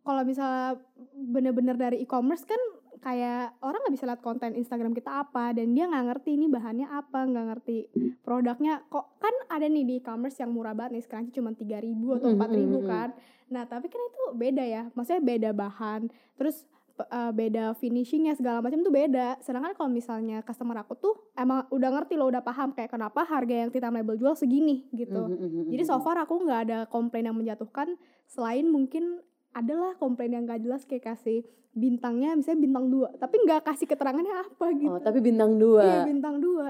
kalau 0.04 0.22
misalnya 0.28 0.78
bener-bener 1.16 1.76
dari 1.80 1.98
e-commerce 2.04 2.44
kan 2.44 2.60
kayak 3.04 3.60
orang 3.60 3.84
nggak 3.84 3.96
bisa 4.00 4.08
lihat 4.08 4.24
konten 4.24 4.56
Instagram 4.56 4.96
kita 4.96 5.12
apa 5.12 5.52
dan 5.52 5.76
dia 5.76 5.92
nggak 5.92 6.06
ngerti 6.08 6.40
ini 6.40 6.48
bahannya 6.48 6.88
apa 6.88 7.28
nggak 7.28 7.46
ngerti 7.52 7.78
produknya 8.24 8.80
kok 8.88 9.20
kan 9.20 9.36
ada 9.52 9.68
nih 9.68 9.84
di 9.84 9.94
e-commerce 10.00 10.40
yang 10.40 10.56
murah 10.56 10.72
banget 10.72 11.00
nih 11.00 11.04
sekarang 11.04 11.28
cuma 11.36 11.52
3000 11.52 11.84
atau 12.00 12.28
Mm, 12.32 12.40
4000 12.40 12.40
mm, 12.40 12.64
mm, 12.64 12.72
mm. 12.80 12.88
kan 12.88 13.10
nah 13.52 13.64
tapi 13.68 13.92
kan 13.92 14.00
itu 14.00 14.24
beda 14.40 14.64
ya 14.64 14.88
maksudnya 14.96 15.20
beda 15.20 15.50
bahan 15.52 16.08
terus 16.40 16.64
eh, 16.96 17.32
beda 17.36 17.76
finishingnya 17.76 18.40
segala 18.40 18.64
macam 18.64 18.80
tuh 18.80 18.94
beda 18.96 19.36
sedangkan 19.44 19.76
kalau 19.76 19.92
misalnya 19.92 20.40
customer 20.40 20.80
aku 20.80 20.96
tuh 20.96 21.14
emang 21.36 21.68
udah 21.76 21.90
ngerti 21.92 22.16
loh 22.16 22.32
udah 22.32 22.40
paham 22.40 22.72
kayak 22.72 22.88
kenapa 22.88 23.28
harga 23.28 23.68
yang 23.68 23.70
Titan 23.70 23.92
Label 23.92 24.16
jual 24.16 24.40
segini 24.40 24.88
gitu 24.96 25.28
Mhm, 25.28 25.36
mhm, 25.36 25.50
mhm, 25.68 25.72
jadi 25.76 25.84
so 25.84 26.00
mhm. 26.00 26.04
far 26.08 26.24
aku 26.24 26.40
nggak 26.40 26.62
ada 26.72 26.78
komplain 26.88 27.28
yang 27.28 27.36
menjatuhkan 27.36 28.00
selain 28.32 28.64
mungkin 28.72 29.20
adalah 29.54 29.94
komplain 30.02 30.34
yang 30.34 30.44
gak 30.50 30.62
jelas 30.66 30.84
kayak 30.86 31.14
kasih 31.14 31.46
bintangnya 31.74 32.38
misalnya 32.38 32.70
bintang 32.70 32.86
dua 32.86 33.10
tapi 33.18 33.42
nggak 33.42 33.66
kasih 33.66 33.90
keterangannya 33.90 34.46
apa 34.46 34.66
gitu 34.78 34.94
oh 34.94 35.02
tapi 35.02 35.26
bintang 35.26 35.58
iya 35.58 35.62
dua 35.62 35.86
bintang 36.06 36.38
dua 36.38 36.70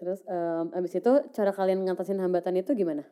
terus 0.00 0.24
em, 0.24 0.72
abis 0.72 0.92
itu 0.96 1.12
cara 1.36 1.52
kalian 1.52 1.84
ngatasin 1.84 2.16
hambatan 2.16 2.56
itu 2.56 2.72
gimana 2.72 3.04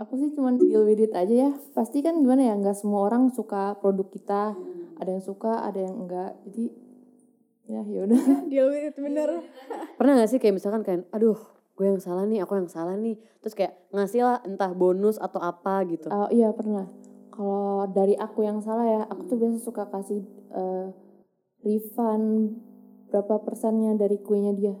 Aku 0.00 0.16
sih 0.16 0.32
cuman 0.32 0.56
deal 0.56 0.88
with 0.88 0.96
it 0.96 1.12
aja 1.12 1.34
ya. 1.44 1.50
Pasti 1.76 2.00
kan 2.00 2.24
gimana 2.24 2.48
ya, 2.48 2.56
nggak 2.56 2.72
semua 2.72 3.04
orang 3.04 3.28
suka 3.36 3.76
produk 3.84 4.08
kita. 4.08 4.56
Ada 4.96 5.20
yang 5.20 5.20
suka, 5.20 5.60
ada 5.60 5.76
yang 5.76 5.92
enggak. 5.92 6.40
Jadi 6.48 6.72
ya 7.70 7.82
yaudah. 7.86 8.18
deal 8.50 8.66
with 8.66 8.90
it 8.90 8.96
bener 8.98 9.46
pernah 9.94 10.18
nggak 10.18 10.26
sih 10.26 10.42
kayak 10.42 10.58
misalkan 10.58 10.82
kayak 10.82 11.06
aduh 11.10 11.38
gue 11.78 11.86
yang 11.86 12.02
salah 12.02 12.26
nih 12.26 12.42
aku 12.42 12.58
yang 12.58 12.66
salah 12.66 12.92
nih 12.92 13.14
terus 13.38 13.54
kayak 13.54 13.78
ngasih 13.88 14.20
lah 14.20 14.42
entah 14.42 14.74
bonus 14.74 15.16
atau 15.16 15.38
apa 15.38 15.86
gitu 15.86 16.10
Oh 16.10 16.26
iya 16.28 16.50
pernah. 16.50 16.90
Kalau 17.30 17.88
dari 17.88 18.12
aku 18.12 18.44
yang 18.44 18.60
salah 18.60 18.84
ya, 18.84 19.02
aku 19.08 19.24
tuh 19.24 19.40
biasa 19.40 19.56
suka 19.62 19.88
kasih 19.88 20.20
eh, 20.52 20.92
refund 21.62 22.58
berapa 23.08 23.40
persennya 23.40 23.96
dari 23.96 24.20
kuenya 24.20 24.52
dia. 24.52 24.74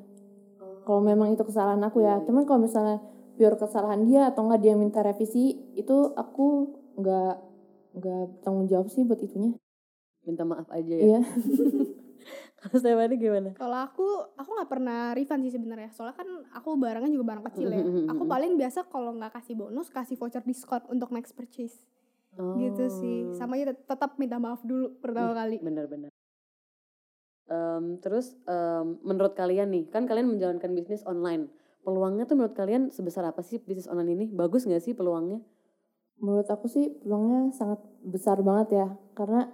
Kalau 0.84 1.00
memang 1.00 1.32
itu 1.32 1.40
kesalahan 1.40 1.80
aku 1.80 2.04
ya. 2.04 2.20
Cuman 2.20 2.44
kalau 2.44 2.60
misalnya 2.60 3.00
pure 3.34 3.56
kesalahan 3.56 4.04
dia 4.04 4.28
atau 4.28 4.44
enggak 4.44 4.60
dia 4.60 4.74
minta 4.76 5.00
revisi, 5.00 5.56
itu 5.72 5.96
aku 6.12 6.68
nggak 7.00 7.34
nggak 7.96 8.22
tanggung 8.44 8.68
jawab 8.68 8.86
sih 8.86 9.02
buat 9.02 9.18
itunya. 9.18 9.56
minta 10.20 10.44
maaf 10.44 10.68
aja 10.68 10.84
ya 10.92 11.16
Iya. 11.16 11.20
kalau 12.60 12.76
Stephanie 12.76 13.18
gimana? 13.18 13.50
Kalau 13.56 13.78
aku 13.80 14.06
aku 14.36 14.50
nggak 14.52 14.70
pernah 14.70 14.98
refund 15.16 15.42
sih 15.46 15.52
sebenarnya. 15.54 15.90
Soalnya 15.92 16.16
kan 16.16 16.28
aku 16.52 16.76
barangnya 16.76 17.10
juga 17.12 17.26
barang 17.34 17.44
kecil 17.52 17.68
ya. 17.72 17.82
Aku 18.12 18.28
paling 18.28 18.54
biasa 18.60 18.88
kalau 18.88 19.16
nggak 19.16 19.32
kasih 19.36 19.54
bonus 19.56 19.88
kasih 19.88 20.16
voucher 20.20 20.44
diskon 20.44 20.82
untuk 20.92 21.10
next 21.10 21.32
purchase. 21.32 21.86
Gitu 22.36 22.84
sih. 22.88 23.16
Oh. 23.26 23.34
sama 23.34 23.58
aja 23.58 23.74
tet- 23.74 23.84
tetap 23.84 24.14
minta 24.16 24.38
maaf 24.38 24.62
dulu 24.62 24.94
pertama 25.02 25.34
kali. 25.34 25.58
benar-benar 25.58 26.10
Em, 27.50 27.98
terus 27.98 28.38
em, 28.46 29.02
menurut 29.02 29.34
kalian 29.34 29.74
nih 29.74 29.90
kan 29.90 30.06
kalian 30.06 30.30
menjalankan 30.30 30.70
bisnis 30.70 31.02
online. 31.02 31.50
Peluangnya 31.82 32.22
tuh 32.22 32.38
menurut 32.38 32.54
kalian 32.54 32.94
sebesar 32.94 33.26
apa 33.26 33.42
sih 33.42 33.58
bisnis 33.58 33.90
online 33.90 34.14
ini? 34.14 34.26
Bagus 34.30 34.70
nggak 34.70 34.78
sih 34.78 34.94
peluangnya? 34.94 35.42
Menurut 36.22 36.46
aku 36.46 36.70
sih 36.70 36.94
peluangnya 37.02 37.50
sangat 37.50 37.82
besar 38.06 38.38
banget 38.46 38.78
ya. 38.78 38.86
Karena 39.18 39.50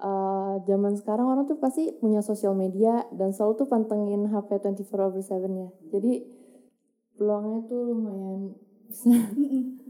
eh, 0.00 0.54
zaman 0.64 0.94
sekarang 0.98 1.26
orang 1.28 1.44
tuh 1.46 1.58
pasti 1.58 1.94
punya 1.98 2.24
sosial 2.24 2.56
media 2.56 3.06
dan 3.14 3.30
selalu 3.30 3.64
tuh 3.64 3.68
pantengin 3.70 4.26
HP 4.30 4.62
24 4.62 5.06
over 5.06 5.22
7 5.22 5.46
ya. 5.50 5.68
Jadi 5.94 6.12
peluangnya 7.14 7.58
tuh 7.70 7.80
lumayan 7.94 8.42
besar. 8.90 9.30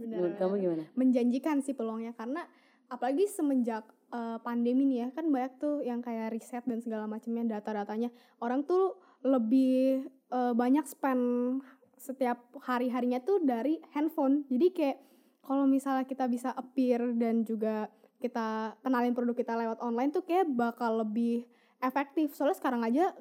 Menurut 0.05 0.35
kamu 0.39 0.55
gimana 0.61 0.85
menjanjikan 0.95 1.65
sih 1.65 1.75
peluangnya 1.75 2.13
karena 2.15 2.45
apalagi 2.93 3.27
semenjak 3.27 3.85
eh, 4.13 4.39
pandemi 4.45 4.87
nih 4.87 4.99
ya 5.05 5.09
kan 5.13 5.27
banyak 5.29 5.53
tuh 5.59 5.83
yang 5.83 6.01
kayak 6.05 6.33
riset 6.33 6.63
dan 6.65 6.79
segala 6.79 7.09
macamnya 7.09 7.59
data-datanya 7.59 8.13
orang 8.39 8.63
tuh 8.63 9.01
lebih 9.25 10.07
eh, 10.09 10.53
banyak 10.55 10.85
spend 10.87 11.61
setiap 11.97 12.53
hari-harinya 12.61 13.25
tuh 13.25 13.41
dari 13.41 13.81
handphone 13.97 14.45
jadi 14.53 14.67
kayak 14.71 14.99
kalau 15.45 15.69
misalnya 15.69 16.09
kita 16.09 16.25
bisa 16.29 16.53
appear 16.53 17.13
dan 17.17 17.45
juga 17.45 17.89
kita 18.25 18.73
kenalin 18.81 19.13
produk 19.13 19.37
kita 19.37 19.53
lewat 19.53 19.85
online 19.85 20.09
tuh 20.09 20.25
kayak 20.25 20.49
bakal 20.49 21.05
lebih 21.05 21.45
efektif 21.85 22.33
soalnya 22.33 22.57
sekarang 22.57 22.81
aja 22.81 23.13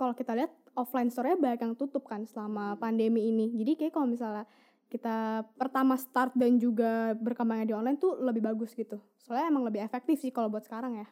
kalau 0.00 0.16
kita 0.16 0.32
lihat 0.32 0.52
offline 0.72 1.12
store-nya 1.12 1.36
banyak 1.36 1.60
yang 1.60 1.74
tutup 1.76 2.08
kan 2.08 2.24
selama 2.24 2.80
pandemi 2.80 3.28
ini 3.28 3.52
jadi 3.52 3.76
kayak 3.76 3.92
kalau 3.92 4.08
misalnya 4.08 4.48
kita 4.88 5.44
pertama 5.60 6.00
start 6.00 6.32
dan 6.32 6.56
juga 6.56 7.12
berkembangnya 7.18 7.66
di 7.68 7.74
online 7.74 7.98
tuh 7.98 8.22
lebih 8.22 8.38
bagus 8.38 8.70
gitu. 8.70 9.02
Soalnya 9.18 9.50
emang 9.50 9.66
lebih 9.66 9.82
efektif 9.82 10.22
sih 10.22 10.30
kalau 10.30 10.46
buat 10.46 10.62
sekarang 10.62 11.02
ya. 11.02 11.10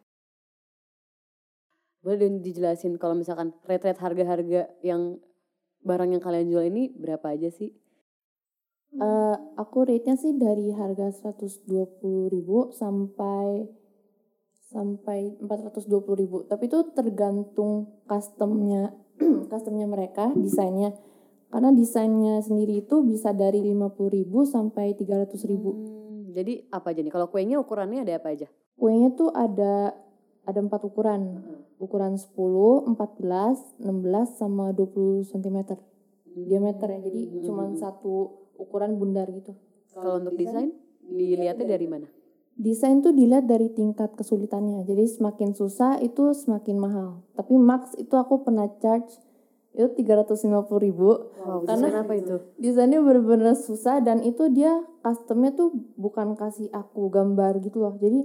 boleh 2.05 2.21
dong 2.21 2.45
dijelasin 2.45 3.01
kalau 3.01 3.17
misalkan 3.17 3.57
rate-rate 3.65 3.97
harga-harga 3.97 4.69
yang 4.85 5.17
barang 5.81 6.13
yang 6.13 6.21
kalian 6.21 6.53
jual 6.53 6.65
ini 6.69 6.93
berapa 6.93 7.33
aja 7.33 7.49
sih 7.49 7.73
Eh, 8.95 9.37
aku 9.59 9.91
rate-nya 9.91 10.15
sih 10.15 10.39
dari 10.39 10.71
harga 10.71 11.11
120.000 11.11 12.71
sampai 12.71 13.67
sampai 14.71 15.35
420.000. 15.43 16.47
Tapi 16.47 16.63
itu 16.71 16.79
tergantung 16.95 18.03
customnya 18.07 18.95
customnya 19.51 19.87
mereka, 19.91 20.31
desainnya. 20.39 20.95
Karena 21.51 21.71
desainnya 21.75 22.39
sendiri 22.43 22.87
itu 22.87 23.03
bisa 23.03 23.35
dari 23.35 23.63
50.000 23.63 24.27
sampai 24.47 24.95
300.000. 24.95 25.59
Hmm, 25.59 26.31
jadi 26.35 26.67
apa 26.71 26.95
aja 26.95 27.03
nih 27.03 27.15
kalau 27.15 27.31
kuenya 27.31 27.63
ukurannya 27.63 28.03
ada 28.03 28.19
apa 28.19 28.35
aja 28.35 28.47
Kuenya 28.75 29.15
tuh 29.15 29.31
ada 29.31 29.95
ada 30.45 30.59
empat 30.59 30.83
ukuran. 30.83 31.47
Ukuran 31.79 32.19
10, 32.19 32.91
14, 32.95 33.79
16 33.79 34.39
sama 34.39 34.75
20 34.75 35.23
cm 35.27 35.79
diameter 36.35 36.89
ya. 36.91 37.01
Jadi 37.07 37.21
Hmm. 37.31 37.43
cuman 37.47 37.69
satu 37.79 38.44
ukuran 38.57 38.97
bundar 38.97 39.27
gitu. 39.29 39.55
Kalau 39.91 40.19
untuk 40.19 40.35
desain 40.35 40.75
dilihatnya 41.03 41.67
dari 41.69 41.87
mana? 41.87 42.07
Desain 42.55 43.03
tuh 43.03 43.11
dilihat 43.11 43.45
dari 43.45 43.67
tingkat 43.69 44.15
kesulitannya. 44.15 44.83
Jadi 44.85 45.11
semakin 45.11 45.53
susah 45.53 45.99
itu 45.99 46.31
semakin 46.33 46.79
mahal. 46.79 47.09
Tapi 47.35 47.55
max 47.55 47.95
itu 47.95 48.15
aku 48.15 48.43
pernah 48.43 48.71
charge 48.79 49.11
itu 49.75 49.91
350 49.91 50.47
ribu. 50.79 51.35
Wow, 51.35 51.67
Karena- 51.67 51.91
desain 51.91 51.99
apa 51.99 52.15
itu? 52.15 52.37
Desainnya 52.57 53.03
bener-bener 53.03 53.59
susah 53.59 53.99
dan 53.99 54.23
itu 54.23 54.47
dia 54.49 54.71
customnya 55.03 55.51
tuh 55.51 55.75
bukan 55.95 56.39
kasih 56.39 56.71
aku 56.71 57.11
gambar 57.11 57.59
gitu 57.59 57.83
loh. 57.83 57.99
Jadi 57.99 58.23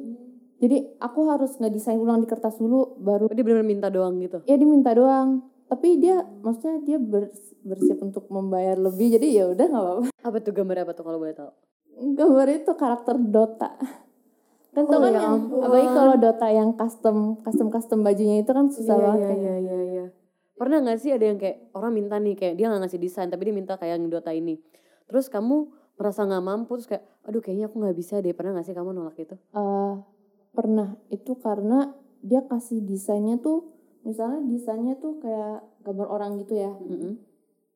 jadi 0.60 0.78
aku 1.00 1.26
harus 1.26 1.58
ngedesain 1.58 1.98
ulang 1.98 2.22
di 2.22 2.28
kertas 2.28 2.60
dulu 2.60 3.00
baru 3.00 3.26
Oh, 3.26 3.34
dia 3.34 3.42
benar-benar 3.42 3.66
minta 3.66 3.88
doang 3.90 4.20
gitu. 4.20 4.46
ya 4.46 4.54
diminta 4.54 4.94
doang. 4.94 5.49
Tapi 5.70 6.02
dia 6.02 6.26
maksudnya 6.42 6.82
dia 6.82 6.98
ber- 6.98 7.30
bersiap 7.62 8.02
untuk 8.02 8.26
membayar 8.28 8.74
lebih. 8.76 9.14
Jadi 9.16 9.38
ya 9.38 9.46
udah 9.48 9.66
nggak 9.66 9.84
apa-apa. 9.86 10.08
Apa 10.20 10.38
tuh 10.42 10.52
gambar 10.52 10.78
apa 10.82 10.92
tuh 10.92 11.04
kalau 11.06 11.22
boleh 11.22 11.36
tahu? 11.38 11.52
Gambar 12.16 12.48
itu 12.50 12.72
karakter 12.74 13.16
Dota. 13.22 13.78
Kan 14.70 14.86
Oh, 14.86 14.92
kan 14.92 15.02
ya 15.04 15.18
yang 15.18 15.26
ampun. 15.38 15.62
apalagi 15.62 15.90
kalau 15.90 16.16
Dota 16.18 16.48
yang 16.50 16.70
custom 16.74 17.18
custom 17.42 17.68
custom 17.70 18.00
bajunya 18.02 18.42
itu 18.42 18.50
kan 18.50 18.66
susah 18.68 18.98
banget. 18.98 19.20
Iya, 19.20 19.28
kan. 19.28 19.38
iya, 19.38 19.56
iya, 19.58 19.80
iya. 19.84 20.06
Pernah 20.54 20.78
nggak 20.84 21.00
sih 21.00 21.10
ada 21.10 21.24
yang 21.24 21.38
kayak 21.38 21.72
orang 21.72 21.92
minta 21.94 22.16
nih 22.18 22.34
kayak 22.34 22.54
dia 22.54 22.66
nggak 22.68 22.82
ngasih 22.84 23.00
desain 23.00 23.30
tapi 23.30 23.46
dia 23.46 23.56
minta 23.56 23.74
kayak 23.76 23.96
yang 23.96 24.10
Dota 24.10 24.34
ini. 24.34 24.58
Terus 25.06 25.30
kamu 25.30 25.70
merasa 25.96 26.24
nggak 26.24 26.44
mampu 26.44 26.72
terus 26.76 26.88
kayak 26.88 27.04
aduh 27.24 27.40
kayaknya 27.40 27.68
aku 27.68 27.78
nggak 27.78 27.98
bisa 27.98 28.18
deh. 28.18 28.34
Pernah 28.34 28.58
nggak 28.58 28.66
sih 28.66 28.74
kamu 28.74 28.90
nolak 28.92 29.18
itu? 29.18 29.36
Eh, 29.36 29.94
pernah 30.50 30.98
itu 31.10 31.32
karena 31.38 31.94
dia 32.20 32.42
kasih 32.42 32.82
desainnya 32.82 33.38
tuh 33.38 33.79
misalnya 34.04 34.40
desainnya 34.46 34.96
tuh 34.98 35.20
kayak 35.20 35.64
gambar 35.84 36.08
orang 36.08 36.32
gitu 36.40 36.56
ya. 36.56 36.72
Mm-mm. 36.76 37.14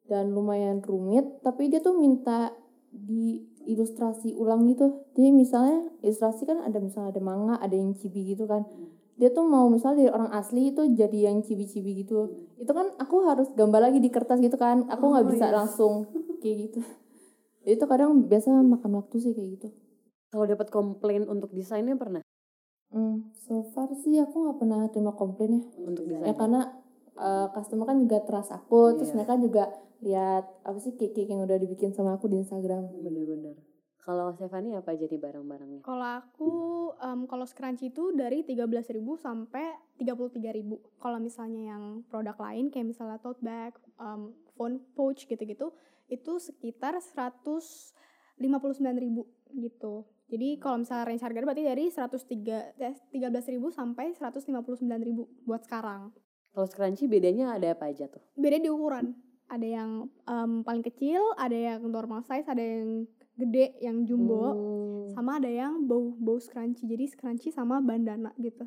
dan 0.03 0.35
lumayan 0.35 0.83
rumit 0.83 1.23
tapi 1.47 1.71
dia 1.71 1.79
tuh 1.79 1.95
minta 1.95 2.51
di 2.91 3.39
ilustrasi 3.63 4.35
ulang 4.35 4.67
gitu. 4.67 5.07
Jadi 5.15 5.31
misalnya 5.31 5.87
ilustrasi 6.03 6.43
kan 6.43 6.59
ada 6.59 6.75
misalnya 6.77 7.15
ada 7.15 7.21
manga 7.23 7.55
ada 7.57 7.71
yang 7.71 7.95
cibi 7.95 8.35
gitu 8.35 8.43
kan. 8.43 8.67
Dia 9.15 9.31
tuh 9.31 9.47
mau 9.47 9.71
misalnya 9.71 10.03
dari 10.03 10.11
orang 10.11 10.31
asli 10.35 10.75
itu 10.75 10.83
jadi 10.91 11.31
yang 11.31 11.39
cibi-cibi 11.39 12.03
gitu. 12.03 12.27
Itu 12.59 12.75
kan 12.75 12.91
aku 12.99 13.23
harus 13.23 13.47
gambar 13.55 13.87
lagi 13.89 14.03
di 14.03 14.11
kertas 14.11 14.43
gitu 14.43 14.59
kan. 14.59 14.83
Aku 14.91 15.15
nggak 15.15 15.23
Oh, 15.23 15.31
bisa 15.31 15.47
iya. 15.47 15.55
langsung 15.55 15.93
kayak 16.43 16.57
gitu. 16.67 16.79
Itu 17.63 17.87
kadang 17.87 18.27
biasa 18.27 18.51
makan 18.59 18.91
waktu 18.99 19.15
sih 19.23 19.31
kayak 19.31 19.49
gitu. 19.55 19.67
Kalau 20.27 20.43
dapat 20.43 20.67
komplain 20.67 21.23
untuk 21.31 21.55
desainnya 21.55 21.95
pernah 21.95 22.19
Hmm, 22.93 23.33
so 23.33 23.65
far 23.73 23.89
sih 23.97 24.21
aku 24.21 24.37
nggak 24.39 24.57
pernah 24.61 24.85
terima 24.87 25.11
komplain 25.11 25.57
ya. 25.57 25.61
untuk 25.81 26.05
desain? 26.05 26.29
Ya 26.29 26.33
karena 26.37 26.61
uh, 27.17 27.49
customer 27.49 27.89
kan 27.89 27.97
juga 27.97 28.21
trust 28.21 28.53
aku, 28.53 28.93
terus 28.95 29.09
Iya. 29.09 29.17
mereka 29.17 29.33
juga 29.35 29.63
lihat 29.99 30.45
apa 30.61 30.77
sih 30.77 30.93
cake 30.93 31.25
yang 31.25 31.41
udah 31.41 31.57
dibikin 31.57 31.89
sama 31.89 32.13
aku 32.15 32.29
di 32.29 32.37
Instagram. 32.37 32.85
Bener-bener. 33.01 33.57
Kalau 33.97 34.35
Stefani 34.35 34.75
apa 34.75 34.93
jadi 34.93 35.15
barang-barangnya? 35.15 35.79
Kalau 35.79 36.09
aku 36.19 36.51
em, 36.99 37.23
kalau 37.23 37.47
scrunchie 37.47 37.87
itu 37.87 38.11
dari 38.11 38.43
13.000 38.43 38.99
sampai 39.15 39.63
33.000. 39.95 40.59
Kalau 40.99 41.17
misalnya 41.23 41.71
yang 41.71 42.03
produk 42.11 42.35
lain 42.35 42.67
kayak 42.67 42.91
misalnya 42.91 43.15
tote 43.17 43.39
bag, 43.39 43.71
em, 43.95 44.35
phone 44.53 44.83
pouch 44.91 45.23
gitu-gitu 45.23 45.71
itu 46.11 46.31
sekitar 46.37 46.99
159.000 46.99 49.23
gitu. 49.55 50.03
Jadi 50.31 50.57
kalau 50.57 50.81
misalnya 50.81 51.05
range 51.07 51.23
harga 51.23 51.39
berarti 51.43 51.63
dari 51.63 51.85
103 51.91 52.79
eh, 52.79 52.95
13.000 53.11 53.59
sampai 53.69 54.15
159.000 54.15 55.45
buat 55.45 55.61
sekarang. 55.63 56.09
Kalau 56.53 56.67
scrunchie 56.69 57.09
bedanya 57.09 57.57
ada 57.57 57.73
apa 57.73 57.89
aja 57.89 58.05
tuh? 58.09 58.21
Beda 58.37 58.61
di 58.61 58.69
ukuran. 58.69 59.13
Ada 59.49 59.67
yang 59.67 59.91
em, 60.25 60.61
paling 60.63 60.85
kecil, 60.85 61.21
ada 61.37 61.53
yang 61.53 61.81
normal 61.85 62.21
size, 62.25 62.47
ada 62.47 62.61
yang 62.61 63.05
gede, 63.37 63.77
yang 63.81 64.05
jumbo. 64.05 64.53
Hmm. 64.53 64.81
sama 65.13 65.37
ada 65.37 65.51
yang 65.51 65.83
bow 65.85 66.15
bow 66.17 66.39
scrunchie 66.39 66.87
jadi 66.89 67.05
scrunchie 67.05 67.53
sama 67.53 67.83
bandana 67.83 68.31
gitu 68.39 68.65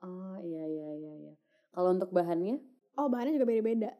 Oh 0.00 0.34
iya 0.40 0.64
iya 0.66 0.88
iya 0.96 1.12
iya. 1.28 1.32
Kalau 1.70 1.94
untuk 1.94 2.10
bahannya? 2.10 2.58
oh 2.96 3.06
bahannya 3.06 3.36
juga 3.38 3.46
beda-beda 3.46 3.92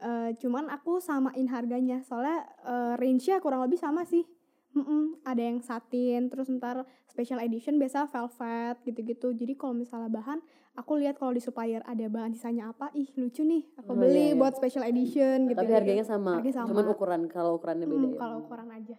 Eh, 0.00 0.30
cuman 0.40 0.70
aku 0.72 1.02
samain 1.02 1.44
harganya 1.50 2.00
soalnya 2.06 2.46
eh, 2.64 2.94
range-nya 2.96 3.42
kurang 3.42 3.66
lebih 3.66 3.76
sama 3.76 4.06
sih 4.06 4.22
Mm-mm, 4.70 5.18
ada 5.22 5.42
yang 5.42 5.58
satin 5.58 6.30
terus 6.30 6.46
ntar 6.48 6.86
special 7.04 7.38
edition 7.38 7.74
biasa 7.74 8.06
velvet 8.06 8.78
gitu-gitu 8.84 9.34
jadi 9.34 9.52
kalau 9.54 9.74
misalnya 9.74 10.06
bahan 10.06 10.38
aku 10.72 10.94
lihat 10.94 11.18
kalau 11.18 11.30
di 11.30 11.42
supplier 11.42 11.82
ada 11.84 12.06
bahan 12.06 12.30
sisanya 12.30 12.70
apa 12.70 12.86
ih 12.94 13.10
lucu 13.14 13.42
nih 13.42 13.66
Oh, 13.74 13.82
aku 13.82 13.92
beli 13.98 14.14
iya, 14.14 14.26
iya. 14.30 14.38
buat 14.38 14.54
special 14.54 14.86
edition 14.86 15.46
gitu 15.46 15.58
Tapi 15.58 15.74
harganya 15.74 16.06
sama. 16.06 16.38
Harganya 16.38 16.56
sama. 16.56 16.68
Cuman 16.70 16.86
ukuran 16.88 17.22
kalau 17.26 17.58
ukurannya 17.58 17.84
beda 17.84 17.98
Mm, 18.00 18.12
ya. 18.12 18.18
kalau 18.18 18.36
ukuran 18.40 18.68
aja 18.70 18.96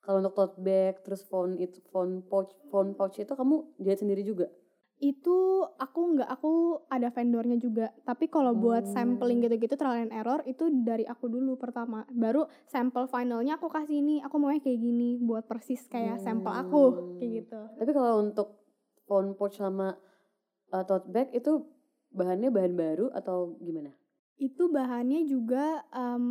Kalau 0.00 0.18
untuk 0.18 0.34
tote 0.34 0.58
bag, 0.58 0.98
terus 1.00 1.22
phone 1.22 1.54
itu 1.56 1.78
phone 1.86 2.26
pouch, 2.26 2.50
phone 2.66 2.90
pouch 2.92 3.14
itu 3.16 3.30
kamu 3.30 3.62
jahit 3.78 4.02
sendiri 4.02 4.26
juga? 4.26 4.50
Itu 5.02 5.36
aku 5.74 6.14
nggak 6.14 6.30
aku 6.30 6.52
ada 6.86 7.10
vendornya 7.10 7.58
juga 7.58 7.90
tapi 8.00 8.26
kalau 8.26 8.54
buat 8.54 8.82
Oh. 8.82 8.92
sampling 8.92 9.42
gitu-gitu 9.42 9.74
trial 9.74 9.98
and 10.00 10.14
error 10.14 10.38
itu 10.44 10.70
dari 10.70 11.02
aku 11.02 11.26
dulu 11.26 11.58
pertama 11.58 12.06
baru 12.08 12.46
sampel 12.64 13.04
finalnya 13.04 13.58
aku 13.58 13.66
kasih 13.66 13.98
ini 13.98 14.22
aku 14.22 14.38
maunya 14.38 14.62
kayak 14.62 14.78
gini 14.78 15.18
buat 15.18 15.42
persis 15.44 15.82
kayak 15.84 16.18
sampel 16.18 16.48
aku 16.48 16.82
Hmm. 16.86 17.18
kayak 17.18 17.30
gitu 17.36 17.60
Tapi 17.76 17.90
kalau 17.90 18.22
untuk 18.22 18.62
phone 19.02 19.34
pouch 19.34 19.58
sama 19.58 19.98
uh, 20.70 20.84
tote 20.84 21.10
bag 21.10 21.34
itu 21.34 21.66
bahannya 22.08 22.48
bahan 22.48 22.72
baru 22.72 23.10
atau 23.10 23.58
gimana? 23.58 23.90
itu 24.34 24.66
bahannya 24.66 25.22
juga 25.24 25.82
em, 25.88 26.24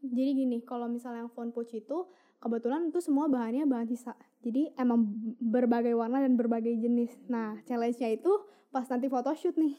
jadi 0.00 0.30
gini 0.34 0.60
kalau 0.62 0.84
misalnya 0.86 1.22
yang 1.22 1.30
phone 1.30 1.48
pouch 1.48 1.68
itu 1.70 2.04
kebetulan 2.38 2.86
itu 2.86 2.96
semua 2.98 3.24
bahannya 3.26 3.64
bahan 3.64 3.84
sisa 3.86 4.12
jadi 4.38 4.70
emang 4.78 5.02
berbagai 5.42 5.98
warna 5.98 6.22
dan 6.22 6.38
berbagai 6.38 6.70
jenis. 6.78 7.10
Nah 7.26 7.58
challenge-nya 7.66 8.14
itu 8.14 8.30
pas 8.70 8.86
nanti 8.86 9.10
photoshoot 9.10 9.58
nih. 9.58 9.74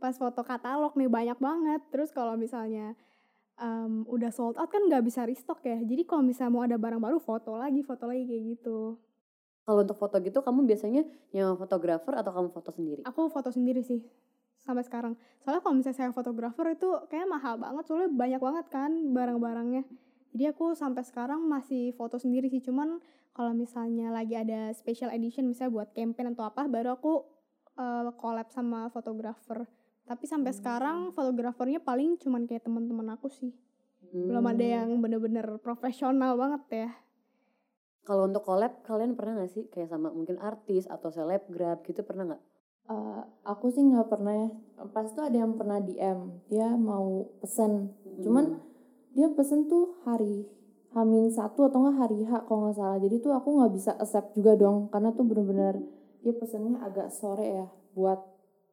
Pas 0.00 0.16
foto 0.16 0.40
katalog 0.40 0.96
nih 0.96 1.10
banyak 1.10 1.38
banget. 1.38 1.80
Terus 1.92 2.08
kalau 2.14 2.38
misalnya 2.38 2.96
em, 3.60 4.08
udah 4.08 4.32
sold 4.32 4.56
out 4.56 4.70
kan 4.72 4.80
nggak 4.88 5.04
bisa 5.04 5.28
restock 5.28 5.60
ya. 5.60 5.76
Jadi 5.76 6.08
kalau 6.08 6.24
misalnya 6.24 6.52
mau 6.54 6.64
ada 6.64 6.80
barang 6.80 7.02
baru 7.02 7.20
foto 7.20 7.60
lagi 7.60 7.84
foto 7.84 8.08
lagi 8.08 8.24
kayak 8.24 8.42
gitu. 8.56 8.96
Kalau 9.68 9.84
untuk 9.84 10.00
foto 10.00 10.16
gitu 10.24 10.40
kamu 10.40 10.64
biasanya 10.64 11.04
nyewa 11.36 11.52
fotografer 11.60 12.16
atau 12.16 12.32
kamu 12.32 12.48
foto 12.48 12.70
sendiri? 12.72 13.00
aku 13.04 13.28
foto 13.28 13.52
sendiri 13.52 13.84
sih 13.84 14.00
sampai 14.64 14.80
sekarang. 14.80 15.12
Soalnya 15.44 15.60
kalau 15.60 15.76
misalnya 15.76 15.98
saya 16.00 16.10
fotografer 16.16 16.72
itu 16.72 16.88
kayak 17.12 17.28
mahal 17.28 17.60
banget 17.60 17.84
soalnya 17.84 18.08
banyak 18.08 18.40
banget 18.40 18.66
kan 18.72 18.90
barang-barangnya 19.12 19.84
jadi 20.34 20.52
aku 20.52 20.76
sampai 20.76 21.02
sekarang 21.04 21.44
masih 21.44 21.92
foto 21.96 22.16
sendiri 22.20 22.48
sih 22.48 22.60
cuman 22.60 23.00
kalau 23.32 23.54
misalnya 23.54 24.10
lagi 24.10 24.34
ada 24.34 24.74
special 24.74 25.14
edition 25.14 25.46
misalnya 25.46 25.72
buat 25.82 25.88
campaign 25.94 26.34
atau 26.34 26.48
apa 26.48 26.66
baru 26.66 26.98
aku 26.98 27.22
eh, 27.78 28.10
collab 28.16 28.48
sama 28.50 28.90
fotografer 28.90 29.64
tapi 30.08 30.24
sampai 30.24 30.56
sekarang 30.56 31.12
fotografernya 31.12 31.84
paling 31.84 32.16
cuman 32.16 32.48
kayak 32.48 32.64
teman-teman 32.64 33.12
aku 33.12 33.28
sih 33.28 33.52
belum 34.08 34.40
ada 34.46 34.64
Hmm. 34.64 34.72
yang 34.72 34.88
bener-bener 35.04 35.60
profesional 35.60 36.32
banget 36.34 36.64
ya 36.72 36.90
Kalau 38.02 38.24
untuk 38.24 38.40
collab 38.40 38.80
kalian 38.88 39.12
pernah 39.12 39.44
gak 39.44 39.52
sih 39.52 39.68
kayak 39.68 39.92
sama 39.92 40.08
mungkin 40.08 40.40
artis 40.40 40.88
atau 40.88 41.12
selebgram 41.12 41.76
gitu 41.84 42.00
pernah 42.00 42.24
nggak? 42.32 42.42
Uh, 42.88 43.20
aku 43.44 43.68
sih 43.68 43.84
nggak 43.84 44.08
pernah 44.08 44.32
ya. 44.32 44.50
Pas 44.96 45.12
tuh 45.12 45.28
ada 45.28 45.36
yang 45.36 45.52
pernah 45.60 45.76
DM, 45.76 46.40
dia 46.48 46.72
mau 46.72 47.28
pesen. 47.44 47.92
Cuman 48.24 48.56
dia 49.18 49.26
pesen 49.34 49.66
tuh 49.66 49.98
hari 50.06 50.46
Hamin 50.94 51.26
satu 51.28 51.66
atau 51.66 51.82
enggak 51.82 52.06
hari 52.06 52.22
H 52.22 52.46
kalau 52.46 52.70
nggak 52.70 52.78
salah. 52.78 52.96
Jadi 53.02 53.18
tuh 53.18 53.34
aku 53.34 53.58
nggak 53.58 53.72
bisa 53.74 53.92
accept 53.98 54.32
juga 54.38 54.54
dong, 54.54 54.88
karena 54.88 55.10
tuh 55.10 55.26
bener-bener 55.26 55.82
dia 56.22 56.32
pesennya 56.32 56.80
agak 56.80 57.10
sore 57.10 57.44
ya 57.44 57.66
buat 57.98 58.22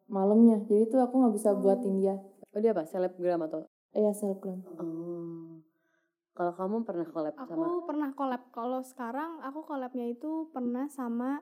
malamnya. 0.08 0.62
Jadi 0.70 0.96
tuh 0.96 1.02
aku 1.02 1.12
nggak 1.18 1.34
bisa 1.34 1.58
buatin 1.58 1.98
dia. 2.00 2.16
Oh 2.56 2.60
dia 2.62 2.72
apa? 2.72 2.86
Selebgram 2.88 3.42
atau? 3.50 3.68
Eh 3.92 4.06
ya 4.06 4.14
selebgram. 4.14 4.62
Oh. 4.80 5.60
Kalau 6.36 6.52
kamu 6.52 6.84
pernah 6.84 7.08
collab 7.08 7.34
Aku 7.36 7.48
sama? 7.48 7.88
pernah 7.88 8.10
collab. 8.12 8.42
Kalau 8.52 8.80
sekarang 8.84 9.40
aku 9.40 9.64
collabnya 9.64 10.06
itu 10.08 10.52
pernah 10.52 10.92
sama 10.92 11.40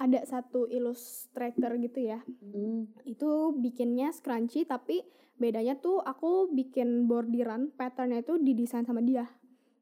ada 0.00 0.24
satu 0.24 0.64
illustrator 0.64 1.76
gitu 1.76 2.00
ya. 2.00 2.24
Hmm. 2.40 2.88
Itu 3.04 3.52
bikinnya 3.52 4.08
scrunchy 4.10 4.64
tapi 4.64 5.04
bedanya 5.36 5.76
tuh 5.76 6.00
aku 6.00 6.48
bikin 6.48 7.04
bordiran 7.04 7.68
patternnya 7.70 8.24
itu 8.24 8.40
didesain 8.40 8.88
sama 8.88 9.04
dia. 9.04 9.28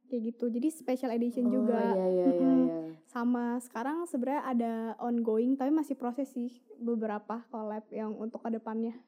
Kayak 0.09 0.35
gitu. 0.35 0.51
Jadi 0.51 0.69
special 0.69 1.15
edition 1.15 1.47
Oh, 1.47 1.53
juga. 1.55 1.95
Iya 1.95 2.07
iya 2.09 2.25
iya. 2.27 2.27
Mm-mm. 2.35 2.59
iya. 2.67 2.79
Sama 3.07 3.61
sekarang 3.61 4.05
sebenarnya 4.05 4.43
ada 4.43 4.73
ongoing 4.99 5.55
tapi 5.55 5.71
masih 5.71 5.95
proses 5.95 6.27
sih 6.29 6.51
beberapa 6.77 7.47
collab 7.49 7.87
yang 7.89 8.13
untuk 8.13 8.43
ke 8.43 8.51
depannya. 8.51 8.99
Hmm, 8.99 9.07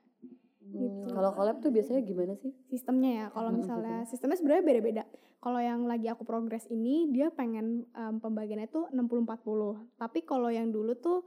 Gitu. 0.71 1.11
Kalau 1.11 1.35
collab 1.35 1.59
tuh 1.59 1.75
biasanya 1.75 1.99
gimana 2.01 2.39
sih? 2.39 2.55
sistemnya 2.69 3.11
ya 3.11 3.27
kalau 3.35 3.51
Mm-mm, 3.51 3.59
misalnya 3.59 3.97
sistemnya 4.07 4.39
sebenarnya 4.39 4.63
beda-beda 4.63 5.03
kalau 5.41 5.57
yang 5.57 5.89
lagi 5.89 6.07
aku 6.13 6.23
progres 6.23 6.69
ini 6.69 7.09
dia 7.09 7.33
pengen 7.33 7.89
em, 7.97 8.21
pembagiannya 8.21 8.69
tuh 8.69 8.93
60-40 8.93 9.97
tapi 9.97 10.21
kalau 10.23 10.53
yang 10.53 10.69
dulu 10.69 10.93
tuh 10.95 11.25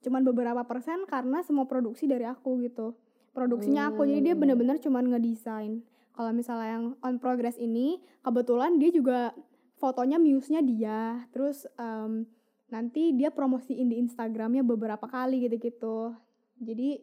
cuman 0.00 0.24
beberapa 0.24 0.64
persen 0.64 1.04
karena 1.04 1.44
semua 1.44 1.68
produksi 1.68 2.08
dari 2.08 2.24
aku 2.24 2.56
gitu. 2.64 2.96
Produksinya 3.36 3.92
aku 3.92 4.08
jadi 4.08 4.32
dia 4.32 4.34
Hmm. 4.34 4.42
bener-bener 4.42 4.80
cuman 4.80 5.12
ngedesain. 5.12 5.84
Kalau 6.16 6.32
misalnya 6.34 6.68
yang 6.72 6.84
on 7.04 7.20
progress 7.20 7.60
ini 7.60 8.00
kebetulan 8.24 8.80
dia 8.80 8.90
juga 8.90 9.36
fotonya 9.76 10.16
muse-nya 10.16 10.64
dia. 10.64 11.28
Terus 11.30 11.68
em, 11.76 12.26
nanti 12.72 13.12
dia 13.12 13.28
promosiin 13.30 13.92
di 13.92 14.00
Instagramnya 14.00 14.64
beberapa 14.64 15.04
kali 15.04 15.46
gitu-gitu. 15.46 16.16
Jadi 16.64 17.00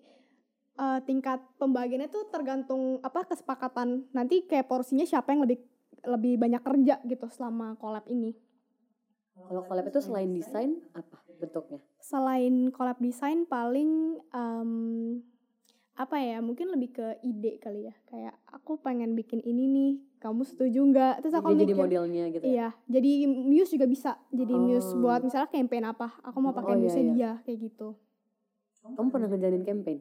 eh, 0.78 1.00
tingkat 1.06 1.42
pembagiannya 1.62 2.10
tuh 2.10 2.28
tergantung 2.34 2.98
apa 3.06 3.30
kesepakatan. 3.30 4.10
Nanti 4.12 4.42
kayak 4.46 4.68
porsinya 4.68 5.06
siapa 5.06 5.32
yang 5.38 5.46
lebih 5.46 5.62
lebih 6.04 6.36
banyak 6.36 6.62
kerja 6.62 7.00
gitu 7.04 7.26
selama 7.28 7.74
collab 7.76 8.06
ini 8.06 8.36
Kalau 9.38 9.62
collab 9.64 9.86
itu 9.86 10.00
selain 10.00 10.30
desain 10.30 10.82
apa 10.92 11.22
bentuknya? 11.36 11.78
selain 12.00 12.70
collab 12.70 12.98
desain 12.98 13.46
paling 13.46 14.18
em, 14.28 14.72
apa 15.94 16.18
ya 16.18 16.38
mungkin 16.40 16.70
lebih 16.70 16.90
ke 16.92 17.08
ide 17.22 17.58
kali 17.58 17.86
ya 17.86 17.94
kayak 18.06 18.34
aku 18.48 18.78
pengen 18.78 19.14
bikin 19.14 19.38
ini 19.40 19.66
nih 19.66 19.92
kamu 20.18 20.42
setuju 20.42 20.82
nggak 20.84 21.14
terus 21.22 21.34
aku 21.34 21.54
jadi 21.54 21.74
mikir 21.74 21.78
modelnya 21.80 22.24
gitu 22.30 22.44
ya? 22.44 22.50
iya 22.50 22.70
jadi 22.86 23.12
muse 23.26 23.72
juga 23.72 23.86
bisa 23.86 24.12
jadi 24.30 24.54
muse 24.54 24.94
Oh. 24.94 25.02
buat 25.02 25.22
misalnya 25.22 25.50
campaign 25.50 25.86
apa 25.88 26.14
aku 26.22 26.38
mau 26.38 26.54
pakai 26.54 26.74
Oh, 26.74 26.78
iya, 26.78 26.84
muse 26.84 27.00
iya. 27.00 27.12
dia 27.12 27.32
kayak 27.44 27.60
gitu 27.64 27.98
Kamu 28.88 29.10
pernah 29.10 29.28
ngejalanin 29.28 29.64
campaign? 29.64 30.00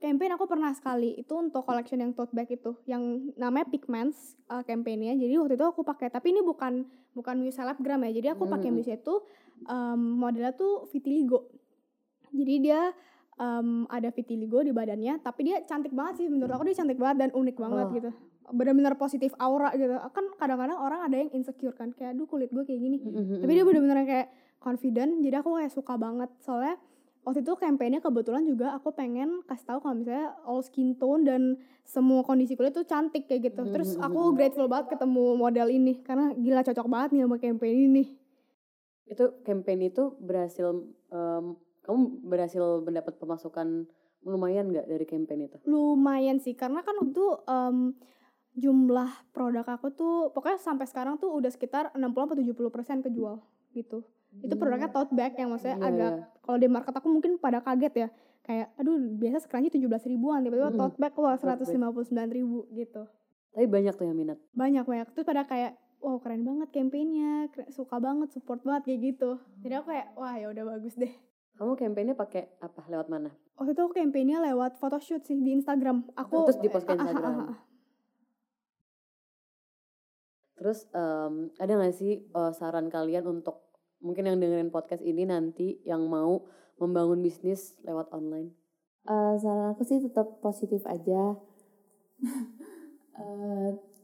Campaign 0.00 0.32
aku 0.34 0.48
pernah 0.48 0.72
sekali. 0.72 1.14
Itu 1.14 1.36
untuk 1.36 1.62
collection 1.62 2.00
yang 2.00 2.16
tote 2.16 2.32
bag 2.32 2.48
itu 2.48 2.74
yang 2.88 3.30
namanya 3.36 3.68
Pigments 3.68 4.40
uh, 4.48 4.64
campaignnya. 4.64 5.12
Jadi 5.14 5.36
waktu 5.36 5.54
itu 5.54 5.66
aku 5.68 5.84
pakai 5.84 6.08
tapi 6.08 6.32
ini 6.32 6.40
bukan 6.40 6.82
bukan 7.12 7.36
muse 7.38 7.60
selebgram 7.60 8.00
ya. 8.08 8.12
Jadi 8.16 8.28
aku 8.32 8.48
pakai 8.48 8.72
Hmm. 8.72 8.80
muse 8.80 8.96
itu 8.96 9.14
um, 9.68 10.00
modelnya 10.18 10.56
tuh 10.56 10.88
vitiligo. 10.88 11.52
Jadi 12.32 12.54
dia 12.64 12.96
um, 13.36 13.84
ada 13.86 14.08
vitiligo 14.08 14.64
di 14.64 14.72
badannya 14.72 15.20
tapi 15.20 15.44
dia 15.44 15.60
cantik 15.62 15.92
banget 15.92 16.24
sih 16.24 16.26
menurut 16.26 16.50
aku. 16.50 16.64
Dia 16.64 16.80
cantik 16.80 16.96
banget 16.96 17.16
dan 17.20 17.30
unik 17.36 17.56
banget 17.60 17.86
Oh. 17.86 17.94
gitu. 17.94 18.10
Benar-benar 18.50 18.96
positif 18.96 19.30
aura 19.36 19.70
gitu. 19.76 19.94
Kan 20.10 20.24
kadang-kadang 20.34 20.80
orang 20.80 21.06
ada 21.06 21.16
yang 21.20 21.30
insecure 21.30 21.76
kan. 21.76 21.92
Kayak 21.92 22.16
aduh 22.16 22.26
kulit 22.26 22.48
gue 22.48 22.64
kayak 22.64 22.80
gini. 22.80 22.96
Hmm. 22.98 23.44
tapi 23.44 23.52
dia 23.52 23.62
bener-bener 23.62 24.00
kayak 24.08 24.28
confident. 24.58 25.20
Jadi 25.20 25.36
aku 25.36 25.60
kayak 25.60 25.70
suka 25.70 25.94
banget. 25.94 26.32
Soalnya 26.40 26.80
waktu 27.20 27.44
itu 27.44 27.52
campaignnya 27.56 28.00
kebetulan 28.00 28.42
juga 28.42 28.72
aku 28.72 28.96
pengen 28.96 29.44
kasih 29.44 29.66
tahu 29.68 29.78
kalau 29.84 29.96
misalnya 30.00 30.32
all 30.48 30.64
skin 30.64 30.96
tone 30.96 31.22
dan 31.28 31.60
semua 31.84 32.24
kondisi 32.24 32.54
kulit 32.56 32.72
tuh 32.72 32.86
cantik 32.86 33.28
kayak 33.28 33.52
gitu. 33.52 33.62
Terus 33.68 33.98
aku 33.98 34.32
grateful 34.32 34.70
banget 34.70 34.96
ketemu 34.96 35.36
model 35.36 35.68
ini 35.68 36.00
karena 36.00 36.32
gila 36.32 36.62
cocok 36.64 36.86
banget 36.88 37.08
nih 37.16 37.22
sama 37.26 37.36
campaign 37.36 37.76
ini. 37.92 38.04
Itu 39.04 39.42
campaign 39.42 39.90
itu 39.90 40.14
berhasil 40.16 40.70
em, 41.10 41.44
kamu 41.82 42.00
berhasil 42.24 42.62
mendapat 42.86 43.18
pemasukan 43.18 43.90
lumayan 44.20 44.68
nggak 44.68 44.86
dari 44.86 45.04
campaign 45.08 45.48
itu? 45.48 45.56
lumayan 45.64 46.36
sih 46.38 46.52
karena 46.52 46.84
kan 46.84 46.92
waktu 47.00 47.12
itu 47.12 47.26
em, 47.48 47.76
jumlah 48.54 49.10
produk 49.32 49.64
aku 49.64 49.94
tuh 49.94 50.14
pokoknya 50.34 50.60
sampai 50.60 50.84
sekarang 50.84 51.16
tuh 51.16 51.32
udah 51.32 51.48
sekitar 51.48 51.90
60-70% 51.96 53.06
kejual 53.08 53.40
gitu. 53.72 54.04
Itu 54.30 54.54
produknya 54.54 54.94
tote 54.94 55.10
bag 55.10 55.34
yang 55.34 55.50
maksudnya 55.50 55.78
Iya, 55.78 55.86
agak 55.90 56.12
iya. 56.14 56.26
Kalau 56.50 56.58
di 56.58 56.66
market 56.66 56.90
aku 56.90 57.06
mungkin 57.06 57.38
pada 57.38 57.58
kaget 57.60 57.94
ya 57.96 58.08
kayak 58.42 58.74
aduh 58.74 58.98
biasa 59.14 59.38
scrunchie 59.40 59.70
17 59.72 59.86
ribuan 60.08 60.42
tiba-tiba 60.42 60.68
Mm-mm. 60.68 60.80
tote 60.82 60.98
bag 60.98 61.14
wah 61.14 61.34
Tote 61.34 61.62
bag. 61.62 61.70
159 61.70 62.10
ribu 62.32 62.66
gitu 62.72 63.06
Tapi 63.48 63.66
banyak 63.68 63.94
tuh 63.94 64.04
yang 64.04 64.16
minat. 64.16 64.38
banyak 64.52 64.82
banyak 64.82 65.06
terus 65.08 65.22
pada 65.24 65.42
kayak 65.44 65.74
wow 65.98 66.18
keren 66.18 66.42
banget 66.42 66.68
campaignnya 66.70 67.30
keren- 67.48 67.70
suka 67.70 67.96
banget 67.96 68.30
support 68.30 68.58
banget 68.60 68.82
kayak 68.84 69.00
gitu 69.08 69.30
jadi 69.60 69.78
aku 69.78 69.86
kayak 69.88 70.06
wah 70.14 70.34
ya 70.34 70.46
udah 70.48 70.64
bagus 70.68 70.94
deh 70.94 71.14
Kamu 71.52 71.76
campaignnya 71.76 72.16
pakai 72.16 72.48
apa? 72.58 72.82
Lewat 72.84 73.06
mana? 73.08 73.30
waktu 73.54 73.70
itu 73.70 73.82
aku 73.82 73.94
campaignnya 73.94 74.40
lewat 74.42 74.74
photoshoot 74.74 75.22
sih 75.22 75.36
di 75.36 75.52
Instagram 75.52 76.08
aku 76.14 76.48
Terus 76.48 76.58
di-post 76.58 76.82
ke 76.82 76.90
Ah, 76.90 76.96
ah, 76.96 76.98
ah, 76.98 77.04
Instagram. 77.04 77.32
ah, 77.32 77.44
ah. 77.46 77.58
Terus 80.52 80.78
em, 80.90 81.34
ada 81.54 81.72
nggak 81.74 81.94
sih 81.94 82.12
eh, 82.22 82.52
saran 82.52 82.88
kalian 82.88 83.24
untuk 83.26 83.69
mungkin 84.00 84.28
yang 84.28 84.36
dengerin 84.40 84.72
podcast 84.72 85.04
ini 85.04 85.28
nanti 85.28 85.80
yang 85.84 86.04
mau 86.08 86.44
membangun 86.80 87.20
bisnis 87.20 87.76
lewat 87.84 88.08
online? 88.12 88.56
Eh, 89.08 89.34
saran 89.40 89.72
aku 89.72 89.84
sih 89.84 90.00
tetap 90.00 90.40
positif 90.44 90.84
aja. 90.84 91.36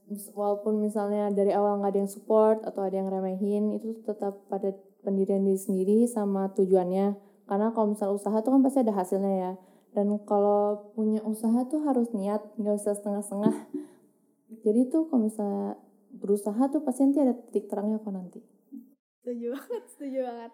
Mis- 0.06 0.30
walaupun 0.32 0.78
misalnya 0.78 1.34
dari 1.34 1.50
awal 1.50 1.82
nggak 1.82 1.92
ada 1.92 2.00
yang 2.06 2.12
support 2.12 2.62
atau 2.62 2.86
ada 2.86 2.94
yang 2.94 3.10
remehin, 3.10 3.74
itu 3.74 3.98
tetap 4.06 4.38
pada 4.46 4.70
pendirian 5.02 5.42
diri 5.42 5.58
sendiri 5.58 5.98
sama 6.06 6.54
tujuannya. 6.54 7.18
Karena 7.46 7.74
kalau 7.74 7.94
misal 7.94 8.14
usaha 8.14 8.38
tuh 8.42 8.54
kan 8.54 8.62
pasti 8.62 8.86
ada 8.86 8.94
hasilnya 8.94 9.34
ya. 9.34 9.52
Dan 9.96 10.20
kalau 10.28 10.92
punya 10.94 11.24
usaha 11.26 11.66
tuh 11.66 11.82
harus 11.82 12.12
niat, 12.14 12.44
nggak 12.54 12.76
usah 12.78 12.94
setengah-setengah. 12.94 13.54
Jadi 14.64 14.80
tuh 14.92 15.10
kalau 15.10 15.26
misalnya 15.26 15.74
berusaha 16.14 16.62
tuh 16.70 16.80
pasti 16.86 17.02
nanti 17.02 17.20
ada 17.20 17.34
titik 17.34 17.66
terangnya 17.66 17.98
kok 17.98 18.14
nanti. 18.14 18.40
Setuju 19.26 19.58
banget 19.58 19.82
setuju 19.90 20.18
banget. 20.22 20.52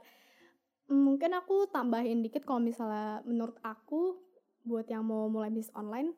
Mungkin 0.88 1.30
aku 1.36 1.68
tambahin 1.68 2.24
dikit 2.24 2.48
kalau 2.48 2.64
misalnya 2.64 3.20
menurut 3.28 3.60
aku 3.60 4.16
buat 4.64 4.88
yang 4.88 5.04
mau 5.04 5.28
mulai 5.28 5.52
bisnis 5.52 5.68
online 5.76 6.16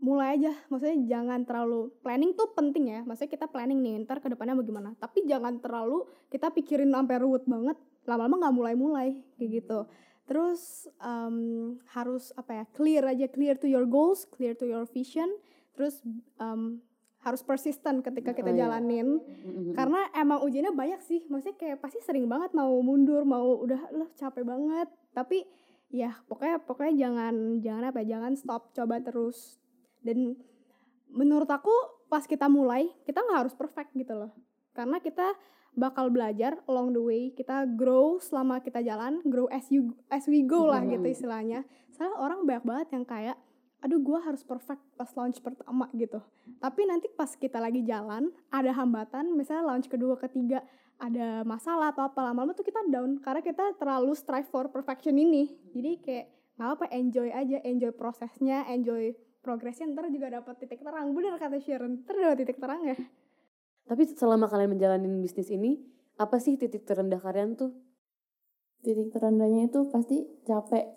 mulai 0.00 0.36
aja. 0.36 0.52
Maksudnya 0.68 0.96
jangan 1.08 1.48
terlalu 1.48 1.88
planning 2.04 2.36
tuh 2.36 2.52
penting 2.52 2.92
ya. 2.92 3.00
Maksudnya 3.04 3.32
kita 3.32 3.46
planning 3.48 3.80
nih 3.80 4.04
ntar 4.04 4.20
ke 4.20 4.28
depannya 4.28 4.60
bagaimana 4.60 4.92
tapi 5.00 5.24
jangan 5.24 5.56
terlalu 5.60 6.04
kita 6.28 6.52
pikirin 6.52 6.92
sampai 6.92 7.16
ruwet 7.16 7.48
banget 7.48 7.80
lama-lama 8.04 8.44
nggak 8.44 8.56
mulai-mulai 8.60 9.08
kayak 9.40 9.64
gitu. 9.64 9.88
Terus 10.28 10.84
em, 11.00 11.36
harus 11.96 12.28
apa 12.36 12.60
ya 12.60 12.64
clear 12.76 13.08
aja 13.08 13.24
clear 13.32 13.56
to 13.56 13.64
your 13.64 13.88
goals 13.88 14.28
clear 14.28 14.52
to 14.52 14.68
your 14.68 14.84
vision. 14.84 15.28
Terus 15.72 16.04
em, 16.36 16.84
harus 17.20 17.44
persisten 17.44 18.00
ketika 18.00 18.32
kita 18.32 18.48
Oh, 18.48 18.56
iya. 18.56 18.60
jalanin. 18.66 19.20
Mm-mm. 19.20 19.72
karena 19.76 20.08
emang 20.16 20.40
ujiannya 20.40 20.72
banyak 20.72 21.00
sih. 21.04 21.20
Maksudnya 21.28 21.56
kayak 21.56 21.78
pasti 21.78 22.00
sering 22.00 22.24
banget 22.26 22.56
mau 22.56 22.72
mundur 22.80 23.28
mau 23.28 23.60
udah 23.60 23.92
loh 23.92 24.08
capek 24.16 24.44
banget. 24.44 24.88
Tapi 25.12 25.44
ya 25.92 26.16
pokoknya 26.24 26.62
pokoknya 26.64 26.94
jangan 26.96 27.34
jangan 27.60 27.84
apa 27.92 27.98
ya 28.00 28.16
jangan 28.16 28.32
stop 28.36 28.72
coba 28.72 29.04
terus. 29.04 29.60
Dan 30.00 30.32
menurut 31.12 31.50
aku 31.50 31.72
pas 32.08 32.24
kita 32.24 32.48
mulai 32.48 32.88
kita 33.04 33.20
nggak 33.20 33.40
harus 33.46 33.54
perfect 33.54 33.92
gitu 33.92 34.16
loh. 34.16 34.32
Karena 34.72 34.96
kita 34.96 35.36
bakal 35.76 36.08
belajar 36.08 36.58
along 36.66 36.96
the 36.96 37.02
way. 37.04 37.22
Kita 37.30 37.68
grow 37.68 38.16
selama 38.16 38.64
kita 38.64 38.80
jalan 38.80 39.20
grow 39.28 39.44
as 39.52 39.68
you 39.68 39.92
as 40.08 40.24
we 40.24 40.40
go 40.40 40.66
lah 40.66 40.80
gitu 40.82 41.04
istilahnya. 41.04 41.68
Soalnya 41.92 42.16
orang 42.16 42.48
banyak 42.48 42.64
banget 42.64 42.88
yang 42.96 43.04
kayak 43.04 43.36
aduh 43.80 44.00
gue 44.00 44.18
harus 44.20 44.44
perfect 44.44 44.80
pas 44.94 45.08
launch 45.16 45.40
pertama 45.40 45.88
gitu. 45.96 46.20
Tapi 46.60 46.84
nanti 46.84 47.08
pas 47.12 47.32
kita 47.32 47.58
lagi 47.58 47.80
jalan 47.84 48.28
ada 48.52 48.70
hambatan 48.76 49.32
misalnya 49.32 49.74
launch 49.74 49.88
kedua 49.88 50.16
ketiga 50.20 50.60
ada 51.00 51.42
masalah 51.48 51.96
atau 51.96 52.04
apa 52.04 52.20
lama-lama 52.20 52.52
tuh 52.52 52.64
kita 52.64 52.84
down 52.92 53.16
karena 53.24 53.40
kita 53.40 53.72
terlalu 53.80 54.12
strive 54.12 54.48
for 54.52 54.68
perfection 54.68 55.16
ini. 55.16 55.48
Jadi 55.72 55.90
kayak 56.04 56.26
nggak 56.60 56.70
apa 56.76 56.84
enjoy 56.92 57.28
aja 57.32 57.56
enjoy 57.64 57.92
prosesnya 57.96 58.68
enjoy 58.68 59.16
progresnya 59.40 59.88
ntar 59.96 60.12
juga 60.12 60.28
dapat 60.28 60.60
titik 60.60 60.84
terang. 60.84 61.16
Bener 61.16 61.40
kata 61.40 61.56
Sharon 61.58 62.04
ntar 62.04 62.16
dapat 62.20 62.36
titik 62.44 62.60
terang 62.60 62.84
ya. 62.84 62.96
Tapi 63.88 64.02
selama 64.12 64.46
kalian 64.46 64.76
menjalani 64.76 65.08
bisnis 65.18 65.50
ini, 65.50 65.82
apa 66.14 66.38
sih 66.38 66.54
titik 66.54 66.86
terendah 66.86 67.18
kalian 67.18 67.58
tuh? 67.58 67.74
titik 68.80 69.12
terendahnya 69.12 69.68
itu 69.68 69.80
pasti 69.92 70.24
capek 70.48 70.88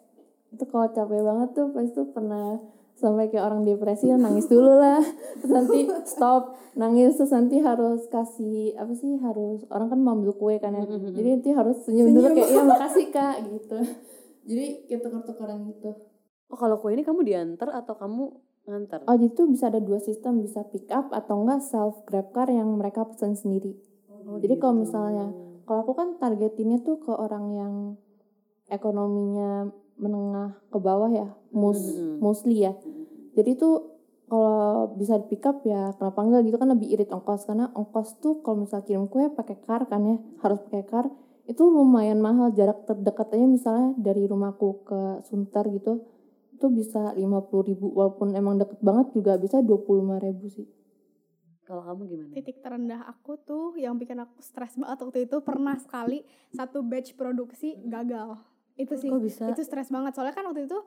itu 0.54 0.64
kalau 0.70 0.88
capek 0.94 1.22
banget 1.26 1.50
tuh 1.58 1.68
pasti 1.74 1.92
tuh 1.98 2.08
pernah 2.14 2.62
sampai 2.94 3.28
kayak 3.28 3.46
orang 3.50 3.66
depresi 3.66 4.08
kan 4.14 4.22
nangis 4.22 4.46
dulu 4.46 4.78
lah. 4.78 5.02
Terus 5.42 5.52
nanti 5.52 5.80
stop 6.06 6.54
nangis. 6.78 7.18
Terus 7.18 7.34
nanti 7.34 7.58
harus 7.60 8.06
kasih 8.08 8.78
apa 8.78 8.94
sih 8.94 9.18
harus 9.18 9.66
orang 9.74 9.90
kan 9.90 10.00
mau 10.00 10.14
ambil 10.14 10.38
kue 10.38 10.62
kan 10.62 10.78
ya. 10.78 10.86
Jadi 10.88 11.28
nanti 11.42 11.50
harus 11.52 11.78
senyum, 11.84 12.14
dulu 12.14 12.30
Senyum. 12.30 12.38
kayak 12.38 12.50
iya 12.54 12.64
makasih 12.64 13.06
kak 13.10 13.36
gitu. 13.50 13.78
Jadi 14.44 14.66
kayak 14.88 15.02
tuker-tukeran 15.02 15.60
gitu. 15.74 15.92
Oh 16.54 16.58
kalau 16.58 16.78
kue 16.78 16.94
ini 16.94 17.02
kamu 17.02 17.26
diantar 17.26 17.74
atau 17.74 17.98
kamu 17.98 18.24
ngantar? 18.64 19.04
oh 19.04 19.16
jadi 19.20 19.36
tuh 19.36 19.52
bisa 19.52 19.68
ada 19.68 19.82
dua 19.82 20.00
sistem. 20.00 20.40
Bisa 20.40 20.64
pick 20.70 20.88
up 20.94 21.10
atau 21.12 21.42
enggak 21.44 21.66
self 21.66 22.06
grab 22.06 22.30
car 22.32 22.48
yang 22.48 22.70
mereka 22.78 23.04
pesan 23.10 23.36
sendiri. 23.36 23.74
Oh, 24.24 24.40
jadi 24.40 24.56
kalau 24.56 24.80
gitu. 24.80 24.84
misalnya 24.88 25.28
kalau 25.68 25.84
aku 25.84 25.94
kan 25.98 26.16
targetinnya 26.16 26.80
tuh 26.84 27.00
ke 27.02 27.12
orang 27.12 27.46
yang 27.52 27.74
ekonominya 28.72 29.68
menengah 29.96 30.58
ke 30.68 30.78
bawah 30.78 31.10
ya, 31.10 31.28
mus 31.52 31.80
Mhm. 31.80 32.18
mostly 32.20 32.62
ya. 32.62 32.74
Jadi 33.34 33.56
tuh 33.56 33.94
kalau 34.24 34.94
bisa 34.94 35.20
di 35.20 35.28
pick 35.28 35.44
up 35.44 35.62
ya 35.62 35.94
kenapa 35.94 36.20
enggak 36.20 36.42
gitu 36.44 36.58
kan 36.58 36.66
lebih 36.68 36.90
irit 36.90 37.10
ongkos 37.10 37.46
karena 37.46 37.70
ongkos 37.72 38.18
tuh 38.18 38.42
kalau 38.42 38.62
misal 38.62 38.82
kirim 38.82 39.06
kue 39.06 39.30
pakai 39.30 39.60
car 39.60 39.86
kan 39.86 40.02
ya 40.02 40.16
harus 40.42 40.58
pakai 40.64 40.84
car 40.84 41.06
itu 41.44 41.62
lumayan 41.62 42.18
mahal 42.18 42.50
jarak 42.50 42.82
terdekat 42.84 43.30
aja 43.30 43.46
misalnya 43.46 43.94
dari 43.94 44.24
rumahku 44.24 44.82
ke 44.82 45.00
Sunter 45.22 45.68
gitu 45.70 46.08
itu 46.50 46.66
bisa 46.72 47.12
50.000 47.12 47.22
ribu 47.68 47.92
walaupun 47.92 48.32
emang 48.32 48.58
deket 48.58 48.80
banget 48.80 49.12
juga 49.12 49.36
bisa 49.36 49.60
25.000 49.60 50.18
ribu 50.18 50.48
sih 50.48 50.66
Kalau 51.64 51.84
kamu 51.84 52.02
gimana? 52.08 52.32
titik 52.34 52.58
terendah 52.60 53.02
aku 53.06 53.38
tuh 53.38 53.76
yang 53.76 53.96
bikin 53.96 54.18
aku 54.18 54.40
stres 54.40 54.76
banget 54.76 54.98
waktu 55.00 55.20
itu 55.24 55.38
pernah 55.40 55.76
sekali 55.76 56.24
satu 56.50 56.82
batch 56.82 57.14
produksi 57.14 57.76
gagal 57.84 58.40
itu 58.78 58.94
sih. 58.98 59.10
Kok 59.10 59.22
bisa? 59.22 59.44
itu 59.50 59.62
stres 59.62 59.90
banget. 59.94 60.18
Soalnya 60.18 60.36
kan 60.36 60.46
waktu 60.50 60.66
itu 60.66 60.80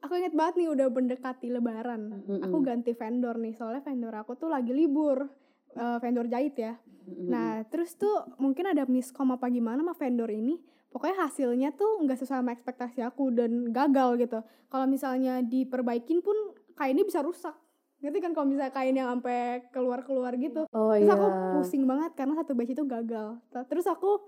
aku 0.00 0.12
inget 0.16 0.34
banget 0.36 0.54
nih 0.60 0.68
udah 0.72 0.86
mendekati 0.88 1.48
lebaran. 1.52 2.24
Aku 2.44 2.56
Mm-mm. 2.60 2.66
ganti 2.66 2.92
vendor 2.92 3.36
nih. 3.40 3.54
Soalnya 3.56 3.82
vendor 3.84 4.14
aku 4.16 4.36
tuh 4.36 4.48
lagi 4.52 4.72
libur. 4.72 5.28
Eh, 5.70 5.98
vendor 6.02 6.26
jahit 6.26 6.56
ya. 6.58 6.74
Mm-mm. 7.00 7.32
nah 7.32 7.64
terus 7.64 7.96
tuh 7.96 8.12
mungkin 8.36 8.70
ada 8.76 8.84
miskom 8.84 9.32
apa 9.32 9.48
gimana 9.48 9.80
sama 9.80 9.94
vendor 9.96 10.28
ini. 10.28 10.60
Pokoknya 10.90 11.30
hasilnya 11.30 11.70
tuh 11.78 12.02
nggak 12.02 12.18
sesuai 12.18 12.42
sama 12.42 12.50
ekspektasi 12.50 13.00
aku 13.06 13.30
dan 13.30 13.70
gagal 13.70 14.18
gitu. 14.18 14.42
Kalau 14.66 14.86
misalnya 14.90 15.38
diperbaikin 15.38 16.18
pun 16.18 16.34
kain 16.74 16.98
ini 16.98 17.06
bisa 17.06 17.22
rusak. 17.22 17.54
Ngerti 18.00 18.18
kan 18.18 18.32
kalau 18.32 18.48
misalnya 18.48 18.72
kain 18.74 18.96
yang 18.96 19.06
sampai 19.12 19.70
keluar-keluar 19.70 20.34
gitu? 20.40 20.66
Oh 20.72 20.96
terus 20.96 21.06
iya. 21.06 21.14
aku 21.14 21.28
pusing 21.60 21.84
banget 21.86 22.10
karena 22.16 22.34
satu 22.42 22.52
batch 22.56 22.72
itu 22.74 22.84
gagal. 22.88 23.38
Terus 23.68 23.86
aku 23.86 24.18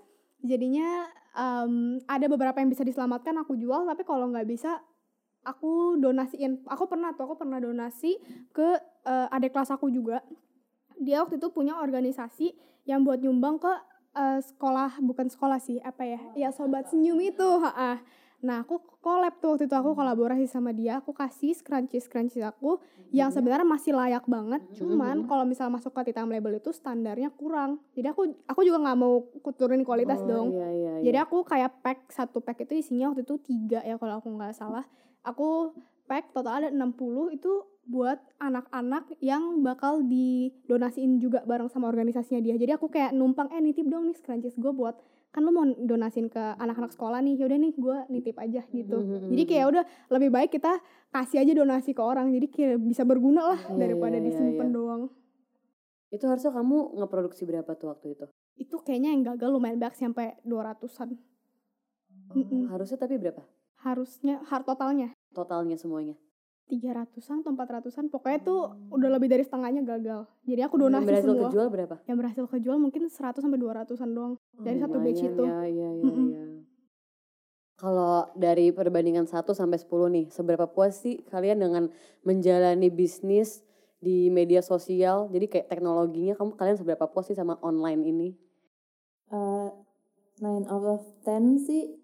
jadinya 0.42 1.06
em, 1.32 2.02
ada 2.04 2.26
beberapa 2.28 2.58
yang 2.58 2.70
bisa 2.70 2.84
diselamatkan 2.84 3.34
aku 3.40 3.56
jual 3.56 3.86
tapi 3.88 4.02
kalau 4.04 4.28
nggak 4.30 4.46
bisa 4.46 4.82
aku 5.42 5.98
donasiin. 5.98 6.62
Aku 6.70 6.86
pernah 6.86 7.14
tuh 7.14 7.26
aku 7.26 7.38
pernah 7.38 7.58
donasi 7.58 8.18
ke 8.54 8.68
eh, 9.06 9.34
adik 9.34 9.54
kelas 9.54 9.74
aku 9.74 9.90
juga. 9.90 10.22
Dia 11.02 11.22
waktu 11.24 11.42
itu 11.42 11.50
punya 11.50 11.78
organisasi 11.82 12.54
yang 12.86 13.02
buat 13.02 13.18
nyumbang 13.22 13.58
ke 13.58 13.72
eh, 14.18 14.40
sekolah 14.42 15.02
bukan 15.02 15.26
sekolah 15.30 15.58
sih 15.58 15.78
apa 15.82 16.02
ya 16.06 16.20
ya 16.36 16.48
sobat 16.54 16.90
senyum 16.90 17.18
itu 17.18 17.48
ha 17.62 17.98
nah 18.42 18.66
aku 18.66 18.82
collab 18.98 19.38
tuh 19.38 19.54
waktu 19.54 19.70
itu 19.70 19.76
aku 19.78 19.94
kolaborasi 19.94 20.50
sama 20.50 20.74
dia 20.74 20.98
aku 20.98 21.14
kasih 21.14 21.54
scrunchies 21.54 22.10
scrunchies 22.10 22.42
aku 22.42 22.82
yang 23.14 23.30
sebenarnya 23.30 23.62
masih 23.62 23.94
layak 23.94 24.26
banget 24.26 24.66
cuman 24.74 25.30
kalau 25.30 25.46
misal 25.46 25.70
masuk 25.70 25.94
ke 25.94 26.10
titanium 26.10 26.32
label 26.32 26.56
itu 26.56 26.72
standarnya 26.72 27.28
kurang. 27.36 27.78
Jadi 27.92 28.08
aku 28.08 28.22
aku 28.48 28.60
juga 28.64 28.78
nggak 28.82 28.98
mau 28.98 29.22
kuturin 29.44 29.84
kualitas 29.84 30.18
Oh, 30.24 30.28
dong. 30.28 30.48
Iya, 30.56 30.68
iya, 30.72 30.92
jadi 31.04 31.18
iya. 31.20 31.26
aku 31.28 31.44
kayak 31.44 31.84
pack 31.84 32.08
satu 32.10 32.40
pack 32.40 32.64
itu 32.64 32.74
isinya 32.80 33.12
waktu 33.12 33.22
itu 33.22 33.36
tiga 33.38 33.84
ya 33.84 34.00
kalau 34.00 34.18
aku 34.18 34.32
nggak 34.32 34.56
salah. 34.56 34.88
Aku 35.22 35.76
pack 36.10 36.34
total 36.34 36.66
ada 36.66 36.68
60 36.74 37.36
itu 37.36 37.52
buat 37.82 38.18
anak-anak 38.38 39.18
yang 39.18 39.60
bakal 39.66 40.02
didonasiin 40.06 41.18
juga 41.18 41.42
bareng 41.44 41.70
sama 41.70 41.90
organisasinya 41.90 42.42
dia. 42.42 42.54
Jadi 42.56 42.74
aku 42.74 42.88
kayak 42.88 43.12
numpang 43.14 43.50
eh 43.52 43.60
nitip 43.62 43.86
dong 43.86 44.06
nih 44.10 44.16
scrunchies 44.16 44.56
gue 44.58 44.72
buat 44.72 44.98
kan 45.32 45.40
lu 45.40 45.50
mau 45.50 45.64
donasiin 45.64 46.28
ke 46.28 46.36
anak-anak 46.60 46.92
sekolah 46.92 47.18
nih 47.18 47.40
yaudah 47.40 47.56
nih 47.56 47.72
gue 47.72 47.96
nitip 48.08 48.36
aja 48.36 48.62
gitu 48.68 49.00
Mhm, 49.00 49.32
jadi 49.32 49.42
kayak 49.48 49.66
udah 49.72 49.84
lebih 50.12 50.28
baik 50.28 50.50
kita 50.52 50.76
kasih 51.08 51.40
aja 51.40 51.52
donasi 51.52 51.90
ke 51.90 52.02
orang 52.04 52.28
jadi 52.30 52.46
kayak 52.46 52.76
bisa 52.78 53.02
berguna 53.02 53.56
lah 53.56 53.60
Iya, 53.64 53.80
daripada 53.80 54.16
iya, 54.16 54.20
iya, 54.20 54.28
disimpan 54.28 54.68
iya. 54.68 54.76
doang 54.76 55.02
Itu 56.12 56.28
harusnya 56.28 56.52
kamu 56.52 57.00
ngeproduksi 57.00 57.42
berapa 57.42 57.72
tuh 57.72 57.88
waktu 57.88 58.12
itu? 58.12 58.26
itu 58.54 58.76
kayaknya 58.84 59.16
yang 59.16 59.24
gagal 59.24 59.48
lumayan 59.48 59.80
banyak 59.80 59.96
sampai 59.96 60.36
200-an 60.44 61.16
Mm-mm. 62.32 62.68
Harusnya 62.68 63.00
tapi 63.00 63.16
berapa? 63.16 63.40
harusnya 63.82 64.38
hard 64.46 64.62
totalnya 64.62 65.08
Totalnya 65.32 65.74
semuanya. 65.74 66.14
300-an 66.72 67.44
atau 67.44 67.52
400-an 67.52 68.08
pokoknya 68.08 68.40
tuh 68.40 68.60
udah 68.88 69.08
lebih 69.12 69.28
dari 69.28 69.44
setengahnya 69.44 69.84
gagal 69.84 70.24
jadi 70.42 70.64
aku 70.64 70.74
Yang 70.74 70.84
donasi 70.88 71.06
berhasil 71.06 71.28
semua 71.28 71.42
kejual 71.46 71.66
berapa? 71.68 71.94
yang 72.08 72.16
berhasil 72.16 72.44
kejual 72.48 72.76
mungkin 72.80 73.02
100 73.06 73.44
sampai 73.44 73.58
200-an 73.60 74.10
doang 74.10 74.32
dari 74.58 74.78
satu 74.80 74.96
batch 74.96 75.22
itu 75.22 75.44
Ya, 75.44 75.58
iya, 75.62 75.88
iya, 75.92 76.02
Mm-mm. 76.02 76.28
iya. 76.28 76.44
Kalau 77.76 78.30
dari 78.32 78.70
perbandingan 78.70 79.26
1 79.26 79.42
sampai 79.52 79.74
10 79.74 79.90
nih, 80.08 80.26
seberapa 80.30 80.70
puas 80.70 81.02
sih 81.02 81.18
kalian 81.26 81.58
dengan 81.58 81.90
menjalani 82.22 82.86
bisnis 82.88 83.66
di 83.98 84.30
media 84.30 84.62
sosial? 84.62 85.26
Jadi 85.28 85.50
kayak 85.50 85.66
teknologinya 85.66 86.38
kamu 86.38 86.54
kalian 86.54 86.78
seberapa 86.78 87.10
puas 87.10 87.26
sih 87.26 87.34
sama 87.34 87.58
online 87.58 88.06
ini? 88.06 88.28
Eh, 89.34 89.68
9 90.38 90.70
out 90.70 90.84
of 90.86 91.02
10 91.26 91.58
sih 91.58 91.98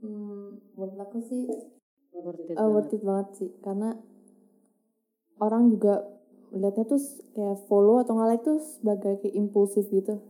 hmm, 0.00 0.72
menurut 0.72 0.96
aku 0.96 1.20
sih 1.20 1.52
Worth 2.14 2.40
it 2.46 2.54
eh, 2.54 2.68
worth 2.70 2.94
it 2.94 3.02
banget 3.02 3.28
sih. 3.36 3.50
Karena 3.58 3.98
orang 5.42 5.74
juga 5.74 6.06
melihatnya 6.54 6.86
tuh 6.86 7.00
kayak 7.34 7.66
follow 7.66 7.98
atau 7.98 8.14
nggak 8.14 8.28
like 8.30 8.44
tuh 8.46 8.58
sebagai 8.62 9.18
kayak 9.18 9.34
impulsif 9.34 9.90
gitu. 9.90 10.22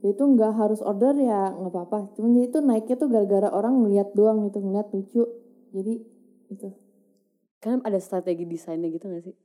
Jadi 0.00 0.12
tuh 0.16 0.26
nggak 0.36 0.52
harus 0.56 0.80
order 0.84 1.16
ya 1.16 1.52
nggak 1.56 1.72
apa-apa. 1.72 2.12
Cuman 2.16 2.36
jadi 2.36 2.48
tuh 2.52 2.62
naiknya 2.64 2.96
tuh 3.00 3.08
gara-gara 3.08 3.48
orang 3.48 3.80
ngeliat 3.80 4.12
doang 4.12 4.44
gitu 4.48 4.60
ngeliat 4.60 4.88
lucu. 4.92 5.24
Jadi 5.72 5.94
itu 6.50 6.68
Kan 7.60 7.84
ada 7.84 8.00
strategi 8.00 8.48
desainnya 8.48 8.88
gitu 8.88 9.12
gak 9.12 9.20
sih? 9.20 9.36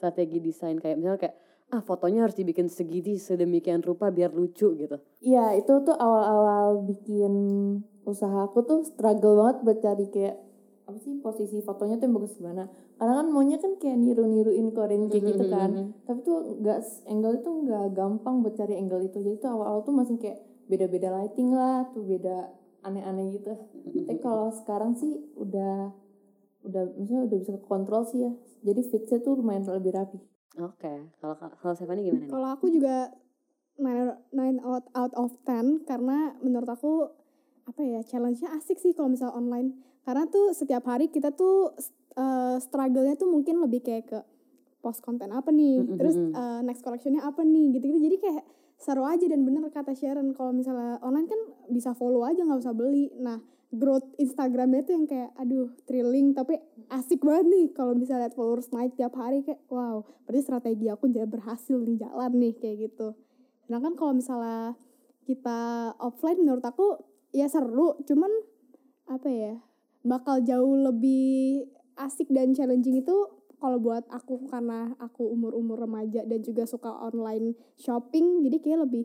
Strategi 0.00 0.40
desain 0.40 0.80
kayak 0.80 0.96
misalnya 0.96 1.20
kayak 1.28 1.36
ah 1.70 1.84
fotonya 1.84 2.26
harus 2.26 2.34
dibikin 2.34 2.66
segini 2.66 3.20
sedemikian 3.20 3.84
rupa 3.84 4.08
biar 4.10 4.32
lucu 4.32 4.74
gitu. 4.74 4.96
Iya 5.20 5.54
itu 5.60 5.70
tuh 5.84 5.94
awal-awal 5.94 6.82
bikin 6.88 7.32
usaha 8.08 8.48
aku 8.48 8.64
tuh 8.64 8.80
struggle 8.82 9.38
banget 9.38 9.56
buat 9.62 9.78
cari 9.84 10.08
kayak 10.08 10.36
apa 10.90 10.98
sih 10.98 11.14
posisi 11.22 11.62
fotonya 11.62 11.96
tuh 11.96 12.10
yang 12.10 12.14
bagus 12.18 12.34
gimana? 12.34 12.66
Karena 12.98 13.22
kan 13.22 13.26
maunya 13.30 13.56
kan 13.62 13.78
kayak 13.78 13.96
niru-niruin 13.96 14.74
Korean 14.74 15.06
kayak 15.06 15.24
gitu 15.24 15.44
kan. 15.46 15.94
tapi 16.04 16.20
tuh 16.26 16.58
nggak 16.58 16.78
angle 17.06 17.34
itu 17.38 17.50
nggak 17.64 17.86
gampang 17.94 18.42
buat 18.42 18.54
cari 18.58 18.74
angle 18.74 19.06
itu. 19.06 19.22
Jadi 19.22 19.36
tuh 19.38 19.50
awal-awal 19.54 19.86
tuh 19.86 19.94
masih 19.94 20.18
kayak 20.18 20.42
beda-beda 20.66 21.08
lighting 21.14 21.54
lah 21.54 21.86
tuh 21.94 22.02
beda 22.02 22.50
aneh-aneh 22.82 23.38
gitu. 23.38 23.54
Tapi 24.06 24.18
kalau 24.18 24.50
sekarang 24.50 24.98
sih 24.98 25.30
udah 25.38 25.94
udah 26.60 26.82
misalnya 26.98 27.30
udah 27.30 27.38
bisa 27.38 27.52
kontrol 27.64 28.02
sih 28.04 28.26
ya. 28.26 28.32
Jadi 28.60 28.80
fitsnya 28.90 29.18
tuh 29.24 29.40
lumayan 29.40 29.64
lebih 29.64 29.96
rapi. 29.96 30.18
Oke, 30.58 31.14
kalau 31.22 31.34
kalau 31.38 31.72
Stephanie 31.78 32.10
gimana 32.10 32.26
nih? 32.26 32.30
kalau 32.34 32.48
aku 32.50 32.66
juga 32.74 33.14
9 33.78 34.60
out, 34.60 34.84
out 34.92 35.14
of 35.16 35.32
10 35.46 35.88
karena 35.88 36.36
menurut 36.44 36.68
aku 36.68 37.08
apa 37.64 37.80
ya 37.86 38.00
challenge-nya 38.02 38.50
asik 38.58 38.76
sih 38.82 38.92
kalau 38.92 39.14
misalnya 39.14 39.38
online 39.38 39.78
karena 40.04 40.24
tuh 40.28 40.56
setiap 40.56 40.84
hari 40.88 41.12
kita 41.12 41.32
tuh 41.34 41.76
uh, 42.16 42.56
struggle-nya 42.58 43.14
tuh 43.20 43.28
mungkin 43.28 43.60
lebih 43.60 43.84
kayak 43.84 44.04
ke 44.08 44.18
post 44.80 45.04
konten 45.04 45.28
apa 45.30 45.52
nih 45.52 45.84
Mm-mm, 45.84 45.96
terus 46.00 46.16
uh, 46.16 46.64
next 46.64 46.80
collection-nya 46.80 47.20
apa 47.20 47.44
nih 47.44 47.76
gitu-gitu. 47.76 48.00
Jadi 48.00 48.16
kayak 48.16 48.44
seru 48.80 49.04
aja 49.04 49.28
dan 49.28 49.44
bener 49.44 49.68
kata 49.68 49.92
Sharon 49.92 50.32
kalau 50.32 50.56
misalnya 50.56 50.96
online 51.04 51.28
kan 51.28 51.40
bisa 51.68 51.92
follow 51.92 52.24
aja 52.24 52.40
nggak 52.40 52.64
usah 52.64 52.72
beli. 52.72 53.12
Nah 53.20 53.44
growth 53.70 54.08
Instagramnya 54.18 54.82
tuh 54.82 54.94
yang 54.98 55.06
kayak 55.06 55.30
aduh 55.38 55.70
thrilling 55.86 56.34
tapi 56.34 56.58
asik 56.90 57.22
banget 57.22 57.46
nih 57.46 57.66
kalau 57.70 57.94
misalnya 57.94 58.26
lihat 58.26 58.34
followers 58.34 58.72
naik 58.74 58.98
tiap 58.98 59.14
hari 59.14 59.46
kayak 59.46 59.62
wow 59.70 60.02
berarti 60.26 60.42
strategi 60.42 60.90
aku 60.90 61.06
jadi 61.06 61.28
berhasil 61.28 61.78
nih 61.78 62.02
jalan 62.02 62.32
nih 62.40 62.54
kayak 62.58 62.76
gitu. 62.90 63.14
Sedangkan 63.68 63.94
kalau 63.94 64.16
misalnya 64.16 64.74
kita 65.28 65.92
offline 66.02 66.42
menurut 66.42 66.64
aku 66.64 66.98
ya 67.30 67.46
seru 67.46 68.00
cuman 68.08 68.32
apa 69.06 69.28
ya 69.30 69.54
bakal 70.00 70.40
jauh 70.40 70.76
lebih 70.76 71.66
asik 72.00 72.32
dan 72.32 72.56
challenging 72.56 73.04
itu 73.04 73.16
kalau 73.60 73.76
buat 73.76 74.08
aku 74.08 74.48
karena 74.48 74.96
aku 74.96 75.28
umur-umur 75.28 75.84
remaja 75.84 76.24
dan 76.24 76.40
juga 76.40 76.64
suka 76.64 76.88
online 76.88 77.52
shopping. 77.76 78.40
Jadi 78.48 78.56
kayak 78.64 78.88
lebih 78.88 79.04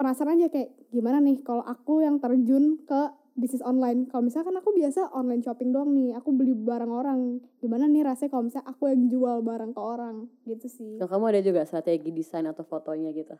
penasaran 0.00 0.40
aja 0.40 0.48
kayak 0.48 0.72
gimana 0.88 1.20
nih 1.20 1.44
kalau 1.44 1.60
aku 1.60 2.00
yang 2.00 2.16
terjun 2.16 2.80
ke 2.88 3.12
bisnis 3.36 3.60
online. 3.60 4.08
Kalau 4.08 4.24
misalkan 4.24 4.56
aku 4.56 4.72
biasa 4.72 5.12
online 5.12 5.44
shopping 5.44 5.74
doang 5.74 5.92
nih 5.92 6.16
aku 6.16 6.32
beli 6.32 6.56
barang 6.56 6.88
orang. 6.88 7.20
Gimana 7.60 7.84
nih 7.84 8.08
rasanya 8.08 8.32
kalau 8.32 8.48
misalnya 8.48 8.72
aku 8.72 8.82
yang 8.88 9.02
jual 9.12 9.36
barang 9.44 9.70
ke 9.76 9.80
orang? 9.84 10.16
Gitu 10.48 10.66
sih. 10.72 10.92
Kalau 10.96 11.10
kamu 11.12 11.24
ada 11.36 11.40
juga 11.44 11.60
strategi 11.68 12.08
desain 12.08 12.48
atau 12.48 12.64
fotonya 12.64 13.12
gitu? 13.12 13.36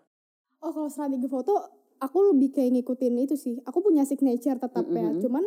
oh 0.64 0.72
kalau 0.72 0.88
strategi 0.88 1.28
foto 1.28 1.52
aku 2.00 2.32
lebih 2.32 2.52
kayak 2.56 2.80
ngikutin 2.80 3.14
itu 3.20 3.36
sih. 3.36 3.54
Aku 3.68 3.84
punya 3.84 4.08
signature 4.08 4.56
tetap 4.56 4.84
ya. 4.88 5.12
Mm-mm. 5.12 5.20
cuman 5.20 5.44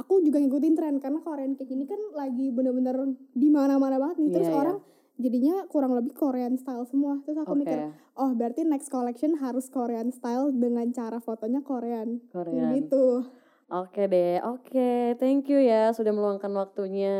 aku 0.00 0.24
juga 0.24 0.40
ngikutin 0.40 0.74
tren 0.74 0.96
karena 0.98 1.20
Korean 1.20 1.52
kayak 1.52 1.68
gini 1.68 1.84
kan 1.84 2.00
lagi 2.16 2.48
bener-bener 2.48 2.96
di 3.30 3.48
mana-mana 3.48 4.00
banget 4.00 4.16
nih 4.18 4.30
terus 4.32 4.48
Iya, 4.48 4.54
iya. 4.56 4.62
orang 4.64 4.78
jadinya 5.20 5.54
kurang 5.68 5.92
lebih 5.92 6.16
Korean 6.16 6.56
style 6.56 6.88
semua 6.88 7.20
terus 7.22 7.36
aku 7.36 7.52
Oke, 7.52 7.60
mikir 7.60 7.78
oh 8.16 8.32
berarti 8.32 8.64
next 8.64 8.88
collection 8.88 9.36
harus 9.36 9.68
Korean 9.68 10.08
style 10.08 10.48
dengan 10.50 10.88
cara 10.90 11.20
fotonya 11.20 11.60
Korean, 11.60 12.24
Korean. 12.32 12.72
gitu 12.74 13.28
Oke 13.70 14.10
deh, 14.10 14.42
oke. 14.42 15.14
Thank 15.14 15.46
you 15.46 15.62
ya 15.62 15.94
sudah 15.94 16.10
meluangkan 16.10 16.50
waktunya. 16.58 17.14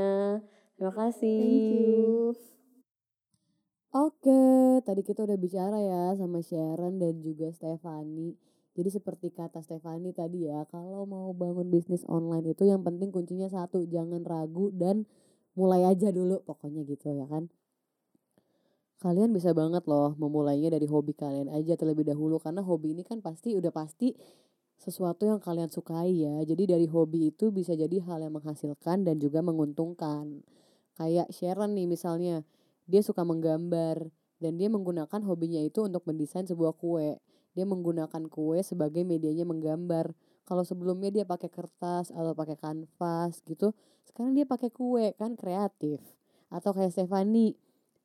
Terima 0.74 0.90
kasih. 0.90 1.38
thank 1.38 1.70
you 1.70 2.34
Oke, 3.90 4.42
tadi 4.82 5.02
kita 5.02 5.26
udah 5.26 5.34
bicara 5.34 5.78
ya 5.78 6.14
sama 6.14 6.38
Sharon 6.42 6.98
dan 6.98 7.22
juga 7.22 7.50
Stefani. 7.50 8.34
Jadi 8.80 8.96
seperti 8.96 9.28
kata 9.28 9.60
Stefani 9.60 10.16
tadi 10.16 10.48
ya, 10.48 10.64
kalau 10.72 11.04
mau 11.04 11.36
bangun 11.36 11.68
bisnis 11.68 12.00
online 12.08 12.56
itu 12.56 12.64
yang 12.64 12.80
penting 12.80 13.12
kuncinya 13.12 13.44
satu, 13.52 13.84
jangan 13.84 14.24
ragu 14.24 14.72
dan 14.72 15.04
mulai 15.52 15.84
aja 15.84 16.08
dulu 16.08 16.40
pokoknya 16.48 16.88
gitu 16.88 17.12
ya 17.12 17.28
kan. 17.28 17.52
Kalian 19.04 19.36
bisa 19.36 19.52
banget 19.52 19.84
loh 19.84 20.16
memulainya 20.16 20.72
dari 20.72 20.88
hobi 20.88 21.12
kalian 21.12 21.52
aja 21.52 21.76
terlebih 21.76 22.08
dahulu 22.08 22.40
karena 22.40 22.64
hobi 22.64 22.96
ini 22.96 23.04
kan 23.04 23.20
pasti 23.20 23.52
udah 23.52 23.68
pasti 23.68 24.16
sesuatu 24.80 25.28
yang 25.28 25.44
kalian 25.44 25.68
sukai 25.68 26.24
ya. 26.24 26.40
Jadi 26.48 26.72
dari 26.72 26.88
hobi 26.88 27.28
itu 27.28 27.52
bisa 27.52 27.76
jadi 27.76 28.00
hal 28.00 28.24
yang 28.24 28.32
menghasilkan 28.32 29.04
dan 29.04 29.20
juga 29.20 29.44
menguntungkan. 29.44 30.40
Kayak 30.96 31.28
Sharon 31.36 31.76
nih 31.76 31.84
misalnya, 31.84 32.48
dia 32.88 33.04
suka 33.04 33.28
menggambar 33.28 34.08
dan 34.40 34.56
dia 34.56 34.72
menggunakan 34.72 35.20
hobinya 35.20 35.60
itu 35.60 35.84
untuk 35.84 36.08
mendesain 36.08 36.48
sebuah 36.48 36.72
kue. 36.80 37.20
Dia 37.54 37.66
menggunakan 37.66 38.30
kue 38.30 38.62
sebagai 38.62 39.02
medianya 39.02 39.46
menggambar. 39.46 40.12
kalau 40.50 40.66
sebelumnya 40.66 41.14
dia 41.14 41.22
pakai 41.22 41.46
kertas 41.46 42.10
atau 42.10 42.34
pakai 42.34 42.58
kanvas 42.58 43.38
gitu 43.46 43.70
sekarang 44.10 44.34
dia 44.34 44.42
pakai 44.42 44.74
kue 44.74 45.14
kan 45.14 45.38
kreatif. 45.38 46.02
Atau 46.50 46.74
kayak 46.74 46.90
Stefani 46.90 47.54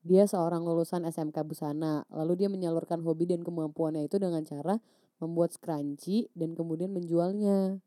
dia 0.06 0.30
seorang 0.30 0.62
lulusan 0.62 1.02
SMK 1.10 1.42
Busana. 1.42 2.06
Lalu 2.14 2.46
dia 2.46 2.50
menyalurkan 2.54 3.02
hobi 3.02 3.26
dan 3.26 3.42
kemampuannya 3.42 4.06
itu 4.06 4.22
dengan 4.22 4.46
cara 4.46 4.78
membuat 5.18 5.58
scrunchie 5.58 6.30
dan 6.38 6.54
kemudian 6.54 6.94
menjualnya. 6.94 7.82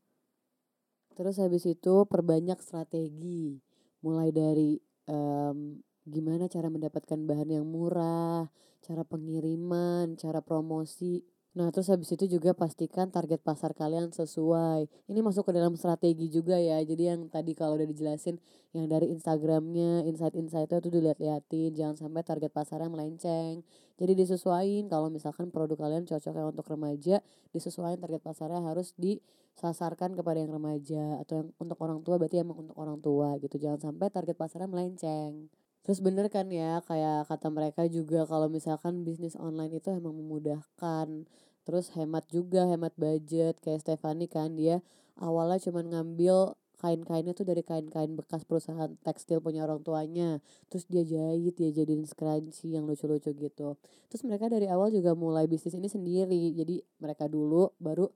Terus 1.15 1.39
habis 1.39 1.63
itu 1.71 2.03
perbanyak 2.11 2.59
strategi. 2.59 3.63
Mulai 4.03 4.35
dari 4.35 4.83
um, 5.07 5.79
gimana 6.03 6.51
cara 6.51 6.67
mendapatkan 6.67 7.23
bahan 7.23 7.55
yang 7.55 7.67
murah 7.69 8.51
cara 8.79 9.03
pengiriman 9.05 10.15
cara 10.17 10.41
promosi 10.41 11.21
Nah, 11.59 11.75
terus 11.75 11.91
habis 11.91 12.07
itu 12.15 12.39
juga 12.39 12.55
pastikan 12.55 13.11
target 13.11 13.43
pasar 13.43 13.75
kalian 13.75 14.15
sesuai. 14.15 14.87
Ini 15.11 15.21
masuk 15.27 15.51
ke 15.51 15.53
dalam 15.59 15.75
strategi 15.75 16.31
juga 16.31 16.55
ya. 16.55 16.79
Jadi 16.87 17.11
yang 17.11 17.27
tadi 17.27 17.51
kalau 17.59 17.75
udah 17.75 17.89
dijelasin 17.91 18.39
yang 18.71 18.87
dari 18.87 19.11
Instagramnya, 19.11 20.07
insight-insight 20.07 20.71
itu 20.71 20.87
dilihat-liatin. 20.87 21.75
Jangan 21.75 21.97
sampai 21.99 22.23
target 22.23 22.55
pasarnya 22.55 22.87
melenceng. 22.87 23.67
Jadi 23.99 24.13
disesuaikan 24.15 24.87
kalau 24.87 25.11
misalkan 25.11 25.51
produk 25.51 25.75
kalian 25.75 26.07
cocok 26.07 26.31
ya 26.39 26.45
untuk 26.47 26.67
remaja, 26.71 27.17
disesuaikan 27.51 27.99
target 28.07 28.23
pasarnya 28.23 28.63
harus 28.63 28.95
disasarkan 28.95 30.15
kepada 30.15 30.39
yang 30.39 30.55
remaja 30.55 31.19
atau 31.27 31.43
yang 31.43 31.49
untuk 31.59 31.79
orang 31.83 32.07
tua 32.07 32.23
berarti 32.23 32.39
emang 32.39 32.71
untuk 32.71 32.79
orang 32.79 33.03
tua 33.03 33.35
gitu. 33.43 33.59
Jangan 33.59 33.91
sampai 33.91 34.07
target 34.15 34.39
pasarnya 34.39 34.71
melenceng. 34.71 35.51
Terus 35.89 36.05
bener 36.05 36.29
kan 36.29 36.47
ya 36.53 36.85
kayak 36.85 37.33
kata 37.33 37.49
mereka 37.49 37.83
juga 37.89 38.29
kalau 38.29 38.47
misalkan 38.53 39.09
bisnis 39.09 39.35
online 39.41 39.81
itu 39.81 39.89
emang 39.89 40.15
memudahkan. 40.21 41.25
Terus 41.69 41.93
hemat 41.93 42.25
juga, 42.33 42.65
hemat 42.65 42.97
budget. 42.97 43.61
Kayak 43.61 43.85
Stefani 43.85 44.25
kan 44.25 44.57
dia 44.57 44.81
awalnya 45.21 45.61
cuman 45.69 45.93
ngambil 45.93 46.57
kain-kainnya 46.81 47.35
tuh 47.37 47.45
dari 47.45 47.61
kain-kain 47.61 48.15
bekas 48.17 48.49
perusahaan 48.49 48.89
tekstil 49.05 49.45
punya 49.45 49.69
orang 49.69 49.85
tuanya. 49.85 50.41
Terus 50.73 50.89
dia 50.89 51.05
jahit, 51.05 51.61
dia 51.61 51.69
jadiin 51.69 52.09
scrunchie 52.09 52.73
yang 52.73 52.89
lucu-lucu 52.89 53.37
gitu. 53.37 53.77
Terus 54.09 54.23
mereka 54.25 54.49
dari 54.49 54.65
awal 54.73 54.89
juga 54.89 55.13
mulai 55.13 55.45
bisnis 55.45 55.77
ini 55.77 55.93
sendiri. 55.93 56.57
Jadi 56.57 56.81
mereka 57.05 57.29
dulu 57.29 57.77
baru 57.77 58.09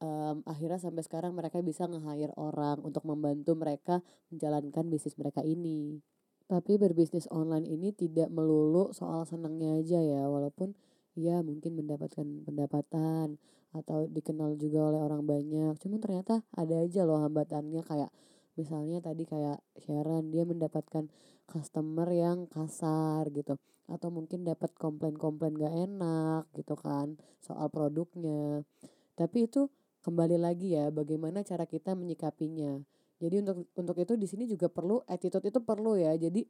um, 0.00 0.40
akhirnya 0.48 0.80
sampai 0.80 1.04
sekarang 1.04 1.36
mereka 1.36 1.60
bisa 1.60 1.84
nge-hire 1.84 2.32
orang 2.40 2.80
untuk 2.80 3.04
membantu 3.04 3.52
mereka 3.52 4.00
menjalankan 4.32 4.88
bisnis 4.88 5.20
mereka 5.20 5.44
ini. 5.44 6.00
Tapi 6.48 6.80
berbisnis 6.80 7.28
online 7.28 7.68
ini 7.68 7.92
tidak 7.92 8.32
melulu 8.32 8.96
soal 8.96 9.28
senangnya 9.28 9.80
aja 9.80 10.00
ya, 10.00 10.28
walaupun 10.28 10.72
ya 11.14 11.40
mungkin 11.40 11.78
mendapatkan 11.78 12.26
pendapatan 12.46 13.38
atau 13.74 14.06
dikenal 14.06 14.54
juga 14.58 14.94
oleh 14.94 15.00
orang 15.02 15.26
banyak. 15.26 15.74
Cuman 15.82 15.98
ternyata 15.98 16.46
ada 16.54 16.82
aja 16.82 17.02
loh 17.02 17.22
hambatannya 17.22 17.82
kayak 17.82 18.10
misalnya 18.54 19.02
tadi 19.02 19.26
kayak 19.26 19.58
Sharon 19.82 20.30
dia 20.30 20.46
mendapatkan 20.46 21.10
customer 21.50 22.06
yang 22.14 22.46
kasar 22.46 23.26
gitu 23.34 23.58
atau 23.84 24.08
mungkin 24.08 24.48
dapat 24.48 24.72
komplain-komplain 24.80 25.60
gak 25.60 25.74
enak 25.74 26.42
gitu 26.56 26.74
kan 26.78 27.18
soal 27.42 27.68
produknya. 27.68 28.64
Tapi 29.18 29.50
itu 29.50 29.68
kembali 30.06 30.40
lagi 30.40 30.76
ya 30.78 30.88
bagaimana 30.88 31.44
cara 31.44 31.68
kita 31.68 31.92
menyikapinya. 31.92 32.80
Jadi 33.20 33.34
untuk 33.40 33.56
untuk 33.76 33.96
itu 34.00 34.14
di 34.18 34.26
sini 34.26 34.44
juga 34.48 34.68
perlu 34.68 35.00
attitude 35.06 35.48
itu 35.48 35.60
perlu 35.60 35.96
ya. 35.96 36.16
Jadi 36.16 36.44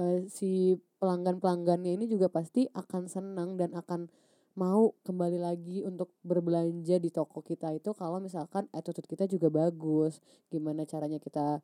uh, 0.00 0.24
si 0.32 0.80
pelanggan-pelanggannya 0.96 2.00
ini 2.00 2.08
juga 2.08 2.32
pasti 2.32 2.64
akan 2.72 3.02
senang 3.06 3.60
dan 3.60 3.76
akan 3.76 4.08
mau 4.58 4.96
kembali 5.06 5.38
lagi 5.38 5.86
untuk 5.86 6.10
berbelanja 6.26 6.98
di 6.98 7.08
toko 7.12 7.40
kita 7.40 7.70
itu 7.76 7.94
kalau 7.94 8.18
misalkan 8.18 8.66
attitude 8.72 9.06
kita 9.06 9.24
juga 9.28 9.52
bagus. 9.52 10.18
Gimana 10.50 10.88
caranya 10.88 11.20
kita 11.20 11.60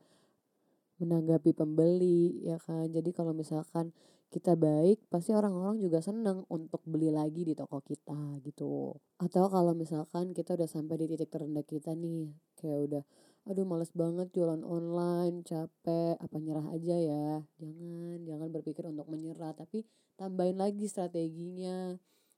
menanggapi 1.02 1.52
pembeli 1.56 2.46
ya 2.46 2.56
kan. 2.62 2.88
Jadi 2.92 3.10
kalau 3.12 3.32
misalkan 3.36 3.92
kita 4.30 4.58
baik 4.58 5.06
pasti 5.06 5.30
orang-orang 5.32 5.78
juga 5.78 6.02
senang 6.02 6.42
untuk 6.50 6.82
beli 6.82 7.14
lagi 7.14 7.46
di 7.46 7.54
toko 7.54 7.78
kita 7.78 8.42
gitu 8.42 8.90
atau 9.22 9.44
kalau 9.46 9.70
misalkan 9.70 10.34
kita 10.34 10.58
udah 10.58 10.66
sampai 10.66 10.98
di 10.98 11.06
titik 11.14 11.30
terendah 11.30 11.62
kita 11.62 11.94
nih 11.94 12.34
kayak 12.58 12.80
udah 12.90 13.02
aduh 13.46 13.62
males 13.62 13.94
banget 13.94 14.26
jualan 14.34 14.66
online 14.66 15.46
capek 15.46 16.18
apa 16.18 16.36
nyerah 16.42 16.66
aja 16.74 16.96
ya. 16.98 17.30
Jangan 17.62 18.18
jangan 18.26 18.48
berpikir 18.50 18.82
untuk 18.90 19.06
menyerah 19.06 19.54
tapi 19.54 19.86
tambahin 20.18 20.58
lagi 20.58 20.90
strateginya. 20.90 21.94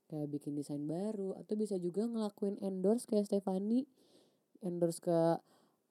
Kayak 0.08 0.28
bikin 0.32 0.56
desain 0.56 0.84
baru 0.84 1.36
atau 1.36 1.52
bisa 1.56 1.76
juga 1.80 2.04
ngelakuin 2.04 2.60
endorse 2.60 3.08
kayak 3.08 3.28
Stefani. 3.28 3.88
Endorse 4.60 5.00
ke 5.00 5.20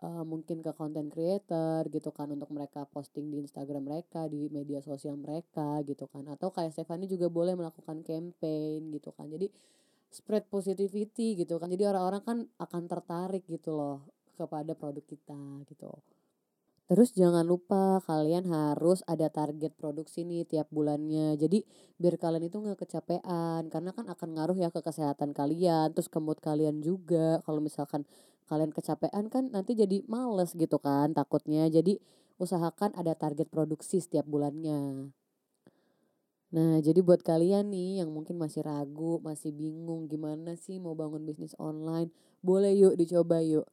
uh, 0.05 0.23
mungkin 0.25 0.61
ke 0.61 0.71
content 0.77 1.09
creator 1.09 1.85
gitu 1.89 2.09
kan 2.13 2.29
untuk 2.33 2.49
mereka 2.53 2.85
posting 2.89 3.29
di 3.33 3.41
Instagram 3.41 3.89
mereka 3.89 4.25
di 4.29 4.49
media 4.53 4.81
sosial 4.85 5.17
mereka 5.17 5.81
gitu 5.85 6.05
kan. 6.09 6.29
Atau 6.29 6.53
kayak 6.53 6.73
Stefani 6.77 7.09
juga 7.09 7.29
boleh 7.29 7.57
melakukan 7.57 8.05
campaign 8.05 8.93
gitu 8.93 9.09
kan. 9.17 9.29
Jadi 9.29 9.49
spread 10.13 10.45
positivity 10.49 11.37
gitu 11.37 11.57
kan. 11.57 11.69
Jadi 11.73 11.83
orang-orang 11.89 12.21
kan 12.21 12.37
akan 12.61 12.83
tertarik 12.85 13.45
gitu 13.49 13.73
loh 13.73 14.16
kepada 14.37 14.77
produk 14.77 15.01
kita 15.01 15.65
gitu. 15.65 15.89
Terus 16.87 17.11
jangan 17.11 17.43
lupa 17.43 17.99
kalian 18.07 18.47
harus 18.47 19.03
ada 19.11 19.27
target 19.27 19.75
produksi 19.75 20.23
nih 20.23 20.47
tiap 20.47 20.71
bulannya. 20.71 21.35
Jadi 21.35 21.67
biar 21.99 22.15
kalian 22.15 22.47
itu 22.47 22.63
nggak 22.63 22.79
kecapean 22.79 23.67
karena 23.67 23.91
kan 23.91 24.07
akan 24.07 24.29
ngaruh 24.39 24.55
ya 24.55 24.71
ke 24.71 24.79
kesehatan 24.79 25.35
kalian, 25.35 25.91
terus 25.91 26.07
ke 26.07 26.15
mood 26.23 26.39
kalian 26.39 26.79
juga. 26.79 27.43
Kalau 27.43 27.59
misalkan 27.59 28.07
kalian 28.47 28.71
kecapean 28.71 29.27
kan 29.27 29.51
nanti 29.51 29.75
jadi 29.75 29.99
males 30.07 30.55
gitu 30.55 30.79
kan 30.79 31.11
takutnya. 31.11 31.67
Jadi 31.67 31.99
usahakan 32.39 32.95
ada 32.95 33.11
target 33.19 33.51
produksi 33.51 33.99
setiap 33.99 34.23
bulannya. 34.23 35.11
Nah, 36.47 36.79
jadi 36.79 37.03
buat 37.03 37.27
kalian 37.27 37.75
nih 37.75 37.99
yang 37.99 38.15
mungkin 38.15 38.39
masih 38.39 38.63
ragu, 38.63 39.19
masih 39.19 39.51
bingung 39.51 40.07
gimana 40.07 40.55
sih 40.55 40.79
mau 40.79 40.95
bangun 40.95 41.27
bisnis 41.27 41.51
online, 41.59 42.07
boleh 42.39 42.71
yuk 42.71 42.95
dicoba 42.95 43.43
yuk. 43.43 43.67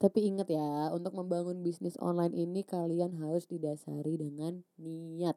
Tapi 0.00 0.32
ingat 0.32 0.48
ya, 0.48 0.88
untuk 0.96 1.12
membangun 1.12 1.60
bisnis 1.60 2.00
online 2.00 2.32
ini 2.32 2.64
kalian 2.64 3.20
harus 3.20 3.44
didasari 3.44 4.16
dengan 4.16 4.64
niat. 4.80 5.36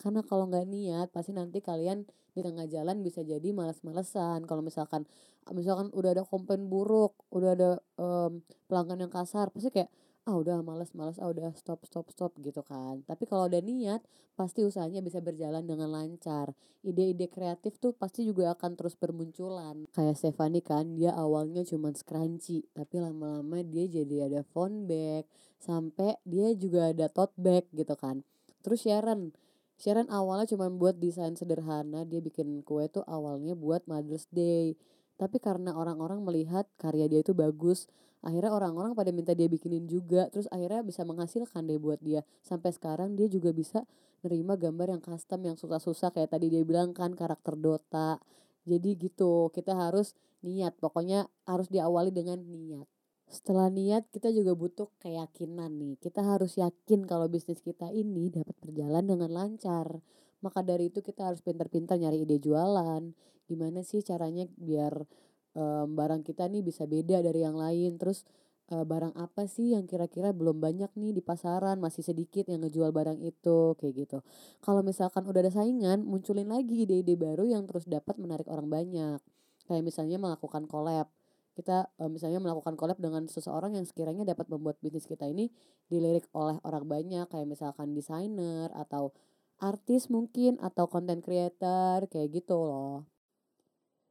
Karena 0.00 0.24
kalau 0.24 0.48
nggak 0.48 0.64
niat, 0.64 1.12
pasti 1.12 1.36
nanti 1.36 1.60
kalian 1.60 2.08
di 2.32 2.40
tengah 2.40 2.64
jalan 2.64 3.04
bisa 3.04 3.20
jadi 3.20 3.52
malas-malesan. 3.52 4.48
Kalau 4.48 4.64
misalkan, 4.64 5.04
misalkan 5.52 5.92
udah 5.92 6.16
ada 6.16 6.24
komplain 6.24 6.72
buruk, 6.72 7.12
udah 7.28 7.50
ada 7.52 7.70
um, 8.00 8.40
pelanggan 8.72 9.04
yang 9.04 9.12
kasar, 9.12 9.52
pasti 9.52 9.68
kayak 9.68 9.92
ah 10.28 10.36
udah 10.36 10.60
males 10.60 10.92
males. 10.92 11.16
Ah 11.16 11.28
udah 11.32 11.52
stop 11.56 11.84
stop 11.88 12.08
stop 12.12 12.32
gitu 12.40 12.60
kan. 12.64 13.00
Tapi 13.08 13.24
kalau 13.24 13.48
ada 13.48 13.60
niat 13.60 14.04
pasti 14.36 14.64
usahanya 14.64 15.00
bisa 15.00 15.20
berjalan 15.20 15.64
dengan 15.64 15.88
lancar. 15.92 16.52
Ide-ide 16.80 17.28
kreatif 17.28 17.76
tuh 17.76 17.92
pasti 17.92 18.24
juga 18.24 18.52
akan 18.56 18.76
terus 18.76 18.96
bermunculan. 18.96 19.88
Kayak 19.92 20.16
Stefani 20.16 20.60
kan 20.64 20.96
dia 20.96 21.12
awalnya 21.16 21.64
cuma 21.64 21.92
scrunchie 21.92 22.64
tapi 22.72 23.00
lama-lama 23.00 23.60
dia 23.64 23.84
jadi 23.88 24.32
ada 24.32 24.40
phone 24.52 24.88
bag 24.88 25.28
sampai 25.60 26.16
dia 26.24 26.52
juga 26.56 26.92
ada 26.92 27.08
tote 27.12 27.36
bag 27.36 27.68
gitu 27.72 27.92
kan. 27.96 28.24
Terus 28.64 28.84
Sharon. 28.84 29.32
Sharon 29.80 30.12
awalnya 30.12 30.52
cuma 30.52 30.68
buat 30.68 31.00
desain 31.00 31.32
sederhana 31.36 32.04
dia 32.04 32.20
bikin 32.20 32.60
kue 32.60 32.84
tuh 32.92 33.00
awalnya 33.08 33.56
buat 33.56 33.88
Mother's 33.88 34.28
Day. 34.28 34.76
Tapi 35.16 35.36
karena 35.36 35.76
orang-orang 35.76 36.24
melihat 36.24 36.64
karya 36.80 37.08
dia 37.08 37.20
itu 37.20 37.36
bagus 37.36 37.88
akhirnya 38.20 38.52
orang-orang 38.52 38.92
pada 38.92 39.10
minta 39.10 39.32
dia 39.32 39.48
bikinin 39.48 39.88
juga 39.88 40.28
terus 40.28 40.46
akhirnya 40.52 40.84
bisa 40.84 41.02
menghasilkan 41.04 41.64
deh 41.68 41.80
buat 41.80 42.00
dia. 42.00 42.24
Sampai 42.44 42.72
sekarang 42.72 43.16
dia 43.16 43.26
juga 43.26 43.50
bisa 43.52 43.84
nerima 44.20 44.56
gambar 44.56 44.96
yang 44.98 45.02
custom 45.02 45.40
yang 45.44 45.56
susah-susah 45.56 46.12
kayak 46.12 46.36
tadi 46.36 46.52
dia 46.52 46.62
bilang 46.64 46.92
kan 46.92 47.16
karakter 47.16 47.56
Dota. 47.56 48.20
Jadi 48.68 48.96
gitu 49.00 49.48
kita 49.50 49.72
harus 49.72 50.12
niat 50.44 50.76
pokoknya 50.76 51.28
harus 51.48 51.68
diawali 51.72 52.12
dengan 52.12 52.40
niat. 52.40 52.88
Setelah 53.30 53.70
niat 53.70 54.10
kita 54.10 54.34
juga 54.34 54.58
butuh 54.58 54.90
keyakinan 54.98 55.70
nih. 55.78 55.94
Kita 56.02 56.26
harus 56.26 56.58
yakin 56.58 57.06
kalau 57.06 57.30
bisnis 57.30 57.62
kita 57.62 57.86
ini 57.94 58.26
dapat 58.26 58.58
berjalan 58.58 59.06
dengan 59.06 59.30
lancar. 59.30 60.02
Maka 60.42 60.66
dari 60.66 60.90
itu 60.90 60.98
kita 60.98 61.30
harus 61.30 61.38
pintar-pintar 61.38 62.00
nyari 62.00 62.26
ide 62.26 62.42
jualan. 62.42 63.14
Gimana 63.46 63.86
sih 63.86 64.02
caranya 64.02 64.50
biar 64.58 65.06
um, 65.54 65.94
barang 65.96 66.22
kita 66.22 66.46
nih 66.46 66.62
bisa 66.62 66.86
beda 66.86 67.22
dari 67.24 67.40
yang 67.42 67.58
lain. 67.58 67.98
Terus 67.98 68.26
uh, 68.74 68.84
barang 68.86 69.14
apa 69.18 69.46
sih 69.50 69.74
yang 69.74 69.84
kira-kira 69.84 70.30
belum 70.30 70.62
banyak 70.62 70.90
nih 70.94 71.12
di 71.16 71.22
pasaran 71.22 71.78
masih 71.82 72.06
sedikit 72.06 72.46
yang 72.46 72.62
ngejual 72.66 72.90
barang 72.94 73.18
itu 73.20 73.74
kayak 73.78 73.94
gitu. 74.06 74.18
Kalau 74.62 74.80
misalkan 74.86 75.26
udah 75.26 75.40
ada 75.42 75.52
saingan 75.52 76.06
munculin 76.06 76.50
lagi 76.50 76.86
ide-ide 76.86 77.14
baru 77.18 77.46
yang 77.46 77.66
terus 77.66 77.86
dapat 77.86 78.16
menarik 78.18 78.46
orang 78.46 78.70
banyak. 78.70 79.18
Kayak 79.66 79.82
misalnya 79.86 80.18
melakukan 80.18 80.66
collab. 80.70 81.10
Kita 81.54 81.90
uh, 81.98 82.10
misalnya 82.10 82.38
melakukan 82.38 82.78
collab 82.78 82.98
dengan 83.02 83.26
seseorang 83.26 83.74
yang 83.74 83.84
sekiranya 83.84 84.22
dapat 84.22 84.46
membuat 84.48 84.78
bisnis 84.78 85.04
kita 85.04 85.26
ini 85.26 85.50
dilirik 85.90 86.30
oleh 86.32 86.62
orang 86.62 86.86
banyak. 86.86 87.26
Kayak 87.26 87.48
misalkan 87.50 87.92
desainer 87.92 88.70
atau 88.72 89.12
artis 89.60 90.08
mungkin 90.08 90.56
atau 90.56 90.88
content 90.88 91.20
creator 91.20 92.08
kayak 92.08 92.32
gitu 92.32 92.64
loh 92.64 93.19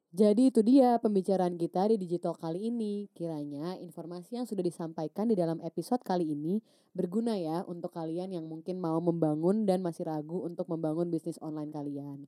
Jadi 0.09 0.49
itu 0.49 0.65
dia 0.65 0.97
pembicaraan 0.97 1.53
kita 1.53 1.85
di 1.93 2.01
Digital 2.01 2.33
kali 2.33 2.73
ini. 2.73 3.05
Kiranya 3.13 3.77
informasi 3.77 4.41
yang 4.41 4.49
sudah 4.49 4.65
disampaikan 4.65 5.29
di 5.29 5.37
dalam 5.37 5.61
episode 5.61 6.01
kali 6.01 6.33
ini 6.33 6.65
berguna 6.97 7.37
ya 7.37 7.61
untuk 7.69 7.93
kalian 7.93 8.33
yang 8.33 8.49
mungkin 8.49 8.81
mau 8.81 8.97
membangun 8.97 9.69
dan 9.69 9.85
masih 9.85 10.09
ragu 10.09 10.41
untuk 10.41 10.65
membangun 10.65 11.13
bisnis 11.13 11.37
online 11.45 11.69
kalian. 11.69 12.25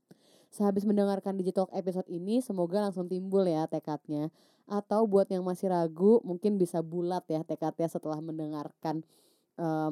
Sehabis 0.54 0.86
mendengarkan 0.86 1.42
Digital 1.42 1.66
episode 1.74 2.06
ini, 2.06 2.38
semoga 2.46 2.86
langsung 2.86 3.10
timbul 3.10 3.50
ya 3.50 3.66
tekadnya. 3.66 4.30
Atau 4.70 5.10
buat 5.10 5.26
yang 5.34 5.42
masih 5.42 5.74
ragu, 5.74 6.22
mungkin 6.22 6.62
bisa 6.62 6.86
bulat 6.86 7.26
ya 7.34 7.42
tekadnya 7.42 7.90
setelah 7.90 8.22
mendengarkan 8.22 9.02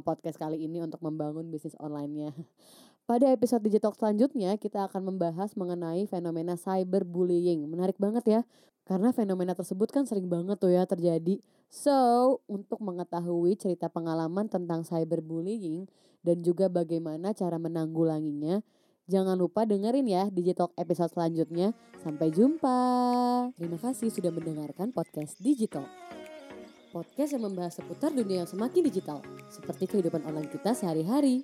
podcast 0.05 0.37
kali 0.37 0.61
ini 0.65 0.81
untuk 0.81 1.01
membangun 1.01 1.49
bisnis 1.49 1.77
online-nya. 1.81 2.33
Pada 3.09 3.25
episode 3.33 3.65
Digital 3.65 3.89
selanjutnya, 3.97 4.53
kita 4.61 4.85
akan 4.85 5.09
membahas 5.09 5.57
mengenai 5.57 6.05
fenomena 6.05 6.53
cyberbullying. 6.53 7.65
Menarik 7.65 7.97
banget 7.97 8.21
ya, 8.29 8.41
karena 8.85 9.09
fenomena 9.09 9.57
tersebut 9.57 9.89
kan 9.89 10.05
sering 10.05 10.29
banget 10.29 10.61
tuh 10.61 10.69
ya 10.69 10.85
terjadi. 10.85 11.41
So, 11.73 12.37
untuk 12.45 12.77
mengetahui 12.77 13.57
cerita 13.57 13.89
pengalaman 13.89 14.45
tentang 14.45 14.85
cyberbullying 14.85 15.89
dan 16.21 16.45
juga 16.45 16.69
bagaimana 16.69 17.33
cara 17.33 17.57
menanggulanginya, 17.57 18.61
jangan 19.09 19.41
lupa 19.41 19.65
dengerin 19.65 20.05
ya 20.05 20.29
Digital 20.29 20.69
episode 20.77 21.09
selanjutnya. 21.09 21.73
Sampai 22.05 22.29
jumpa. 22.29 22.77
Terima 23.57 23.81
kasih 23.81 24.13
sudah 24.13 24.29
mendengarkan 24.29 24.93
podcast 24.93 25.41
Digital. 25.41 25.89
Podcast 26.93 27.33
yang 27.33 27.41
membahas 27.41 27.73
seputar 27.73 28.13
dunia 28.13 28.45
yang 28.45 28.49
semakin 28.49 28.85
digital, 28.85 29.25
seperti 29.49 29.97
kehidupan 29.97 30.21
online 30.29 30.53
kita 30.53 30.77
sehari-hari. 30.77 31.41